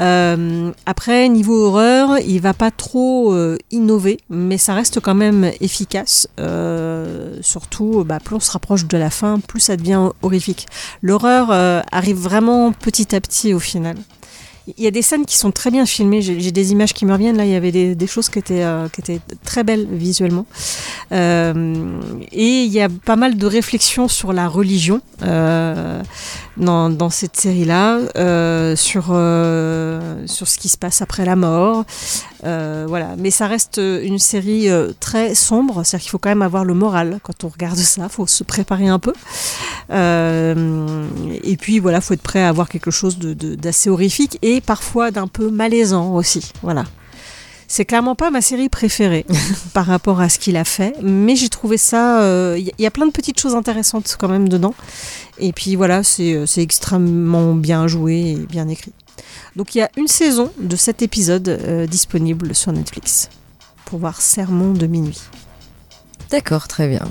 Euh, 0.00 0.70
après, 0.86 1.28
niveau 1.28 1.66
horreur, 1.66 2.18
il 2.20 2.40
va 2.40 2.54
pas 2.54 2.70
trop 2.70 3.34
euh, 3.34 3.58
innover, 3.70 4.18
mais 4.30 4.56
ça 4.56 4.72
reste 4.72 5.00
quand 5.00 5.14
même 5.14 5.50
efficace. 5.60 6.28
Euh, 6.40 7.36
surtout, 7.42 8.04
bah, 8.04 8.18
plus 8.18 8.36
on 8.36 8.40
se 8.40 8.50
rapproche 8.50 8.86
de 8.86 8.96
la 8.96 9.10
fin, 9.10 9.40
plus 9.40 9.60
ça 9.60 9.76
devient 9.76 10.10
horrifique. 10.22 10.66
L'horreur 11.02 11.48
euh, 11.50 11.82
arrive 11.90 12.16
vraiment 12.16 12.72
petit 12.72 13.14
à 13.14 13.20
petit 13.20 13.52
au 13.52 13.58
final. 13.58 13.96
Il 14.66 14.84
y 14.84 14.86
a 14.86 14.92
des 14.92 15.02
scènes 15.02 15.24
qui 15.26 15.36
sont 15.36 15.50
très 15.50 15.70
bien 15.72 15.84
filmées. 15.86 16.22
J'ai 16.22 16.52
des 16.52 16.70
images 16.72 16.92
qui 16.94 17.04
me 17.04 17.12
reviennent. 17.12 17.36
Là, 17.36 17.44
il 17.44 17.50
y 17.50 17.56
avait 17.56 17.72
des, 17.72 18.06
choses 18.06 18.28
qui 18.28 18.38
étaient, 18.38 18.62
euh, 18.62 18.88
qui 18.88 19.00
étaient 19.00 19.20
très 19.44 19.64
belles 19.64 19.88
visuellement. 19.90 20.46
Euh, 21.10 22.00
et 22.30 22.62
il 22.62 22.72
y 22.72 22.80
a 22.80 22.88
pas 22.88 23.16
mal 23.16 23.36
de 23.36 23.46
réflexions 23.46 24.06
sur 24.06 24.32
la 24.32 24.46
religion 24.46 25.00
euh, 25.22 26.00
dans, 26.56 26.90
dans 26.90 27.10
cette 27.10 27.36
série-là, 27.36 27.98
sur, 28.76 29.04
sur 29.06 30.48
ce 30.48 30.58
qui 30.58 30.68
se 30.68 30.78
passe 30.78 31.02
après 31.02 31.24
la 31.24 31.34
mort. 31.34 31.84
Voilà. 32.42 33.16
Mais 33.18 33.30
ça 33.32 33.48
reste 33.48 33.78
une 33.78 34.18
série 34.20 34.68
très 35.00 35.34
sombre. 35.34 35.82
C'est-à-dire 35.84 36.02
qu'il 36.04 36.10
faut 36.10 36.18
quand 36.18 36.30
même 36.30 36.42
avoir 36.42 36.64
le 36.64 36.74
moral 36.74 37.18
quand 37.24 37.42
on 37.42 37.48
regarde 37.48 37.78
ça. 37.78 38.02
Il 38.04 38.08
faut 38.10 38.28
se 38.28 38.44
préparer 38.44 38.86
un 38.86 39.00
peu. 39.00 39.12
Et 39.90 41.56
puis 41.56 41.80
voilà, 41.80 42.00
faut 42.00 42.14
être 42.14 42.22
prêt 42.22 42.42
à 42.42 42.48
avoir 42.48 42.68
quelque 42.68 42.92
chose 42.92 43.18
de- 43.18 43.34
de- 43.34 43.54
d'assez 43.56 43.90
horrifique 43.90 44.38
et 44.42 44.51
parfois 44.60 45.10
d'un 45.10 45.26
peu 45.26 45.50
malaisant 45.50 46.14
aussi. 46.14 46.52
Voilà. 46.62 46.84
C'est 47.68 47.86
clairement 47.86 48.14
pas 48.14 48.30
ma 48.30 48.42
série 48.42 48.68
préférée 48.68 49.24
par 49.72 49.86
rapport 49.86 50.20
à 50.20 50.28
ce 50.28 50.38
qu'il 50.38 50.56
a 50.58 50.64
fait, 50.64 50.94
mais 51.02 51.36
j'ai 51.36 51.48
trouvé 51.48 51.78
ça. 51.78 52.20
euh, 52.22 52.56
Il 52.58 52.66
y, 52.78 52.82
y 52.82 52.86
a 52.86 52.90
plein 52.90 53.06
de 53.06 53.12
petites 53.12 53.40
choses 53.40 53.54
intéressantes 53.54 54.16
quand 54.18 54.28
même 54.28 54.48
dedans. 54.48 54.74
Et 55.38 55.52
puis 55.52 55.74
voilà, 55.76 56.02
c'est 56.02 56.34
euh, 56.34 56.44
c'est 56.46 56.60
extrêmement 56.62 57.54
bien 57.54 57.86
joué 57.86 58.32
et 58.32 58.36
bien 58.36 58.68
écrit. 58.68 58.92
Donc 59.56 59.74
il 59.74 59.78
y 59.78 59.82
a 59.82 59.90
une 59.96 60.06
saison 60.08 60.50
de 60.60 60.76
cet 60.76 61.00
épisode 61.00 61.48
euh, 61.48 61.86
disponible 61.86 62.54
sur 62.54 62.72
Netflix 62.72 63.30
pour 63.86 63.98
voir 64.00 64.20
Sermon 64.20 64.72
de 64.74 64.86
minuit. 64.86 65.20
D'accord, 66.30 66.68
très 66.68 66.88
bien. 66.88 67.06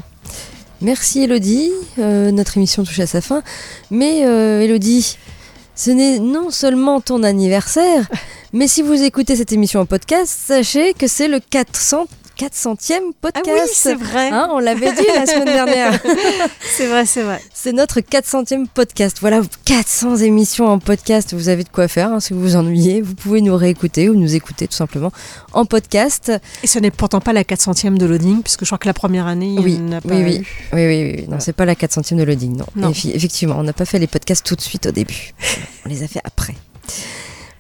Merci 0.82 1.24
Elodie, 1.24 1.70
Euh, 2.00 2.32
notre 2.32 2.58
émission 2.58 2.84
touche 2.84 3.00
à 3.00 3.08
sa 3.08 3.22
fin. 3.22 3.42
Mais 3.92 4.26
euh, 4.26 4.62
Elodie, 4.62 5.18
ce 5.84 5.90
n'est 5.90 6.20
non 6.20 6.52
seulement 6.52 7.02
ton 7.02 7.24
anniversaire, 7.24 8.08
mais 8.54 8.68
si 8.68 8.84
vous 8.84 9.02
écoutez 9.02 9.36
cette 9.36 9.52
émission 9.52 9.80
en 9.80 9.88
podcast, 9.88 10.32
sachez 10.32 10.94
que 10.94 11.08
c'est 11.08 11.28
le 11.28 11.40
400, 11.40 12.06
400e 12.42 13.14
podcast. 13.22 13.46
Ah 13.48 13.64
oui, 13.66 13.70
c'est 13.72 13.94
vrai. 13.94 14.30
Hein, 14.32 14.50
on 14.52 14.58
l'avait 14.58 14.92
dit 14.94 15.06
la 15.14 15.28
semaine 15.28 15.46
dernière. 15.46 16.00
c'est 16.76 16.88
vrai, 16.88 17.06
c'est 17.06 17.22
vrai. 17.22 17.39
C'est 17.54 17.72
notre 17.72 18.00
400e 18.00 18.66
podcast. 18.66 19.18
Voilà, 19.22 19.42
400 19.66 20.18
émissions 20.18 20.66
en 20.66 20.80
podcast. 20.80 21.36
Vous 21.36 21.50
avez 21.50 21.64
de 21.64 21.70
quoi 21.70 21.88
faire 21.88 22.12
hein, 22.12 22.20
si 22.20 22.34
vous 22.34 22.42
vous 22.42 22.56
ennuyez. 22.56 23.02
Vous 23.02 23.14
pouvez 23.14 23.42
nous 23.42 23.56
réécouter 23.56 24.10
ou 24.10 24.16
nous 24.16 24.34
écouter 24.34 24.68
tout 24.68 24.76
simplement 24.76 25.12
en 25.54 25.66
podcast. 25.66 26.32
Et 26.64 26.68
ce 26.68 26.80
n'est 26.80 26.89
pourtant 26.89 27.22
pas 27.22 27.32
la 27.34 27.44
400e 27.44 27.96
de 27.98 28.08
loading, 28.08 28.42
puisque 28.42 28.62
je 28.62 28.70
crois 28.70 28.80
que 28.80 28.88
la 28.88 28.96
première 28.96 29.28
année, 29.28 29.58
Oui, 29.60 29.74
il 29.74 29.84
n'y 29.84 29.94
en 29.94 29.98
a 30.00 30.02
pas 30.02 30.16
oui, 30.16 30.24
oui. 30.24 30.36
eu. 30.38 30.48
Oui, 30.74 30.88
oui, 30.88 31.16
oui. 31.20 31.26
Non, 31.28 31.39
c'est 31.39 31.54
pas 31.54 31.66
la 31.66 31.76
400e 31.76 32.16
de 32.16 32.24
loading, 32.24 32.58
non. 32.76 32.89
Effectivement, 32.89 33.58
on 33.60 33.64
n'a 33.64 33.74
pas 33.74 33.86
fait 33.86 34.00
les 34.00 34.08
podcasts 34.08 34.44
tout 34.44 34.56
de 34.56 34.62
suite 34.62 34.88
au 34.88 34.92
début. 34.92 35.34
on 35.86 35.89
les 35.89 36.02
a 36.02 36.08
fait 36.08 36.22
après. 36.24 36.56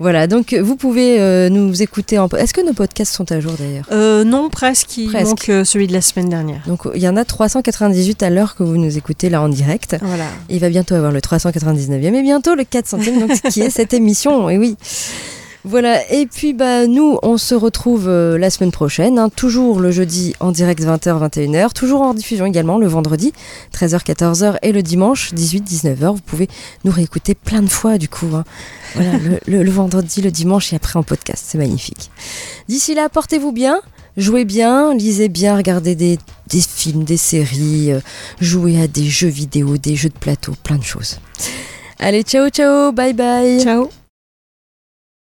Voilà, 0.01 0.25
donc 0.25 0.55
vous 0.55 0.75
pouvez 0.75 1.21
euh, 1.21 1.49
nous 1.49 1.83
écouter 1.83 2.17
en... 2.17 2.27
Est-ce 2.29 2.55
que 2.55 2.65
nos 2.65 2.73
podcasts 2.73 3.13
sont 3.13 3.31
à 3.31 3.39
jour 3.39 3.53
d'ailleurs? 3.59 3.85
Euh, 3.91 4.23
non, 4.23 4.49
presque. 4.49 4.97
Il 4.97 5.09
Presque. 5.09 5.27
manque 5.27 5.49
euh, 5.49 5.63
celui 5.63 5.85
de 5.85 5.93
la 5.93 6.01
semaine 6.01 6.27
dernière. 6.27 6.61
Donc 6.65 6.87
il 6.95 7.01
y 7.01 7.07
en 7.07 7.15
a 7.17 7.23
398 7.23 8.23
à 8.23 8.31
l'heure 8.31 8.55
que 8.55 8.63
vous 8.63 8.77
nous 8.77 8.97
écoutez 8.97 9.29
là 9.29 9.43
en 9.43 9.49
direct. 9.49 9.95
Voilà. 10.01 10.25
Il 10.49 10.59
va 10.59 10.69
bientôt 10.69 10.95
avoir 10.95 11.11
le 11.11 11.19
399e 11.19 12.15
et 12.15 12.21
bientôt 12.23 12.55
le 12.55 12.63
400e, 12.63 13.19
donc 13.19 13.31
qui 13.51 13.61
est 13.61 13.69
cette 13.69 13.93
émission, 13.93 14.49
et 14.49 14.57
oui. 14.57 14.75
Voilà, 15.63 16.11
et 16.11 16.25
puis 16.25 16.53
bah 16.53 16.87
nous 16.87 17.19
on 17.21 17.37
se 17.37 17.53
retrouve 17.53 18.07
euh, 18.07 18.37
la 18.39 18.49
semaine 18.49 18.71
prochaine, 18.71 19.19
hein, 19.19 19.29
toujours 19.29 19.79
le 19.79 19.91
jeudi 19.91 20.33
en 20.39 20.51
direct 20.51 20.81
20h 20.81 21.29
21h, 21.29 21.73
toujours 21.73 22.01
en 22.01 22.15
diffusion 22.15 22.47
également 22.47 22.79
le 22.79 22.87
vendredi 22.87 23.31
13h 23.71 24.03
14h 24.03 24.55
et 24.63 24.71
le 24.71 24.81
dimanche 24.81 25.33
18 25.35 25.63
19h. 25.69 26.15
Vous 26.15 26.21
pouvez 26.25 26.47
nous 26.83 26.91
réécouter 26.91 27.35
plein 27.35 27.61
de 27.61 27.69
fois 27.69 27.99
du 27.99 28.09
coup. 28.09 28.25
hein. 28.33 28.43
Voilà, 28.95 29.17
le, 29.19 29.39
le- 29.45 29.61
le 29.61 29.71
vendredi, 29.71 30.21
le 30.23 30.31
dimanche 30.31 30.73
et 30.73 30.75
après 30.77 30.97
en 30.97 31.03
podcast, 31.03 31.43
c'est 31.47 31.59
magnifique. 31.59 32.09
D'ici 32.67 32.95
là, 32.95 33.07
portez-vous 33.07 33.51
bien, 33.51 33.79
jouez 34.17 34.45
bien, 34.45 34.95
lisez 34.95 35.29
bien, 35.29 35.55
regardez 35.55 35.93
des, 35.93 36.17
des 36.47 36.59
films, 36.61 37.03
des 37.03 37.17
séries, 37.17 37.91
euh, 37.91 37.99
jouez 38.41 38.81
à 38.81 38.87
des 38.87 39.05
jeux 39.05 39.27
vidéo, 39.27 39.77
des 39.77 39.95
jeux 39.95 40.09
de 40.09 40.17
plateau, 40.17 40.53
plein 40.63 40.77
de 40.77 40.83
choses. 40.83 41.19
Allez, 41.99 42.23
ciao 42.23 42.49
ciao, 42.49 42.91
bye 42.91 43.13
bye. 43.13 43.61
Ciao. 43.61 43.89